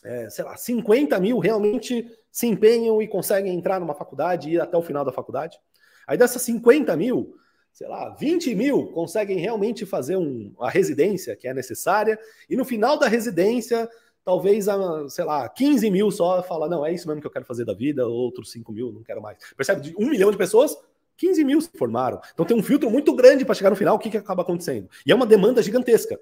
é, 0.04 0.30
sei 0.30 0.46
lá, 0.46 0.56
50 0.56 1.20
mil 1.20 1.40
realmente 1.40 2.10
se 2.32 2.48
empenham 2.48 3.02
e 3.02 3.08
conseguem 3.08 3.54
entrar 3.54 3.80
numa 3.80 3.96
faculdade 3.96 4.48
e 4.48 4.54
ir 4.54 4.62
até 4.62 4.78
o 4.78 4.82
final 4.82 5.04
da 5.04 5.12
faculdade. 5.12 5.60
Aí 6.06 6.18
dessas 6.18 6.42
50 6.44 6.96
mil, 6.96 7.36
sei 7.78 7.88
lá, 7.88 8.10
20 8.10 8.56
mil 8.56 8.88
conseguem 8.88 9.38
realmente 9.38 9.86
fazer 9.86 10.18
um, 10.18 10.52
a 10.60 10.68
residência 10.68 11.36
que 11.36 11.48
é 11.48 11.54
necessária, 11.54 12.20
e 12.50 12.58
no 12.58 12.66
final 12.66 12.98
da 12.98 13.08
residência, 13.08 13.88
talvez, 14.26 14.66
sei 15.10 15.24
lá, 15.24 15.48
15 15.48 15.92
mil 15.92 16.10
só 16.10 16.42
fala, 16.42 16.68
não, 16.68 16.84
é 16.84 16.92
isso 16.92 17.08
mesmo 17.08 17.22
que 17.22 17.28
eu 17.28 17.32
quero 17.32 17.46
fazer 17.46 17.66
da 17.66 17.76
vida, 17.76 18.08
outros 18.08 18.52
5 18.52 18.72
mil, 18.72 18.92
não 18.92 19.04
quero 19.04 19.22
mais. 19.22 19.38
Percebe? 19.56 19.82
De 19.82 19.96
um 19.96 20.10
milhão 20.10 20.32
de 20.32 20.38
pessoas, 20.38 20.76
15 21.18 21.44
mil 21.44 21.62
se 21.62 21.70
formaram. 21.78 22.20
Então 22.34 22.48
tem 22.48 22.58
um 22.58 22.64
filtro 22.64 22.90
muito 22.90 23.16
grande 23.16 23.46
para 23.46 23.54
chegar 23.54 23.70
no 23.70 23.76
final, 23.76 23.96
o 23.96 24.00
que, 24.00 24.10
que 24.10 24.18
acaba 24.18 24.42
acontecendo? 24.42 24.90
E 25.06 25.12
é 25.12 25.16
uma 25.16 25.28
demanda 25.28 25.62
gigantesca. 25.62 26.20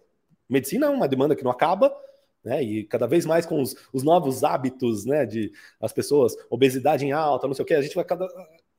Medicina 0.49 0.87
é 0.87 0.89
uma 0.89 1.07
demanda 1.07 1.37
que 1.37 1.43
não 1.45 1.51
acaba, 1.51 1.89
né? 2.43 2.61
E 2.61 2.83
cada 2.83 3.07
vez 3.07 3.25
mais 3.25 3.45
com 3.45 3.61
os, 3.61 3.77
os 3.93 4.03
novos 4.03 4.43
hábitos, 4.43 5.05
né? 5.05 5.25
De 5.25 5.53
as 5.79 5.93
pessoas, 5.93 6.35
obesidade 6.49 7.05
em 7.05 7.13
alta, 7.13 7.47
não 7.47 7.53
sei 7.53 7.63
o 7.63 7.65
que, 7.65 7.73
a 7.73 7.81
gente 7.81 7.95
vai 7.95 8.03
cada 8.03 8.27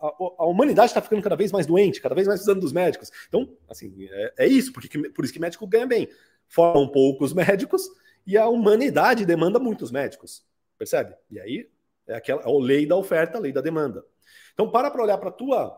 a, 0.01 0.07
a 0.39 0.47
humanidade 0.47 0.91
está 0.91 1.01
ficando 1.01 1.23
cada 1.23 1.37
vez 1.37 1.51
mais 1.53 1.67
doente, 1.67 2.01
cada 2.01 2.15
vez 2.15 2.27
mais 2.27 2.41
precisando 2.41 2.61
dos 2.61 2.73
médicos. 2.73 3.11
Então, 3.29 3.49
assim, 3.69 4.09
é, 4.11 4.35
é 4.39 4.47
isso, 4.47 4.73
porque 4.73 5.09
por 5.11 5.25
isso 5.25 5.33
que 5.33 5.41
médico 5.41 5.67
ganha 5.67 5.87
bem. 5.87 6.09
Formam 6.49 6.89
poucos 6.89 7.33
médicos 7.33 7.89
e 8.27 8.37
a 8.37 8.49
humanidade 8.49 9.25
demanda 9.25 9.59
muitos 9.59 9.91
médicos. 9.91 10.45
Percebe? 10.79 11.15
E 11.31 11.41
aí 11.41 11.69
é 12.07 12.15
aquela 12.15 12.43
é 12.43 12.45
a 12.45 12.59
lei 12.59 12.87
da 12.87 12.97
oferta, 12.97 13.39
a 13.39 13.41
lei 13.41 13.53
da 13.53 13.61
demanda. 13.61 14.05
Então, 14.53 14.71
para 14.71 14.91
para 14.91 15.03
olhar 15.03 15.19
para 15.19 15.31
a 15.31 15.33
tua 15.33 15.77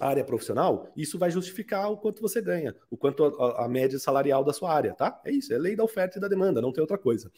área 0.00 0.24
profissional, 0.24 0.90
isso 0.96 1.18
vai 1.18 1.30
justificar 1.30 1.90
o 1.90 1.96
quanto 1.96 2.22
você 2.22 2.40
ganha, 2.40 2.74
o 2.90 2.96
quanto 2.96 3.24
a, 3.24 3.64
a 3.64 3.68
média 3.68 3.98
salarial 3.98 4.42
da 4.42 4.52
sua 4.52 4.72
área, 4.72 4.94
tá? 4.94 5.20
É 5.24 5.30
isso, 5.30 5.52
é 5.52 5.58
lei 5.58 5.76
da 5.76 5.84
oferta 5.84 6.18
e 6.18 6.20
da 6.20 6.28
demanda, 6.28 6.60
não 6.60 6.72
tem 6.72 6.80
outra 6.80 6.98
coisa. 6.98 7.30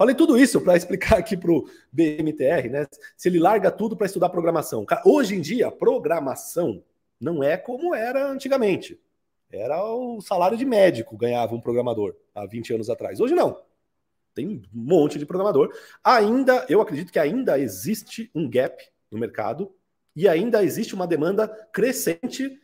Falei 0.00 0.14
tudo 0.14 0.38
isso 0.38 0.58
para 0.62 0.78
explicar 0.78 1.18
aqui 1.18 1.36
para 1.36 1.52
o 1.52 1.68
BMTR, 1.92 2.70
né? 2.70 2.86
Se 3.18 3.28
ele 3.28 3.38
larga 3.38 3.70
tudo 3.70 3.94
para 3.94 4.06
estudar 4.06 4.30
programação. 4.30 4.86
Hoje 5.04 5.34
em 5.34 5.42
dia, 5.42 5.70
programação 5.70 6.82
não 7.20 7.44
é 7.44 7.58
como 7.58 7.94
era 7.94 8.26
antigamente. 8.26 8.98
Era 9.52 9.84
o 9.84 10.22
salário 10.22 10.56
de 10.56 10.64
médico 10.64 11.18
ganhava 11.18 11.54
um 11.54 11.60
programador 11.60 12.16
há 12.34 12.46
20 12.46 12.72
anos 12.72 12.88
atrás. 12.88 13.20
Hoje 13.20 13.34
não. 13.34 13.62
Tem 14.34 14.48
um 14.48 14.62
monte 14.72 15.18
de 15.18 15.26
programador. 15.26 15.70
Ainda, 16.02 16.64
eu 16.70 16.80
acredito 16.80 17.12
que 17.12 17.18
ainda 17.18 17.58
existe 17.58 18.30
um 18.34 18.48
gap 18.48 18.82
no 19.10 19.18
mercado 19.18 19.70
e 20.16 20.26
ainda 20.26 20.64
existe 20.64 20.94
uma 20.94 21.06
demanda 21.06 21.46
crescente 21.74 22.58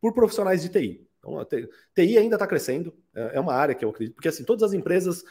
por 0.00 0.12
profissionais 0.12 0.60
de 0.60 0.68
TI. 0.68 1.06
Então, 1.20 1.46
TI 1.94 2.18
ainda 2.18 2.34
está 2.34 2.48
crescendo, 2.48 2.92
é, 3.14 3.36
é 3.36 3.40
uma 3.40 3.54
área 3.54 3.76
que 3.76 3.84
eu 3.84 3.90
acredito, 3.90 4.14
porque 4.14 4.28
assim, 4.28 4.42
todas 4.42 4.64
as 4.64 4.72
empresas 4.72 5.22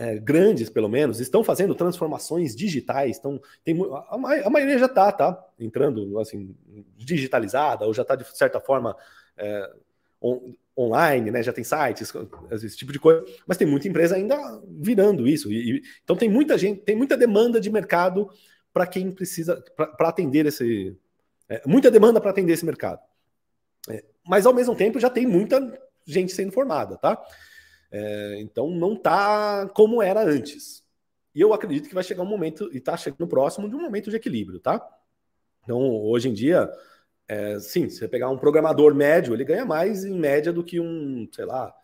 é, 0.00 0.18
grandes, 0.18 0.70
pelo 0.70 0.88
menos, 0.88 1.20
estão 1.20 1.44
fazendo 1.44 1.74
transformações 1.74 2.56
digitais. 2.56 3.16
Estão, 3.16 3.38
tem, 3.62 3.78
a, 3.92 4.14
a 4.46 4.50
maioria 4.50 4.78
já 4.78 4.86
está 4.86 5.12
tá, 5.12 5.46
entrando 5.58 6.18
assim, 6.18 6.56
digitalizada, 6.96 7.84
ou 7.84 7.92
já 7.92 8.00
está, 8.00 8.16
de 8.16 8.24
certa 8.34 8.58
forma, 8.58 8.96
é, 9.36 9.70
on, 10.18 10.54
online, 10.76 11.30
né? 11.30 11.42
já 11.42 11.52
tem 11.52 11.62
sites, 11.62 12.10
esse 12.50 12.78
tipo 12.78 12.92
de 12.92 12.98
coisa, 12.98 13.22
mas 13.46 13.58
tem 13.58 13.66
muita 13.66 13.88
empresa 13.88 14.16
ainda 14.16 14.38
virando 14.66 15.28
isso. 15.28 15.52
E, 15.52 15.76
e, 15.76 15.82
então 16.02 16.16
tem 16.16 16.30
muita 16.30 16.56
gente, 16.56 16.80
tem 16.80 16.96
muita 16.96 17.14
demanda 17.14 17.60
de 17.60 17.70
mercado 17.70 18.30
para 18.72 18.86
quem 18.86 19.10
precisa, 19.10 19.62
para 19.76 20.08
atender 20.08 20.46
esse. 20.46 20.96
É, 21.46 21.60
muita 21.66 21.90
demanda 21.90 22.22
para 22.22 22.30
atender 22.30 22.54
esse 22.54 22.64
mercado. 22.64 23.00
É, 23.86 24.02
mas 24.26 24.46
ao 24.46 24.54
mesmo 24.54 24.74
tempo 24.74 24.98
já 24.98 25.10
tem 25.10 25.26
muita 25.26 25.78
gente 26.06 26.32
sendo 26.32 26.52
formada, 26.52 26.96
tá? 26.96 27.22
É, 27.90 28.36
então 28.40 28.70
não 28.70 28.94
está 28.94 29.68
como 29.74 30.02
era 30.02 30.22
antes. 30.22 30.84
E 31.34 31.40
eu 31.40 31.52
acredito 31.52 31.88
que 31.88 31.94
vai 31.94 32.04
chegar 32.04 32.22
um 32.22 32.26
momento, 32.26 32.70
e 32.72 32.78
está 32.78 32.96
chegando 32.96 33.26
próximo 33.26 33.68
de 33.68 33.74
um 33.74 33.80
momento 33.80 34.10
de 34.10 34.16
equilíbrio, 34.16 34.58
tá? 34.58 34.84
Então, 35.62 35.78
hoje 35.78 36.28
em 36.28 36.32
dia, 36.32 36.70
é, 37.28 37.58
sim, 37.60 37.88
se 37.88 37.98
você 37.98 38.08
pegar 38.08 38.28
um 38.30 38.38
programador 38.38 38.94
médio, 38.94 39.34
ele 39.34 39.44
ganha 39.44 39.64
mais 39.64 40.04
em 40.04 40.18
média 40.18 40.52
do 40.52 40.64
que 40.64 40.80
um, 40.80 41.28
sei 41.32 41.44
lá, 41.44 41.74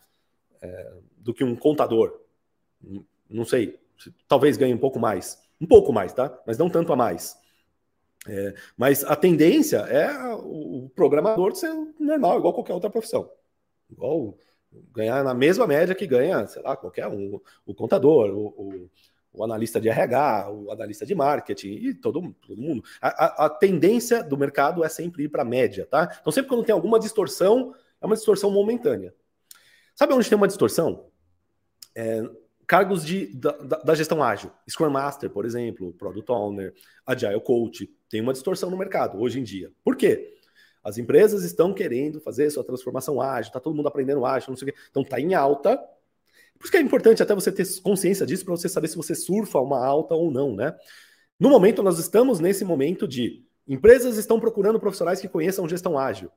é, 0.61 0.93
do 1.17 1.33
que 1.33 1.43
um 1.43 1.55
contador. 1.55 2.19
Não 3.29 3.45
sei, 3.45 3.79
talvez 4.27 4.57
ganhe 4.57 4.73
um 4.73 4.79
pouco 4.79 4.99
mais. 4.99 5.41
Um 5.59 5.65
pouco 5.65 5.93
mais, 5.93 6.13
tá? 6.13 6.37
Mas 6.45 6.57
não 6.57 6.69
tanto 6.69 6.91
a 6.91 6.95
mais. 6.95 7.37
É, 8.27 8.53
mas 8.75 9.03
a 9.05 9.15
tendência 9.15 9.77
é 9.77 10.35
o 10.35 10.89
programador 10.93 11.55
ser 11.55 11.73
normal, 11.99 12.39
igual 12.39 12.53
qualquer 12.53 12.73
outra 12.73 12.89
profissão. 12.89 13.31
Igual 13.89 14.37
ganhar 14.93 15.23
na 15.23 15.33
mesma 15.33 15.67
média 15.67 15.95
que 15.95 16.07
ganha, 16.07 16.45
sei 16.47 16.61
lá, 16.61 16.75
qualquer 16.75 17.07
um, 17.07 17.39
o 17.65 17.73
contador, 17.73 18.29
o, 18.29 18.47
o, 18.47 18.89
o 19.33 19.43
analista 19.43 19.79
de 19.79 19.89
RH, 19.89 20.51
o 20.51 20.71
analista 20.71 21.05
de 21.05 21.13
marketing 21.13 21.69
e 21.69 21.93
todo, 21.93 22.35
todo 22.45 22.61
mundo. 22.61 22.83
A, 23.01 23.25
a, 23.25 23.45
a 23.45 23.49
tendência 23.49 24.23
do 24.23 24.37
mercado 24.37 24.83
é 24.83 24.89
sempre 24.89 25.23
ir 25.23 25.29
para 25.29 25.43
a 25.43 25.45
média, 25.45 25.85
tá? 25.85 26.17
Então, 26.19 26.31
sempre 26.31 26.49
quando 26.49 26.65
tem 26.65 26.73
alguma 26.73 26.99
distorção, 26.99 27.73
é 28.01 28.05
uma 28.05 28.15
distorção 28.15 28.51
momentânea. 28.51 29.13
Sabe 29.95 30.13
onde 30.13 30.29
tem 30.29 30.37
uma 30.37 30.47
distorção? 30.47 31.07
É, 31.95 32.21
cargos 32.67 33.03
de, 33.03 33.33
da, 33.35 33.51
da, 33.51 33.95
gestão 33.95 34.21
ágil. 34.21 34.51
Scrum 34.69 34.89
Master, 34.89 35.29
por 35.29 35.45
exemplo, 35.45 35.93
Product 35.93 36.31
Owner, 36.31 36.73
Agile 37.05 37.41
Coach, 37.41 37.89
tem 38.09 38.21
uma 38.21 38.33
distorção 38.33 38.69
no 38.69 38.77
mercado 38.77 39.19
hoje 39.19 39.39
em 39.39 39.43
dia. 39.43 39.71
Por 39.83 39.95
quê? 39.95 40.36
As 40.83 40.97
empresas 40.97 41.43
estão 41.43 41.73
querendo 41.73 42.19
fazer 42.19 42.49
sua 42.49 42.63
transformação 42.63 43.21
ágil, 43.21 43.49
está 43.49 43.59
todo 43.59 43.75
mundo 43.75 43.87
aprendendo 43.87 44.25
ágil, 44.25 44.49
não 44.49 44.57
sei 44.57 44.69
o 44.69 44.73
quê. 44.73 44.79
Então 44.89 45.03
está 45.03 45.19
em 45.19 45.33
alta. 45.33 45.77
Por 46.57 46.63
isso 46.63 46.71
que 46.71 46.77
é 46.77 46.81
importante 46.81 47.21
até 47.21 47.35
você 47.35 47.51
ter 47.51 47.65
consciência 47.81 48.25
disso 48.25 48.45
para 48.45 48.55
você 48.55 48.69
saber 48.69 48.87
se 48.87 48.95
você 48.95 49.13
surfa 49.13 49.59
uma 49.59 49.85
alta 49.85 50.15
ou 50.15 50.31
não, 50.31 50.55
né? 50.55 50.75
No 51.39 51.49
momento, 51.49 51.83
nós 51.83 51.99
estamos 51.99 52.39
nesse 52.39 52.65
momento 52.65 53.07
de 53.07 53.43
empresas 53.67 54.17
estão 54.17 54.39
procurando 54.39 54.79
profissionais 54.79 55.21
que 55.21 55.27
conheçam 55.27 55.69
gestão 55.69 55.97
ágil. 55.97 56.31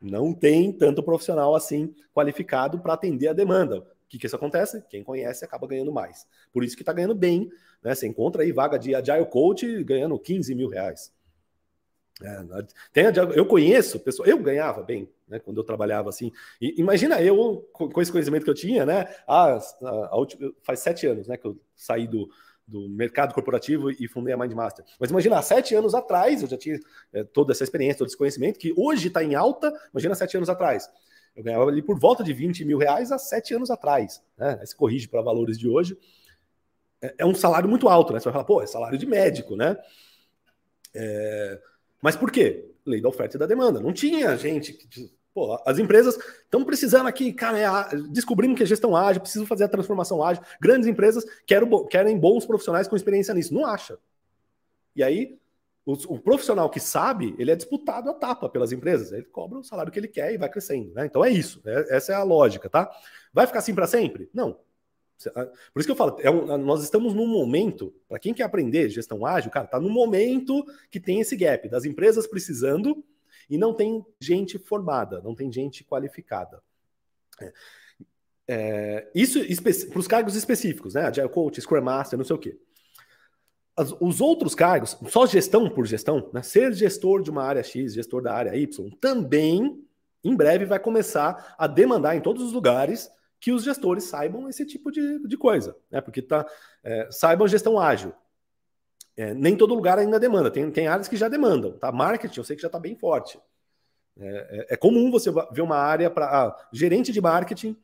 Não 0.00 0.32
tem 0.32 0.72
tanto 0.72 1.02
profissional 1.02 1.54
assim 1.54 1.94
qualificado 2.12 2.80
para 2.80 2.94
atender 2.94 3.28
a 3.28 3.32
demanda. 3.32 3.78
O 3.78 3.84
que, 4.08 4.18
que 4.18 4.26
isso 4.26 4.36
acontece? 4.36 4.82
Quem 4.90 5.02
conhece 5.02 5.44
acaba 5.44 5.66
ganhando 5.66 5.92
mais. 5.92 6.26
Por 6.52 6.62
isso 6.62 6.76
que 6.76 6.82
está 6.82 6.92
ganhando 6.92 7.14
bem. 7.14 7.48
Né? 7.82 7.94
Você 7.94 8.06
encontra 8.06 8.42
aí 8.42 8.52
vaga 8.52 8.78
de 8.78 8.94
Agile 8.94 9.26
Coach 9.26 9.82
ganhando 9.84 10.18
15 10.18 10.54
mil 10.54 10.68
reais. 10.68 11.12
É, 12.22 13.12
eu 13.34 13.46
conheço 13.46 13.98
pessoas, 14.00 14.28
eu 14.28 14.38
ganhava 14.38 14.82
bem, 14.82 15.08
né, 15.28 15.38
quando 15.38 15.58
eu 15.58 15.64
trabalhava 15.64 16.08
assim. 16.08 16.32
E, 16.60 16.80
imagina 16.80 17.20
eu 17.22 17.68
com 17.72 18.00
esse 18.00 18.12
conhecimento 18.12 18.44
que 18.44 18.50
eu 18.50 18.54
tinha, 18.54 18.86
né? 18.86 19.14
A, 19.26 19.54
a, 19.54 19.56
a, 19.56 20.26
faz 20.62 20.80
sete 20.80 21.06
anos, 21.06 21.28
né, 21.28 21.36
que 21.36 21.46
eu 21.46 21.58
saí 21.74 22.06
do, 22.06 22.28
do 22.66 22.88
mercado 22.88 23.34
corporativo 23.34 23.90
e 23.90 24.08
fundei 24.08 24.32
a 24.32 24.36
Mindmaster. 24.36 24.84
Mas 24.98 25.10
imagina, 25.10 25.40
sete 25.42 25.74
anos 25.74 25.94
atrás 25.94 26.42
eu 26.42 26.48
já 26.48 26.56
tinha 26.56 26.78
é, 27.12 27.24
toda 27.24 27.52
essa 27.52 27.64
experiência, 27.64 27.98
todo 27.98 28.08
esse 28.08 28.16
conhecimento 28.16 28.58
que 28.58 28.72
hoje 28.76 29.08
está 29.08 29.22
em 29.22 29.34
alta. 29.34 29.72
Imagina 29.92 30.14
sete 30.14 30.36
anos 30.36 30.48
atrás. 30.48 30.88
Eu 31.34 31.42
ganhava 31.42 31.64
ali 31.64 31.82
por 31.82 31.98
volta 31.98 32.22
de 32.22 32.32
20 32.32 32.64
mil 32.64 32.78
reais 32.78 33.10
há 33.10 33.18
sete 33.18 33.54
anos 33.54 33.70
atrás. 33.70 34.22
Né? 34.36 34.58
Aí 34.60 34.66
se 34.66 34.76
corrige 34.76 35.08
para 35.08 35.22
valores 35.22 35.58
de 35.58 35.68
hoje. 35.68 35.98
É, 37.00 37.14
é, 37.18 37.26
um 37.26 37.34
salário 37.34 37.68
muito 37.68 37.88
alto, 37.88 38.12
né? 38.12 38.20
Você 38.20 38.24
vai 38.24 38.32
falar, 38.32 38.44
pô, 38.44 38.62
é 38.62 38.66
salário 38.66 38.98
de 38.98 39.06
médico, 39.06 39.56
né? 39.56 39.76
É, 40.94 41.60
mas 42.02 42.16
por 42.16 42.32
quê? 42.32 42.68
Lei 42.84 43.00
da 43.00 43.08
oferta 43.08 43.36
e 43.36 43.38
da 43.38 43.46
demanda. 43.46 43.80
Não 43.80 43.92
tinha 43.92 44.36
gente 44.36 44.72
que. 44.72 45.10
Pô, 45.32 45.58
as 45.64 45.78
empresas 45.78 46.18
estão 46.44 46.62
precisando 46.62 47.06
aqui, 47.06 47.32
cara, 47.32 47.58
é, 47.58 47.96
descobrimos 48.10 48.54
que 48.54 48.64
é 48.64 48.66
gestão 48.66 48.94
ágil, 48.94 49.22
precisam 49.22 49.46
fazer 49.46 49.64
a 49.64 49.68
transformação 49.68 50.22
ágil. 50.22 50.42
Grandes 50.60 50.86
empresas 50.86 51.24
querem, 51.46 51.86
querem 51.86 52.18
bons 52.18 52.44
profissionais 52.44 52.86
com 52.86 52.96
experiência 52.96 53.32
nisso. 53.32 53.54
Não 53.54 53.64
acha. 53.64 53.98
E 54.94 55.02
aí, 55.02 55.38
o, 55.86 55.92
o, 55.92 56.18
profissional 56.18 56.68
que 56.68 56.78
sabe, 56.78 57.34
ele 57.38 57.50
é 57.50 57.56
disputado 57.56 58.10
a 58.10 58.14
tapa 58.14 58.48
pelas 58.48 58.72
empresas. 58.72 59.10
Ele 59.10 59.24
cobra 59.24 59.58
o 59.58 59.64
salário 59.64 59.90
que 59.90 59.98
ele 59.98 60.08
quer 60.08 60.34
e 60.34 60.36
vai 60.36 60.50
crescendo. 60.50 60.92
Né? 60.92 61.06
Então 61.06 61.24
é 61.24 61.30
isso. 61.30 61.62
É, 61.64 61.96
essa 61.96 62.12
é 62.12 62.14
a 62.14 62.22
lógica, 62.22 62.68
tá? 62.68 62.90
Vai 63.32 63.46
ficar 63.46 63.60
assim 63.60 63.74
para 63.74 63.86
sempre? 63.86 64.28
Não. 64.34 64.58
Ah, 65.34 65.46
por 65.72 65.80
isso 65.80 65.86
que 65.86 65.92
eu 65.92 65.96
falo, 65.96 66.16
é 66.20 66.30
um, 66.30 66.56
nós 66.58 66.82
estamos 66.82 67.14
num 67.14 67.26
momento, 67.26 67.94
para 68.08 68.18
quem 68.18 68.34
quer 68.34 68.44
aprender 68.44 68.88
gestão 68.88 69.24
ágil, 69.24 69.50
cara, 69.50 69.66
tá 69.66 69.80
no 69.80 69.90
momento 69.90 70.64
que 70.90 71.00
tem 71.00 71.20
esse 71.20 71.36
gap 71.36 71.68
das 71.68 71.84
empresas 71.84 72.26
precisando 72.26 73.04
e 73.48 73.58
não 73.58 73.74
tem 73.74 74.04
gente 74.20 74.58
formada, 74.58 75.20
não 75.20 75.34
tem 75.34 75.50
gente 75.52 75.84
qualificada. 75.84 76.62
É, 77.40 77.52
é, 78.48 79.10
isso 79.14 79.40
para 79.90 79.98
os 79.98 80.08
cargos 80.08 80.34
específicos, 80.34 80.94
né? 80.94 81.06
Agile 81.06 81.28
Coach, 81.28 81.60
Scrum 81.60 81.82
Master, 81.82 82.18
não 82.18 82.24
sei 82.24 82.36
o 82.36 82.38
quê. 82.38 82.58
As, 83.76 83.92
os 84.00 84.20
outros 84.20 84.54
cargos, 84.54 84.98
só 85.08 85.26
gestão 85.26 85.70
por 85.70 85.86
gestão, 85.86 86.30
né? 86.32 86.42
ser 86.42 86.72
gestor 86.74 87.22
de 87.22 87.30
uma 87.30 87.42
área 87.42 87.62
X, 87.62 87.94
gestor 87.94 88.22
da 88.22 88.34
área 88.34 88.54
Y, 88.56 88.90
também 89.00 89.82
em 90.24 90.36
breve 90.36 90.64
vai 90.64 90.78
começar 90.78 91.54
a 91.58 91.66
demandar 91.66 92.14
em 92.14 92.20
todos 92.20 92.42
os 92.42 92.52
lugares 92.52 93.10
que 93.42 93.50
os 93.50 93.64
gestores 93.64 94.04
saibam 94.04 94.48
esse 94.48 94.64
tipo 94.64 94.92
de, 94.92 95.18
de 95.26 95.36
coisa, 95.36 95.76
né? 95.90 96.00
Porque 96.00 96.22
tá, 96.22 96.46
é, 96.84 97.08
saibam 97.10 97.48
gestão 97.48 97.76
ágil. 97.76 98.14
É, 99.16 99.34
nem 99.34 99.56
todo 99.56 99.74
lugar 99.74 99.98
ainda 99.98 100.18
demanda, 100.18 100.48
tem, 100.48 100.70
tem 100.70 100.86
áreas 100.86 101.08
que 101.08 101.16
já 101.16 101.28
demandam, 101.28 101.76
tá? 101.76 101.90
Marketing, 101.90 102.38
eu 102.38 102.44
sei 102.44 102.54
que 102.54 102.62
já 102.62 102.68
está 102.68 102.78
bem 102.78 102.94
forte. 102.94 103.40
É, 104.16 104.26
é, 104.26 104.74
é, 104.74 104.76
comum 104.76 105.10
você 105.10 105.30
ver 105.50 105.60
uma 105.60 105.76
área 105.76 106.08
para. 106.08 106.26
Ah, 106.26 106.68
gerente 106.72 107.10
de 107.10 107.20
marketing 107.20 107.76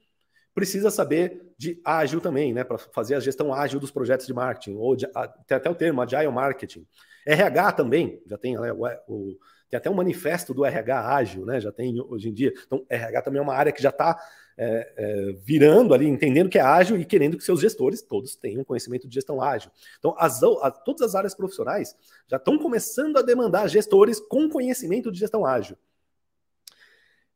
precisa 0.55 0.93
saber 0.93 1.53
de 1.59 1.81
ágil 1.85 2.21
também, 2.21 2.53
né? 2.55 2.63
Para 2.63 2.79
fazer 2.79 3.17
a 3.17 3.21
gestão 3.21 3.53
ágil 3.53 3.81
dos 3.81 3.91
projetos 3.91 4.29
de 4.29 4.33
marketing, 4.33 4.77
ou 4.77 4.95
de, 4.95 5.07
a, 5.13 5.27
tem 5.27 5.57
até 5.57 5.69
o 5.69 5.75
termo 5.75 6.01
Agile 6.01 6.31
Marketing. 6.31 6.87
RH 7.27 7.73
também, 7.73 8.23
já 8.27 8.39
tem 8.39 8.57
né, 8.57 8.73
o, 8.73 8.85
o, 9.09 9.39
tem 9.69 9.77
até 9.77 9.91
um 9.91 9.95
manifesto 9.95 10.55
do 10.55 10.65
RH 10.65 11.17
ágil, 11.17 11.45
né? 11.45 11.61
Já 11.61 11.73
tem 11.73 12.01
hoje 12.01 12.29
em 12.29 12.33
dia. 12.33 12.53
Então, 12.65 12.87
RH 12.89 13.23
também 13.23 13.41
é 13.41 13.43
uma 13.43 13.55
área 13.55 13.73
que 13.73 13.83
já 13.83 13.91
está 13.91 14.17
é, 14.61 14.93
é, 14.97 15.33
virando 15.45 15.95
ali, 15.95 16.07
entendendo 16.07 16.51
que 16.51 16.59
é 16.59 16.61
ágil 16.61 16.99
e 16.99 17.05
querendo 17.05 17.39
que 17.39 17.45
seus 17.45 17.61
gestores 17.61 18.03
todos 18.03 18.35
tenham 18.35 18.65
conhecimento 18.65 19.07
de 19.07 19.15
gestão 19.15 19.41
ágil. 19.41 19.71
Então, 20.01 20.17
as, 20.19 20.43
a, 20.43 20.71
todas 20.73 21.03
as 21.03 21.15
áreas 21.15 21.33
profissionais 21.33 21.97
já 22.27 22.39
estão 22.39 22.59
começando 22.59 23.17
a 23.17 23.23
demandar 23.23 23.69
gestores 23.69 24.19
com 24.19 24.49
conhecimento 24.49 25.13
de 25.13 25.21
gestão 25.21 25.47
ágil. 25.47 25.77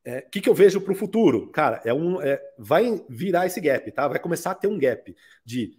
O 0.05 0.09
é, 0.09 0.21
que, 0.21 0.41
que 0.41 0.49
eu 0.49 0.55
vejo 0.55 0.81
para 0.81 0.93
o 0.93 0.97
futuro? 0.97 1.47
Cara, 1.53 1.81
é 1.85 1.95
um, 1.95 2.21
é, 2.21 2.43
vai 2.59 3.01
virar 3.09 3.47
esse 3.47 3.61
gap, 3.61 3.89
tá? 3.93 4.09
Vai 4.09 4.19
começar 4.19 4.51
a 4.51 4.55
ter 4.57 4.67
um 4.67 4.77
gap 4.77 5.15
de 5.45 5.79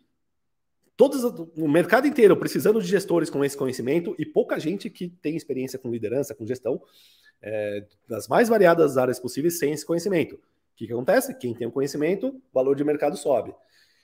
todos 0.96 1.26
o 1.58 1.68
mercado 1.68 2.08
inteiro 2.08 2.38
precisando 2.38 2.82
de 2.82 2.88
gestores 2.88 3.30
com 3.30 3.44
esse 3.44 3.58
conhecimento 3.58 4.16
e 4.18 4.26
pouca 4.26 4.58
gente 4.58 4.89
que 4.89 5.10
tem 5.10 5.36
experiência 5.36 5.78
com 5.78 5.91
liderança, 5.91 6.34
com 6.34 6.48
gestão, 6.48 6.82
é, 7.41 7.86
das 8.08 8.30
mais 8.30 8.48
variadas 8.48 8.98
áreas 8.98 9.20
possíveis 9.20 9.60
sem 9.60 9.74
esse 9.74 9.86
conhecimento. 9.86 10.39
O 10.74 10.76
que, 10.76 10.88
que 10.88 10.93
acontece? 10.93 11.38
Quem 11.38 11.53
tem 11.53 11.67
o 11.67 11.71
conhecimento, 11.71 12.28
o 12.28 12.41
valor 12.53 12.76
de 12.76 12.84
mercado 12.84 13.15
sobe. 13.15 13.53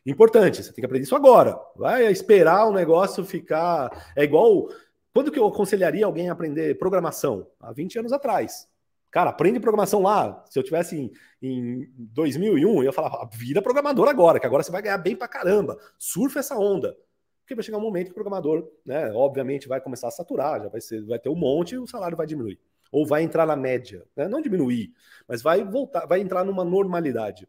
Importante, 0.05 0.63
você 0.63 0.71
tem 0.71 0.81
que 0.81 0.85
aprender 0.85 1.03
isso 1.03 1.15
agora. 1.15 1.59
Vai 1.75 2.05
esperar 2.11 2.67
o 2.67 2.71
negócio 2.71 3.25
ficar. 3.25 4.11
É 4.15 4.23
igual. 4.23 4.69
Quando 5.11 5.31
que 5.31 5.39
eu 5.39 5.47
aconselharia 5.47 6.05
alguém 6.05 6.29
a 6.29 6.33
aprender 6.33 6.77
programação? 6.77 7.47
Há 7.59 7.73
20 7.73 7.99
anos 7.99 8.13
atrás. 8.13 8.67
Cara, 9.11 9.31
aprende 9.31 9.59
programação 9.59 10.03
lá. 10.03 10.45
Se 10.47 10.59
eu 10.59 10.63
tivesse 10.63 10.95
em, 10.95 11.11
em 11.41 11.91
2001, 11.97 12.77
eu 12.77 12.83
ia 12.83 12.93
falar, 12.93 13.09
ah, 13.09 13.29
vira 13.33 13.61
programador 13.61 14.07
agora, 14.07 14.39
que 14.39 14.45
agora 14.45 14.61
você 14.61 14.71
vai 14.71 14.83
ganhar 14.83 14.99
bem 14.99 15.15
pra 15.15 15.27
caramba. 15.27 15.77
Surfa 15.97 16.39
essa 16.39 16.55
onda. 16.55 16.95
Porque 17.41 17.55
vai 17.55 17.63
chegar 17.63 17.79
um 17.79 17.81
momento 17.81 18.05
que 18.05 18.11
o 18.11 18.15
programador, 18.15 18.69
né, 18.85 19.11
obviamente, 19.13 19.67
vai 19.67 19.81
começar 19.81 20.09
a 20.09 20.11
saturar, 20.11 20.61
já 20.61 20.69
vai, 20.69 20.79
ser, 20.79 21.03
vai 21.03 21.17
ter 21.17 21.29
um 21.29 21.35
monte 21.35 21.73
e 21.73 21.79
o 21.79 21.87
salário 21.87 22.15
vai 22.15 22.27
diminuir 22.27 22.59
ou 22.91 23.05
vai 23.05 23.23
entrar 23.23 23.45
na 23.45 23.55
média, 23.55 24.05
né? 24.15 24.27
não 24.27 24.41
diminuir, 24.41 24.93
mas 25.27 25.41
vai 25.41 25.63
voltar, 25.63 26.05
vai 26.05 26.19
entrar 26.19 26.43
numa 26.43 26.63
normalidade. 26.63 27.47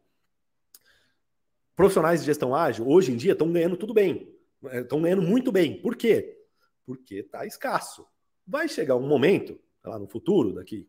Profissionais 1.75 2.19
de 2.19 2.25
gestão 2.25 2.53
ágil, 2.53 2.87
hoje 2.87 3.11
em 3.11 3.17
dia, 3.17 3.31
estão 3.31 3.51
ganhando 3.51 3.77
tudo 3.77 3.93
bem, 3.93 4.31
estão 4.73 4.99
é, 4.99 5.01
ganhando 5.01 5.23
muito 5.23 5.51
bem. 5.51 5.81
Por 5.81 5.95
quê? 5.95 6.37
Porque 6.85 7.15
está 7.15 7.45
escasso. 7.45 8.05
Vai 8.45 8.67
chegar 8.67 8.95
um 8.95 9.07
momento, 9.07 9.59
lá 9.83 9.97
no 9.97 10.07
futuro, 10.07 10.53
daqui, 10.53 10.87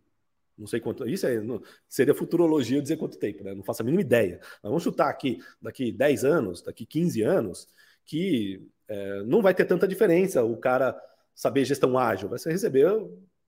não 0.56 0.66
sei 0.66 0.80
quanto, 0.80 1.08
isso 1.08 1.26
é, 1.26 1.40
seria 1.88 2.14
futurologia 2.14 2.82
dizer 2.82 2.96
quanto 2.96 3.18
tempo, 3.18 3.42
né? 3.42 3.54
Não 3.54 3.62
faço 3.62 3.82
a 3.82 3.84
mínima 3.84 4.02
ideia. 4.02 4.38
Mas 4.62 4.70
vamos 4.70 4.82
chutar 4.82 5.08
aqui, 5.08 5.38
daqui 5.60 5.90
10 5.90 6.24
anos, 6.24 6.62
daqui 6.62 6.84
15 6.84 7.22
anos, 7.22 7.68
que 8.04 8.68
é, 8.88 9.22
não 9.22 9.40
vai 9.40 9.54
ter 9.54 9.64
tanta 9.64 9.88
diferença 9.88 10.44
o 10.44 10.56
cara 10.56 11.00
saber 11.34 11.64
gestão 11.64 11.96
ágil, 11.96 12.28
vai 12.28 12.38
receber 12.44 12.86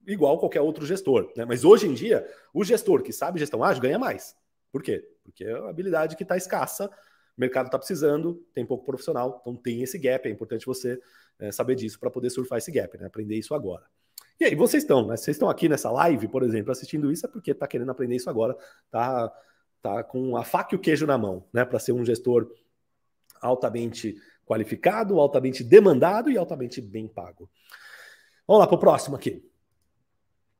igual 0.06 0.38
qualquer 0.38 0.60
outro 0.60 0.84
gestor. 0.86 1.32
Né? 1.36 1.44
Mas 1.44 1.64
hoje 1.64 1.86
em 1.86 1.94
dia, 1.94 2.26
o 2.52 2.64
gestor 2.64 3.02
que 3.02 3.12
sabe 3.12 3.38
gestão 3.38 3.62
ágil 3.62 3.82
ganha 3.82 3.98
mais. 3.98 4.36
Por 4.70 4.82
quê? 4.82 5.08
Porque 5.22 5.44
é 5.44 5.58
uma 5.58 5.70
habilidade 5.70 6.16
que 6.16 6.22
está 6.22 6.36
escassa, 6.36 6.86
o 7.36 7.40
mercado 7.40 7.66
está 7.66 7.78
precisando, 7.78 8.44
tem 8.52 8.64
pouco 8.64 8.84
profissional, 8.84 9.38
então 9.40 9.56
tem 9.56 9.82
esse 9.82 9.98
gap. 9.98 10.28
É 10.28 10.30
importante 10.30 10.66
você 10.66 11.00
é, 11.38 11.50
saber 11.50 11.74
disso 11.74 11.98
para 11.98 12.10
poder 12.10 12.30
surfar 12.30 12.58
esse 12.58 12.70
gap, 12.70 12.96
né? 12.98 13.06
aprender 13.06 13.36
isso 13.36 13.54
agora. 13.54 13.84
E 14.38 14.44
aí, 14.44 14.54
vocês 14.54 14.82
estão, 14.82 15.06
né? 15.06 15.16
Vocês 15.16 15.36
estão 15.36 15.48
aqui 15.48 15.68
nessa 15.68 15.90
live, 15.92 16.26
por 16.26 16.42
exemplo, 16.42 16.72
assistindo 16.72 17.10
isso, 17.10 17.24
é 17.24 17.28
porque 17.28 17.52
está 17.52 17.68
querendo 17.68 17.90
aprender 17.90 18.16
isso 18.16 18.28
agora, 18.28 18.56
tá, 18.90 19.32
tá 19.80 20.02
com 20.02 20.36
a 20.36 20.42
faca 20.42 20.74
e 20.74 20.76
o 20.76 20.80
queijo 20.80 21.06
na 21.06 21.16
mão, 21.16 21.44
né? 21.52 21.64
Para 21.64 21.78
ser 21.78 21.92
um 21.92 22.04
gestor 22.04 22.50
altamente 23.40 24.16
qualificado, 24.44 25.20
altamente 25.20 25.62
demandado 25.62 26.30
e 26.30 26.36
altamente 26.36 26.80
bem 26.80 27.06
pago. 27.06 27.48
Vamos 28.46 28.60
lá 28.60 28.66
para 28.66 28.76
o 28.76 28.80
próximo 28.80 29.14
aqui. 29.14 29.53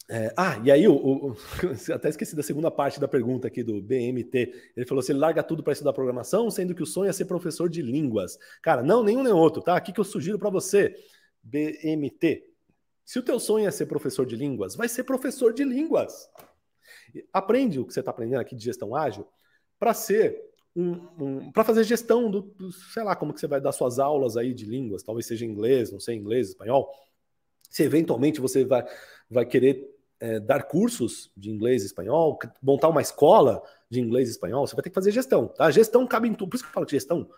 É, 0.09 0.35
ah, 0.37 0.61
e 0.63 0.71
aí, 0.71 0.87
o, 0.87 0.95
o, 0.95 1.37
até 1.95 2.11
esqueci 2.11 2.37
da 2.37 2.43
segunda 2.43 2.71
parte 2.71 3.01
da 3.01 3.09
pergunta 3.09 3.49
aqui 3.49 3.63
do 3.63 3.81
BMT. 3.81 4.73
Ele 4.77 4.87
falou 4.87 5.03
se 5.03 5.13
ele 5.13 5.19
larga 5.19 5.43
tudo 5.43 5.63
para 5.63 5.73
estudar 5.73 5.93
programação, 5.93 6.51
sendo 6.51 6.75
que 6.75 6.83
o 6.83 6.87
sonho 6.87 7.09
é 7.09 7.13
ser 7.13 7.25
professor 7.25 7.69
de 7.69 7.81
línguas. 7.81 8.39
Cara, 8.63 8.83
não, 8.83 9.03
nenhum 9.03 9.23
nem 9.23 9.33
outro, 9.33 9.63
tá? 9.63 9.77
Aqui 9.77 9.93
que 9.93 10.01
eu 10.01 10.05
sugiro 10.05 10.39
para 10.39 10.51
você, 10.51 10.95
BMT. 11.43 12.45
Se 13.05 13.19
o 13.19 13.23
teu 13.23 13.39
sonho 13.41 13.67
é 13.67 13.71
ser 13.71 13.87
professor 13.87 14.27
de 14.27 14.37
línguas, 14.37 14.77
vai 14.77 14.89
ser 14.89 15.05
professor 15.05 15.53
de 15.53 15.65
línguas. 15.65 16.29
Aprende 17.33 17.79
o 17.79 17.87
que 17.87 17.93
você 17.93 18.01
está 18.01 18.11
aprendendo 18.11 18.41
aqui 18.41 18.55
de 18.55 18.65
gestão 18.65 18.95
ágil 18.95 19.27
para 19.79 19.95
ser 19.95 20.39
um, 20.77 20.93
um 21.19 21.53
para 21.53 21.65
fazer 21.65 21.85
gestão 21.85 22.31
do, 22.31 22.43
do, 22.43 22.73
sei 22.73 23.05
lá, 23.05 23.15
como 23.15 23.33
que 23.33 23.41
você 23.41 23.47
vai 23.47 23.61
dar 23.61 23.73
suas 23.73 23.99
aulas 23.99 24.37
aí 24.37 24.53
de 24.53 24.65
línguas, 24.65 25.03
talvez 25.03 25.27
seja 25.27 25.45
inglês, 25.45 25.93
não 25.93 26.01
sei, 26.01 26.17
inglês, 26.17 26.49
espanhol. 26.49 26.91
Se 27.71 27.83
eventualmente 27.83 28.41
você 28.41 28.65
vai, 28.65 28.85
vai 29.31 29.47
querer 29.47 29.94
é, 30.21 30.41
dar 30.41 30.65
cursos 30.65 31.31
de 31.37 31.51
inglês 31.51 31.83
e 31.83 31.87
espanhol, 31.87 32.39
montar 32.63 32.89
uma 32.89 33.03
escola 33.03 33.63
de 33.91 34.01
inglês 34.01 34.29
e 34.29 34.33
espanhol, 34.33 34.67
você 34.67 34.75
vai 34.75 34.83
ter 34.83 34.91
que 34.91 34.95
fazer 34.95 35.13
gestão, 35.13 35.49
tá? 35.49 35.71
Gestão 35.71 36.07
cabe 36.07 36.29
em 36.29 36.35
tudo. 36.35 36.51
Por 36.51 36.57
isso 36.57 36.65
que 36.65 36.71
eu 36.71 36.75
falo 36.75 36.87
de 36.87 36.93
gestão. 36.93 37.29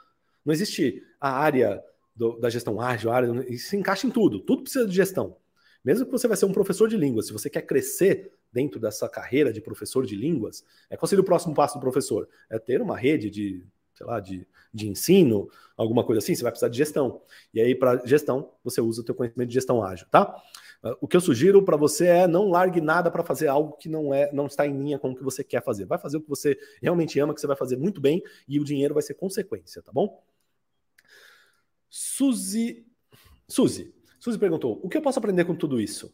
Não 0.44 0.52
existe 0.52 1.02
a 1.20 1.30
área 1.30 1.82
do, 2.14 2.38
da 2.38 2.48
gestão 2.48 2.80
ágil, 2.80 3.10
a 3.10 3.16
área, 3.16 3.44
isso 3.48 3.68
se 3.68 3.76
encaixa 3.76 4.06
em 4.06 4.10
tudo. 4.10 4.40
Tudo 4.40 4.62
precisa 4.62 4.86
de 4.86 4.94
gestão. 4.94 5.36
Mesmo 5.84 6.04
que 6.04 6.12
você 6.12 6.26
vai 6.26 6.36
ser 6.36 6.46
um 6.46 6.52
professor 6.52 6.88
de 6.88 6.96
línguas, 6.96 7.26
se 7.26 7.32
você 7.32 7.48
quer 7.48 7.62
crescer 7.62 8.32
dentro 8.52 8.80
dessa 8.80 9.08
carreira 9.08 9.52
de 9.52 9.60
professor 9.60 10.04
de 10.04 10.16
línguas, 10.16 10.64
é 10.90 10.96
qual 10.96 11.08
seria 11.08 11.22
o 11.22 11.24
próximo 11.24 11.54
passo 11.54 11.74
do 11.74 11.80
professor? 11.80 12.28
É 12.50 12.58
ter 12.58 12.80
uma 12.80 12.96
rede 12.96 13.30
de, 13.30 13.64
sei 13.94 14.06
lá, 14.06 14.18
de, 14.18 14.46
de 14.72 14.88
ensino, 14.88 15.48
alguma 15.76 16.02
coisa 16.02 16.18
assim, 16.18 16.34
você 16.34 16.42
vai 16.42 16.50
precisar 16.50 16.68
de 16.68 16.76
gestão. 16.76 17.20
E 17.52 17.60
aí, 17.60 17.74
para 17.74 18.04
gestão, 18.04 18.50
você 18.64 18.80
usa 18.80 19.00
o 19.02 19.04
teu 19.04 19.14
conhecimento 19.14 19.48
de 19.48 19.54
gestão 19.54 19.82
ágil, 19.82 20.06
tá? 20.10 20.34
Ah, 20.82 20.96
o 21.00 21.08
que 21.08 21.16
eu 21.16 21.20
sugiro 21.20 21.64
para 21.64 21.76
você 21.76 22.06
é 22.06 22.26
não 22.26 22.48
largue 22.48 22.80
nada 22.80 23.10
para 23.10 23.24
fazer 23.24 23.48
algo 23.48 23.76
que 23.76 23.88
não 23.88 24.12
é, 24.12 24.30
não 24.32 24.46
está 24.46 24.66
em 24.66 24.76
linha 24.76 24.98
com 24.98 25.10
o 25.10 25.14
que 25.14 25.22
você 25.22 25.42
quer 25.44 25.62
fazer. 25.62 25.84
Vai 25.86 25.98
fazer 25.98 26.16
o 26.16 26.20
que 26.20 26.28
você 26.28 26.58
realmente 26.80 27.18
ama, 27.18 27.34
que 27.34 27.40
você 27.40 27.46
vai 27.46 27.56
fazer 27.56 27.76
muito 27.76 28.00
bem 28.00 28.22
e 28.48 28.60
o 28.60 28.64
dinheiro 28.64 28.94
vai 28.94 29.02
ser 29.02 29.14
consequência, 29.14 29.82
tá 29.82 29.92
bom? 29.92 30.22
Suzy, 31.88 32.86
Suzy, 33.48 33.94
Suzy 34.18 34.38
perguntou: 34.38 34.80
o 34.82 34.88
que 34.88 34.96
eu 34.96 35.02
posso 35.02 35.18
aprender 35.18 35.44
com 35.44 35.54
tudo 35.54 35.80
isso? 35.80 36.12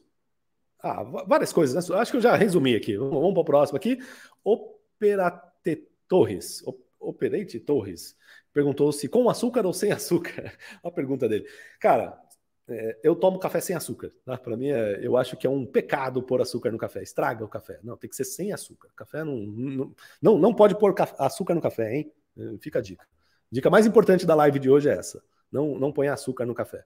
Ah, 0.82 1.02
várias 1.02 1.52
coisas, 1.52 1.88
né? 1.88 1.96
Acho 1.96 2.10
que 2.10 2.16
eu 2.16 2.20
já 2.20 2.34
resumi 2.34 2.74
aqui. 2.74 2.96
Vamos 2.96 3.32
para 3.32 3.40
o 3.40 3.44
próximo 3.44 3.76
aqui. 3.76 3.98
Operate 4.42 5.88
Torres. 6.08 6.62
Operate 6.98 7.60
Torres 7.60 8.16
perguntou 8.52 8.92
se 8.92 9.08
com 9.08 9.28
açúcar 9.30 9.64
ou 9.64 9.72
sem 9.72 9.92
açúcar. 9.92 10.52
a 10.82 10.90
pergunta 10.90 11.28
dele. 11.28 11.46
Cara, 11.80 12.20
é, 12.68 12.98
eu 13.02 13.14
tomo 13.14 13.38
café 13.38 13.60
sem 13.60 13.74
açúcar. 13.74 14.10
Tá? 14.24 14.38
Para 14.38 14.56
mim, 14.56 14.68
é, 14.68 15.04
eu 15.04 15.16
acho 15.16 15.36
que 15.36 15.46
é 15.46 15.50
um 15.50 15.66
pecado 15.66 16.22
pôr 16.22 16.40
açúcar 16.40 16.70
no 16.70 16.78
café. 16.78 17.02
Estraga 17.02 17.44
o 17.44 17.48
café. 17.48 17.80
Não, 17.82 17.96
tem 17.96 18.08
que 18.08 18.16
ser 18.16 18.24
sem 18.24 18.52
açúcar. 18.52 18.88
Café 18.94 19.24
não, 19.24 19.36
não, 19.36 19.94
não, 20.20 20.38
não 20.38 20.54
pode 20.54 20.78
pôr 20.78 20.94
açúcar 21.18 21.54
no 21.54 21.60
café, 21.60 21.94
hein? 21.94 22.12
É, 22.38 22.58
fica 22.58 22.78
a 22.78 22.82
dica. 22.82 23.06
Dica 23.50 23.68
mais 23.68 23.86
importante 23.86 24.24
da 24.24 24.34
live 24.34 24.58
de 24.58 24.70
hoje 24.70 24.88
é 24.88 24.92
essa. 24.92 25.22
Não, 25.50 25.78
não 25.78 25.92
põe 25.92 26.08
açúcar 26.08 26.46
no 26.46 26.54
café. 26.54 26.84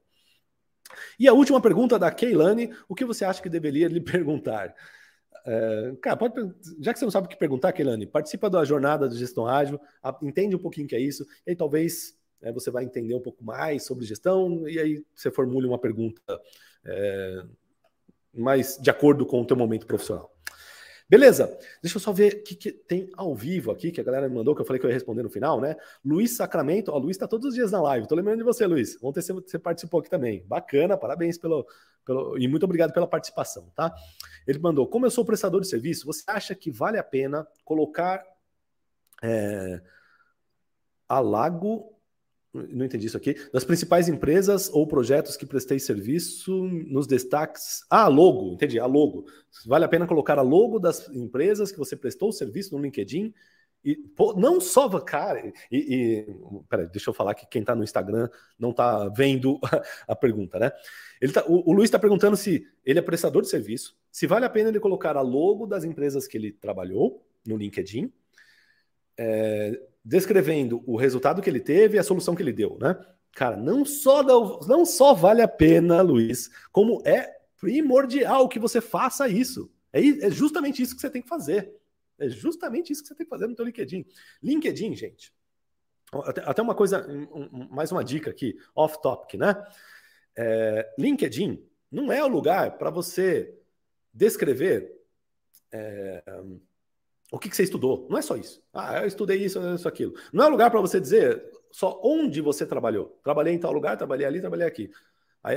E 1.18 1.28
a 1.28 1.32
última 1.32 1.60
pergunta 1.60 1.98
da 1.98 2.10
Keilane: 2.10 2.72
o 2.88 2.94
que 2.94 3.04
você 3.04 3.24
acha 3.24 3.42
que 3.42 3.48
deveria 3.48 3.88
lhe 3.88 4.00
perguntar? 4.02 4.74
É, 5.46 5.92
cara, 6.02 6.16
pode, 6.16 6.34
já 6.80 6.92
que 6.92 6.98
você 6.98 7.04
não 7.04 7.12
sabe 7.12 7.26
o 7.26 7.30
que 7.30 7.36
perguntar, 7.36 7.72
Keilane, 7.72 8.04
participa 8.04 8.50
da 8.50 8.64
jornada 8.64 9.08
de 9.08 9.16
gestão 9.16 9.46
ágil, 9.46 9.80
entende 10.20 10.56
um 10.56 10.58
pouquinho 10.58 10.86
o 10.86 10.88
que 10.88 10.96
é 10.96 11.00
isso, 11.00 11.24
e 11.46 11.50
aí 11.50 11.56
talvez 11.56 12.15
é, 12.42 12.52
você 12.52 12.70
vai 12.70 12.84
entender 12.84 13.14
um 13.14 13.20
pouco 13.20 13.44
mais 13.44 13.84
sobre 13.84 14.04
gestão, 14.04 14.68
e 14.68 14.78
aí 14.78 15.04
você 15.14 15.30
formule 15.30 15.66
uma 15.66 15.78
pergunta 15.78 16.40
é, 16.84 17.42
mais 18.32 18.78
de 18.78 18.90
acordo 18.90 19.24
com 19.26 19.40
o 19.40 19.46
teu 19.46 19.56
momento 19.56 19.86
profissional. 19.86 20.32
Beleza, 21.08 21.56
deixa 21.80 21.98
eu 21.98 22.00
só 22.00 22.12
ver 22.12 22.34
o 22.34 22.42
que, 22.42 22.56
que, 22.56 22.72
tem 22.72 23.08
ao 23.16 23.32
vivo 23.32 23.70
aqui, 23.70 23.92
que 23.92 24.00
a 24.00 24.04
galera 24.04 24.28
me 24.28 24.34
mandou, 24.34 24.56
que 24.56 24.60
eu 24.60 24.66
falei 24.66 24.80
que 24.80 24.86
eu 24.86 24.90
ia 24.90 24.94
responder 24.94 25.22
no 25.22 25.30
final, 25.30 25.60
né? 25.60 25.76
Luiz 26.04 26.36
Sacramento, 26.36 26.90
ó, 26.90 26.98
Luiz 26.98 27.16
tá 27.16 27.28
todos 27.28 27.46
os 27.46 27.54
dias 27.54 27.70
na 27.70 27.80
live, 27.80 28.08
tô 28.08 28.16
lembrando 28.16 28.38
de 28.38 28.44
você, 28.44 28.66
Luiz. 28.66 28.98
Ontem 29.00 29.22
você, 29.22 29.32
você 29.32 29.56
participou 29.56 30.00
aqui 30.00 30.10
também. 30.10 30.44
Bacana, 30.48 30.96
parabéns 30.96 31.38
pelo, 31.38 31.64
pelo. 32.04 32.36
E 32.36 32.48
muito 32.48 32.64
obrigado 32.64 32.92
pela 32.92 33.06
participação, 33.06 33.70
tá? 33.76 33.94
Ele 34.48 34.58
mandou: 34.58 34.88
como 34.88 35.06
eu 35.06 35.10
sou 35.10 35.24
prestador 35.24 35.60
de 35.60 35.68
serviço, 35.68 36.06
você 36.06 36.24
acha 36.26 36.56
que 36.56 36.72
vale 36.72 36.98
a 36.98 37.04
pena 37.04 37.46
colocar 37.64 38.24
é, 39.22 39.80
alago 41.08 41.95
não 42.52 42.86
entendi 42.86 43.06
isso 43.06 43.16
aqui, 43.16 43.34
das 43.52 43.64
principais 43.64 44.08
empresas 44.08 44.70
ou 44.72 44.86
projetos 44.86 45.36
que 45.36 45.46
prestei 45.46 45.78
serviço 45.78 46.64
nos 46.64 47.06
destaques. 47.06 47.84
Ah, 47.90 48.08
logo, 48.08 48.54
entendi, 48.54 48.78
a 48.78 48.86
logo. 48.86 49.26
Vale 49.66 49.84
a 49.84 49.88
pena 49.88 50.06
colocar 50.06 50.38
a 50.38 50.42
logo 50.42 50.78
das 50.78 51.08
empresas 51.10 51.70
que 51.70 51.78
você 51.78 51.96
prestou 51.96 52.32
serviço 52.32 52.74
no 52.74 52.82
LinkedIn. 52.82 53.32
E 53.84 53.94
pô, 53.94 54.34
não 54.34 54.60
só, 54.60 54.88
cara, 54.98 55.52
e, 55.70 55.76
e 55.78 56.26
peraí, 56.68 56.88
deixa 56.88 57.10
eu 57.10 57.14
falar 57.14 57.34
que 57.34 57.46
quem 57.46 57.60
está 57.60 57.72
no 57.74 57.84
Instagram 57.84 58.28
não 58.58 58.70
está 58.70 59.08
vendo 59.08 59.60
a, 59.62 59.82
a, 60.12 60.16
pergunta, 60.16 60.58
né? 60.58 60.72
Ele 61.20 61.32
tá, 61.32 61.44
o, 61.46 61.70
o 61.70 61.72
Luiz 61.72 61.84
está 61.84 61.98
perguntando 61.98 62.36
se 62.36 62.66
ele 62.84 62.98
é 62.98 63.02
prestador 63.02 63.42
de 63.42 63.48
serviço, 63.48 63.96
se 64.10 64.26
vale 64.26 64.44
a 64.44 64.50
pena 64.50 64.70
ele 64.70 64.80
colocar 64.80 65.16
a 65.16 65.20
logo 65.20 65.66
das 65.66 65.84
empresas 65.84 66.26
que 66.26 66.36
ele 66.36 66.50
trabalhou 66.50 67.24
no 67.46 67.56
LinkedIn. 67.56 68.12
É, 69.16 69.80
descrevendo 70.06 70.84
o 70.86 70.96
resultado 70.96 71.42
que 71.42 71.50
ele 71.50 71.58
teve 71.58 71.96
e 71.96 71.98
a 71.98 72.04
solução 72.04 72.36
que 72.36 72.40
ele 72.40 72.52
deu, 72.52 72.78
né? 72.80 72.96
Cara, 73.32 73.56
não 73.56 73.84
só, 73.84 74.22
não 74.66 74.84
só 74.84 75.12
vale 75.12 75.42
a 75.42 75.48
pena, 75.48 76.00
Luiz, 76.00 76.48
como 76.70 77.02
é 77.04 77.36
primordial 77.60 78.48
que 78.48 78.60
você 78.60 78.80
faça 78.80 79.28
isso. 79.28 79.68
É, 79.92 80.00
é 80.00 80.30
justamente 80.30 80.80
isso 80.80 80.94
que 80.94 81.00
você 81.00 81.10
tem 81.10 81.20
que 81.20 81.28
fazer. 81.28 81.74
É 82.20 82.28
justamente 82.28 82.92
isso 82.92 83.02
que 83.02 83.08
você 83.08 83.16
tem 83.16 83.26
que 83.26 83.30
fazer 83.30 83.48
no 83.48 83.56
teu 83.56 83.64
LinkedIn. 83.64 84.06
LinkedIn, 84.40 84.94
gente. 84.94 85.34
Até 86.44 86.62
uma 86.62 86.74
coisa, 86.74 87.04
mais 87.68 87.90
uma 87.90 88.04
dica 88.04 88.30
aqui, 88.30 88.56
off 88.76 89.02
topic, 89.02 89.34
né? 89.34 89.56
É, 90.36 90.94
LinkedIn 90.96 91.60
não 91.90 92.12
é 92.12 92.22
o 92.22 92.28
lugar 92.28 92.78
para 92.78 92.90
você 92.90 93.58
descrever 94.14 94.96
é, 95.72 96.22
o 97.32 97.38
que, 97.38 97.48
que, 97.48 97.56
você 97.56 97.64
estudou. 97.64 98.06
Não 98.08 98.18
é 98.18 98.22
só 98.22 98.36
isso. 98.36 98.62
Ah, 98.72 99.00
eu 99.00 99.06
estudei 99.06 99.38
isso, 99.38 99.60
isso, 99.74 99.88
aquilo. 99.88 100.14
Não 100.32 100.44
é 100.44 100.48
lugar 100.48 100.70
para 100.70 100.80
você 100.80 101.00
dizer 101.00 101.44
só 101.70 102.00
onde 102.02 102.40
você 102.40 102.64
trabalhou. 102.64 103.18
Trabalhei 103.22 103.54
em 103.54 103.58
tal 103.58 103.72
lugar, 103.72 103.96
trabalhei 103.96 104.26
ali, 104.26 104.40
trabalhei 104.40 104.66
aqui. 104.66 104.90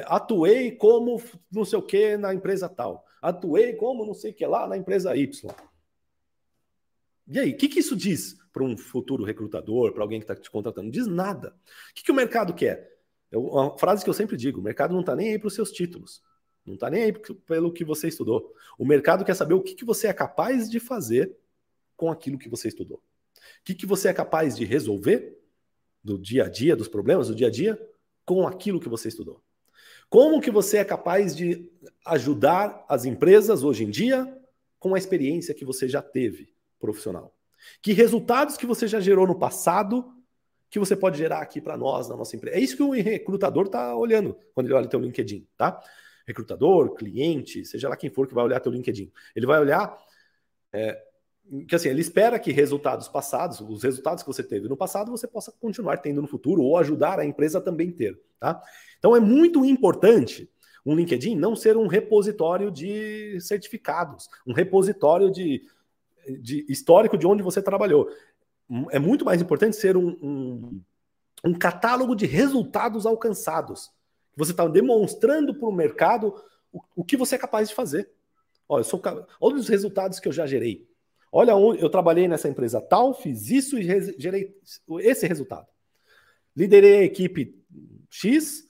Atuei 0.06 0.72
como 0.72 1.22
não 1.52 1.66
sei 1.66 1.80
o 1.80 1.82
que 1.82 2.18
na 2.18 2.34
empresa 2.34 2.68
tal. 2.70 3.06
Atuei 3.22 3.74
como 3.74 4.06
não 4.06 4.14
sei 4.14 4.32
o 4.32 4.34
que 4.34 4.46
lá 4.46 4.68
na 4.68 4.78
empresa 4.78 5.16
Y. 5.16 5.52
E 7.28 7.40
aí, 7.40 7.52
o 7.52 7.58
que, 7.58 7.68
que 7.68 7.80
isso 7.80 7.96
diz 7.96 8.38
para 8.52 8.64
um 8.64 8.76
futuro 8.76 9.24
recrutador, 9.24 9.94
para 9.94 10.04
alguém 10.04 10.20
que 10.20 10.24
está 10.24 10.36
te 10.36 10.50
contratando? 10.50 10.90
Diz 10.90 11.06
nada. 11.06 11.56
O 11.92 11.94
que, 11.94 12.04
que 12.04 12.12
o 12.12 12.16
mercado 12.16 12.54
quer? 12.54 12.98
É 13.32 13.38
uma 13.38 13.78
frase 13.78 14.04
que 14.04 14.10
eu 14.10 14.14
sempre 14.14 14.36
digo: 14.36 14.60
o 14.60 14.64
mercado 14.64 14.94
não 14.94 15.02
está 15.02 15.16
nem 15.16 15.32
aí 15.32 15.40
para 15.40 15.48
os 15.48 15.54
seus 15.54 15.72
títulos. 15.72 16.24
Não 16.66 16.74
está 16.74 16.90
nem 16.90 17.04
aí 17.04 17.14
pelo 17.48 17.72
que 17.72 17.84
você 17.84 18.08
estudou. 18.08 18.54
O 18.78 18.86
mercado 18.86 19.24
quer 19.24 19.36
saber 19.36 19.54
o 19.54 19.62
que, 19.62 19.76
que 19.76 19.86
você 19.86 20.08
é 20.08 20.14
capaz 20.14 20.70
de 20.70 20.80
fazer 20.80 21.36
com 22.00 22.10
aquilo 22.10 22.40
que 22.40 22.48
você 22.48 22.70
estudou. 22.70 22.98
O 22.98 23.64
que, 23.66 23.76
que 23.76 23.86
você 23.86 24.08
é 24.08 24.14
capaz 24.14 24.56
de 24.56 24.64
resolver 24.64 25.38
do 26.02 26.18
dia 26.18 26.46
a 26.46 26.50
dia, 26.50 26.78
dos 26.78 26.88
problemas 26.88 27.28
do 27.28 27.36
dia 27.36 27.48
a 27.48 27.52
dia, 27.52 27.78
com 28.26 28.48
aquilo 28.48 28.80
que 28.80 28.88
você 28.88 29.10
estudou. 29.10 29.44
Como 30.10 30.40
que 30.40 30.50
você 30.50 30.78
é 30.78 30.86
capaz 30.86 31.36
de 31.36 31.70
ajudar 32.06 32.86
as 32.88 33.04
empresas 33.04 33.64
hoje 33.64 33.84
em 33.84 33.90
dia 33.90 34.26
com 34.80 34.96
a 34.96 34.98
experiência 34.98 35.54
que 35.54 35.66
você 35.66 35.90
já 35.90 36.02
teve 36.02 36.54
profissional? 36.80 37.36
Que 37.82 37.92
resultados 37.92 38.56
que 38.56 38.66
você 38.66 38.88
já 38.88 39.02
gerou 39.02 39.28
no 39.28 39.38
passado 39.38 40.16
que 40.70 40.80
você 40.80 40.96
pode 40.96 41.18
gerar 41.18 41.40
aqui 41.40 41.60
para 41.60 41.76
nós, 41.76 42.08
na 42.08 42.16
nossa 42.16 42.36
empresa? 42.36 42.56
É 42.56 42.62
isso 42.62 42.78
que 42.78 42.84
o 42.84 42.92
recrutador 42.92 43.66
está 43.66 43.94
olhando 43.94 44.38
quando 44.54 44.68
ele 44.68 44.76
olha 44.76 44.88
teu 44.88 45.02
LinkedIn, 45.02 45.46
tá? 45.58 45.82
Recrutador, 46.26 46.94
cliente, 46.94 47.66
seja 47.66 47.90
lá 47.90 47.98
quem 47.98 48.10
for 48.10 48.26
que 48.26 48.34
vai 48.34 48.46
olhar 48.46 48.60
teu 48.62 48.72
LinkedIn. 48.72 49.12
Ele 49.36 49.46
vai 49.46 49.60
olhar 49.60 49.98
é, 50.72 51.04
que 51.68 51.76
assim, 51.76 51.90
ele 51.90 52.02
espera 52.02 52.40
que 52.40 52.52
resultados 52.52 53.08
passados, 53.08 53.60
os 53.62 53.84
resultados 53.84 54.24
que 54.24 54.30
você 54.30 54.44
teve 54.44 54.68
no 54.68 54.78
passado, 54.78 55.12
você 55.12 55.28
possa 55.28 55.52
continuar 55.60 55.98
tendo 55.98 56.22
no 56.22 56.28
futuro 56.28 56.62
ou 56.62 56.78
ajudar 56.78 57.20
a 57.20 57.26
empresa 57.26 57.58
a 57.58 57.62
também 57.62 57.92
ter, 57.92 58.20
tá? 58.40 58.62
Então 58.98 59.16
é 59.16 59.20
muito 59.20 59.66
importante 59.66 60.50
um 60.86 60.96
LinkedIn 60.96 61.36
não 61.36 61.56
ser 61.56 61.78
um 61.78 61.88
repositório 61.88 62.72
de 62.72 63.40
certificados, 63.42 64.30
um 64.46 64.54
repositório 64.54 65.32
de, 65.32 65.64
de 66.42 66.66
histórico 66.70 67.18
de 67.18 67.28
onde 67.28 67.44
você 67.44 67.62
trabalhou. 67.62 68.10
É 68.92 69.00
muito 69.00 69.26
mais 69.26 69.42
importante 69.42 69.76
ser 69.76 69.98
um, 69.98 70.10
um, 70.22 70.82
um 71.46 71.54
catálogo 71.54 72.16
de 72.16 72.26
resultados 72.26 73.06
alcançados. 73.06 73.92
Você 74.36 74.52
está 74.52 74.68
demonstrando 74.68 75.54
para 75.54 75.68
o 75.68 75.74
mercado 75.74 76.34
o, 76.72 76.82
o 76.98 77.04
que 77.04 77.18
você 77.18 77.36
é 77.36 77.40
capaz 77.40 77.70
de 77.70 77.76
fazer. 77.76 78.10
Olha, 78.68 78.82
eu 78.82 78.86
sou, 78.86 79.02
olha 79.42 79.56
os 79.56 79.68
resultados 79.68 80.20
que 80.20 80.28
eu 80.28 80.32
já 80.32 80.46
gerei. 80.46 80.89
Olha 81.32 81.52
eu 81.52 81.90
trabalhei 81.90 82.28
nessa 82.28 82.50
empresa 82.50 82.82
tal, 82.82 83.14
fiz 83.14 83.50
isso 83.50 83.78
e 83.78 83.84
gerei 84.18 84.56
esse 85.02 85.28
resultado. 85.28 85.68
Liderei 86.56 86.98
a 86.98 87.04
equipe 87.04 87.64
X, 88.10 88.68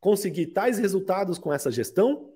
consegui 0.00 0.46
tais 0.46 0.78
resultados 0.78 1.38
com 1.38 1.52
essa 1.52 1.70
gestão 1.70 2.32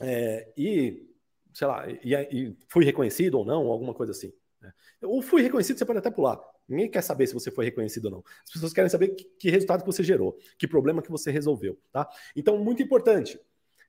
é, 0.00 0.50
e, 0.56 1.06
sei 1.52 1.66
lá, 1.66 1.84
e, 1.88 2.14
e, 2.14 2.56
fui 2.68 2.84
reconhecido 2.84 3.34
ou 3.38 3.44
não, 3.44 3.66
alguma 3.66 3.92
coisa 3.92 4.12
assim. 4.12 4.32
Né? 4.60 4.72
Ou 5.02 5.20
fui 5.20 5.42
reconhecido, 5.42 5.78
você 5.78 5.84
pode 5.84 5.98
até 5.98 6.10
pular. 6.10 6.40
Ninguém 6.66 6.90
quer 6.90 7.02
saber 7.02 7.26
se 7.26 7.34
você 7.34 7.50
foi 7.50 7.66
reconhecido 7.66 8.06
ou 8.06 8.10
não. 8.10 8.24
As 8.44 8.52
pessoas 8.52 8.72
querem 8.72 8.88
saber 8.88 9.08
que, 9.08 9.24
que 9.24 9.50
resultado 9.50 9.80
que 9.80 9.86
você 9.86 10.02
gerou, 10.02 10.38
que 10.58 10.66
problema 10.66 11.02
que 11.02 11.10
você 11.10 11.30
resolveu, 11.30 11.78
tá? 11.92 12.08
Então, 12.34 12.58
muito 12.58 12.82
importante, 12.82 13.40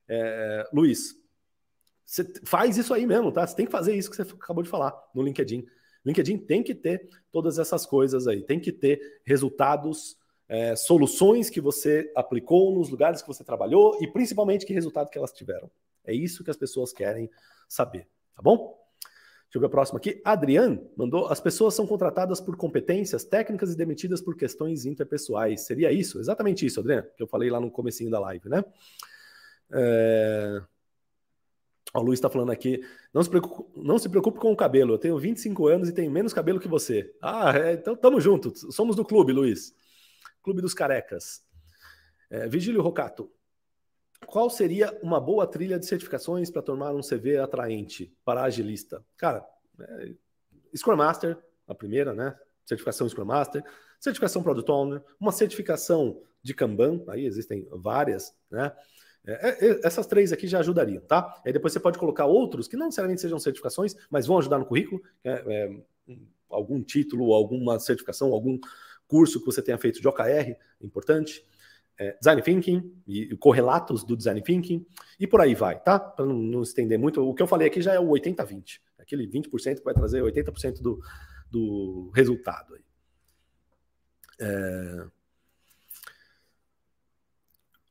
é, 0.08 0.68
Luiz, 0.72 1.19
você 2.10 2.24
faz 2.42 2.76
isso 2.76 2.92
aí 2.92 3.06
mesmo, 3.06 3.30
tá? 3.30 3.46
Você 3.46 3.54
tem 3.54 3.64
que 3.64 3.70
fazer 3.70 3.94
isso 3.94 4.10
que 4.10 4.16
você 4.16 4.22
acabou 4.22 4.64
de 4.64 4.68
falar 4.68 4.92
no 5.14 5.22
LinkedIn. 5.22 5.64
LinkedIn 6.04 6.38
tem 6.38 6.60
que 6.60 6.74
ter 6.74 7.08
todas 7.30 7.56
essas 7.56 7.86
coisas 7.86 8.26
aí, 8.26 8.42
tem 8.42 8.58
que 8.58 8.72
ter 8.72 9.20
resultados, 9.24 10.18
é, 10.48 10.74
soluções 10.74 11.48
que 11.48 11.60
você 11.60 12.10
aplicou 12.16 12.74
nos 12.74 12.90
lugares 12.90 13.22
que 13.22 13.28
você 13.28 13.44
trabalhou 13.44 13.96
e 14.02 14.08
principalmente 14.08 14.66
que 14.66 14.72
resultado 14.72 15.08
que 15.08 15.16
elas 15.16 15.30
tiveram. 15.30 15.70
É 16.04 16.12
isso 16.12 16.42
que 16.42 16.50
as 16.50 16.56
pessoas 16.56 16.92
querem 16.92 17.30
saber, 17.68 18.08
tá 18.34 18.42
bom? 18.42 18.76
Deixa 19.44 19.58
eu 19.58 19.60
ver 19.60 19.68
a 19.68 19.70
próxima 19.70 19.98
aqui. 19.98 20.20
Adrian 20.24 20.80
mandou: 20.96 21.28
as 21.28 21.40
pessoas 21.40 21.74
são 21.74 21.86
contratadas 21.86 22.40
por 22.40 22.56
competências 22.56 23.22
técnicas 23.22 23.72
e 23.72 23.76
demitidas 23.76 24.20
por 24.20 24.36
questões 24.36 24.84
interpessoais. 24.84 25.60
Seria 25.60 25.92
isso? 25.92 26.18
Exatamente 26.18 26.66
isso, 26.66 26.80
Adrian, 26.80 27.06
que 27.16 27.22
eu 27.22 27.28
falei 27.28 27.50
lá 27.50 27.60
no 27.60 27.70
comecinho 27.70 28.10
da 28.10 28.18
live, 28.18 28.48
né? 28.48 28.64
É... 29.72 30.60
O 31.92 32.02
Luiz 32.02 32.18
está 32.18 32.30
falando 32.30 32.50
aqui, 32.50 32.80
não 33.12 33.22
se, 33.22 33.28
preocupe, 33.28 33.80
não 33.80 33.98
se 33.98 34.08
preocupe 34.08 34.38
com 34.38 34.52
o 34.52 34.56
cabelo, 34.56 34.94
eu 34.94 34.98
tenho 34.98 35.18
25 35.18 35.66
anos 35.66 35.88
e 35.88 35.92
tenho 35.92 36.10
menos 36.10 36.32
cabelo 36.32 36.60
que 36.60 36.68
você. 36.68 37.12
Ah, 37.20 37.56
é, 37.56 37.72
então 37.72 37.96
tamo 37.96 38.20
junto, 38.20 38.52
somos 38.72 38.94
do 38.94 39.04
clube, 39.04 39.32
Luiz. 39.32 39.74
Clube 40.42 40.62
dos 40.62 40.72
Carecas. 40.72 41.42
É, 42.30 42.48
Vigílio 42.48 42.80
Rocato, 42.80 43.30
qual 44.26 44.48
seria 44.48 44.96
uma 45.02 45.20
boa 45.20 45.46
trilha 45.46 45.78
de 45.78 45.86
certificações 45.86 46.50
para 46.50 46.62
tornar 46.62 46.94
um 46.94 47.00
CV 47.00 47.38
atraente 47.38 48.14
para 48.24 48.44
agilista? 48.44 49.04
Cara, 49.16 49.44
é, 49.80 50.14
Scrum 50.76 50.96
Master, 50.96 51.36
a 51.66 51.74
primeira, 51.74 52.14
né? 52.14 52.36
Certificação 52.64 53.08
Scrum 53.08 53.24
Master, 53.24 53.64
certificação 53.98 54.42
Product 54.42 54.70
Owner, 54.70 55.02
uma 55.18 55.32
certificação 55.32 56.22
de 56.42 56.54
Kanban, 56.54 57.02
aí 57.08 57.26
existem 57.26 57.66
várias, 57.70 58.34
né? 58.50 58.72
É, 59.26 59.66
é, 59.66 59.80
essas 59.84 60.06
três 60.06 60.32
aqui 60.32 60.46
já 60.46 60.60
ajudariam, 60.60 61.02
tá? 61.02 61.40
Aí 61.44 61.52
depois 61.52 61.72
você 61.72 61.80
pode 61.80 61.98
colocar 61.98 62.24
outros 62.24 62.66
que 62.66 62.76
não 62.76 62.86
necessariamente 62.86 63.20
sejam 63.20 63.38
certificações, 63.38 63.94
mas 64.08 64.26
vão 64.26 64.38
ajudar 64.38 64.58
no 64.58 64.64
currículo, 64.64 65.02
é, 65.22 65.30
é, 65.46 66.16
algum 66.48 66.82
título, 66.82 67.32
alguma 67.32 67.78
certificação, 67.78 68.32
algum 68.32 68.58
curso 69.06 69.40
que 69.40 69.46
você 69.46 69.60
tenha 69.60 69.78
feito 69.78 70.00
de 70.00 70.08
OKR, 70.08 70.56
importante. 70.80 71.44
É, 71.98 72.16
design 72.16 72.40
Thinking 72.40 72.94
e 73.06 73.36
correlatos 73.36 74.02
do 74.02 74.16
Design 74.16 74.40
Thinking 74.40 74.86
e 75.18 75.26
por 75.26 75.38
aí 75.38 75.54
vai, 75.54 75.78
tá? 75.78 76.00
Para 76.00 76.24
não, 76.24 76.34
não, 76.34 76.62
estender 76.62 76.98
muito, 76.98 77.20
o 77.22 77.34
que 77.34 77.42
eu 77.42 77.46
falei 77.46 77.68
aqui 77.68 77.82
já 77.82 77.92
é 77.92 78.00
o 78.00 78.08
80-20, 78.08 78.80
aquele 78.98 79.28
20% 79.28 79.76
que 79.76 79.84
vai 79.84 79.92
trazer 79.92 80.22
80% 80.22 80.80
do, 80.80 80.98
do 81.50 82.10
resultado 82.14 82.74
aí. 82.74 82.80
É... 84.40 85.19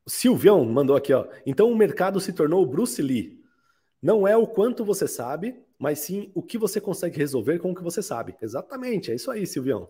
Silvião 0.09 0.65
mandou 0.65 0.95
aqui, 0.95 1.13
ó. 1.13 1.27
Então 1.45 1.71
o 1.71 1.75
mercado 1.75 2.19
se 2.19 2.33
tornou 2.33 2.65
Bruce 2.65 3.01
Lee. 3.01 3.39
Não 4.01 4.27
é 4.27 4.35
o 4.35 4.47
quanto 4.47 4.83
você 4.83 5.07
sabe, 5.07 5.61
mas 5.77 5.99
sim 5.99 6.31
o 6.33 6.41
que 6.41 6.57
você 6.57 6.81
consegue 6.81 7.17
resolver 7.17 7.59
com 7.59 7.71
o 7.71 7.75
que 7.75 7.83
você 7.83 8.01
sabe. 8.01 8.35
Exatamente, 8.41 9.11
é 9.11 9.15
isso 9.15 9.29
aí, 9.29 9.45
Silvião. 9.45 9.89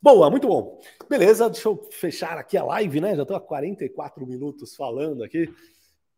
Boa, 0.00 0.28
muito 0.28 0.48
bom. 0.48 0.80
Beleza, 1.08 1.48
deixa 1.48 1.68
eu 1.68 1.82
fechar 1.90 2.36
aqui 2.36 2.58
a 2.58 2.64
live, 2.64 3.00
né? 3.00 3.16
Já 3.16 3.22
estou 3.22 3.36
há 3.36 3.40
44 3.40 4.26
minutos 4.26 4.74
falando 4.74 5.22
aqui. 5.22 5.50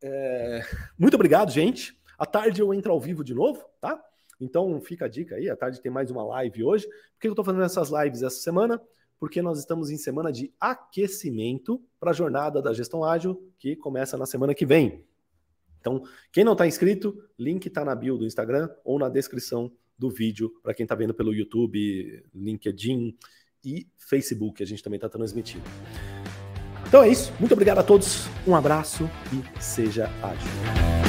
É... 0.03 0.63
Muito 0.99 1.15
obrigado, 1.15 1.51
gente. 1.53 1.97
À 2.19 2.27
tarde 2.27 2.61
eu 2.61 2.73
entro 2.75 2.91
ao 2.91 3.01
vivo 3.01 3.23
de 3.23 3.35
novo, 3.35 3.65
tá? 3.81 4.03
Então 4.41 4.81
fica 4.81 5.05
a 5.05 5.09
dica 5.09 5.37
aí, 5.37 5.49
à 5.49 5.57
tarde 5.57 5.81
tem 5.81 5.91
mais 5.91 6.11
uma 6.11 6.25
live 6.25 6.65
hoje. 6.65 6.87
Por 6.87 7.21
que 7.21 7.29
eu 7.29 7.33
estou 7.33 7.45
fazendo 7.45 7.65
essas 7.65 7.91
lives 7.91 8.23
essa 8.23 8.41
semana? 8.41 8.81
Porque 9.19 9.41
nós 9.41 9.59
estamos 9.59 9.91
em 9.91 9.97
semana 9.97 10.31
de 10.31 10.53
aquecimento 10.61 11.83
para 11.99 12.11
a 12.11 12.15
jornada 12.15 12.61
da 12.61 12.73
gestão 12.73 13.05
ágil, 13.05 13.51
que 13.59 13.75
começa 13.77 14.17
na 14.17 14.27
semana 14.27 14.55
que 14.55 14.67
vem. 14.67 15.05
Então, 15.81 16.03
quem 16.33 16.45
não 16.45 16.53
está 16.53 16.67
inscrito, 16.67 17.17
link 17.39 17.67
está 17.67 17.85
na 17.85 17.95
bio 17.95 18.19
do 18.19 18.27
Instagram 18.27 18.69
ou 18.85 18.99
na 18.99 19.09
descrição 19.09 19.73
do 19.99 20.11
vídeo 20.11 20.53
para 20.63 20.75
quem 20.75 20.85
está 20.85 20.95
vendo 20.95 21.15
pelo 21.15 21.33
YouTube, 21.33 22.25
LinkedIn 22.35 23.17
e 23.65 23.87
Facebook. 23.97 24.63
A 24.63 24.67
gente 24.67 24.83
também 24.83 24.97
está 24.97 25.09
transmitindo. 25.09 25.65
Então 26.87 27.03
é 27.03 27.09
isso. 27.09 27.33
Muito 27.39 27.53
obrigado 27.53 27.79
a 27.79 27.83
todos. 27.83 28.27
Um 28.47 28.55
abraço 28.55 29.09
e 29.33 29.63
seja 29.63 30.09
ágil. 30.23 31.06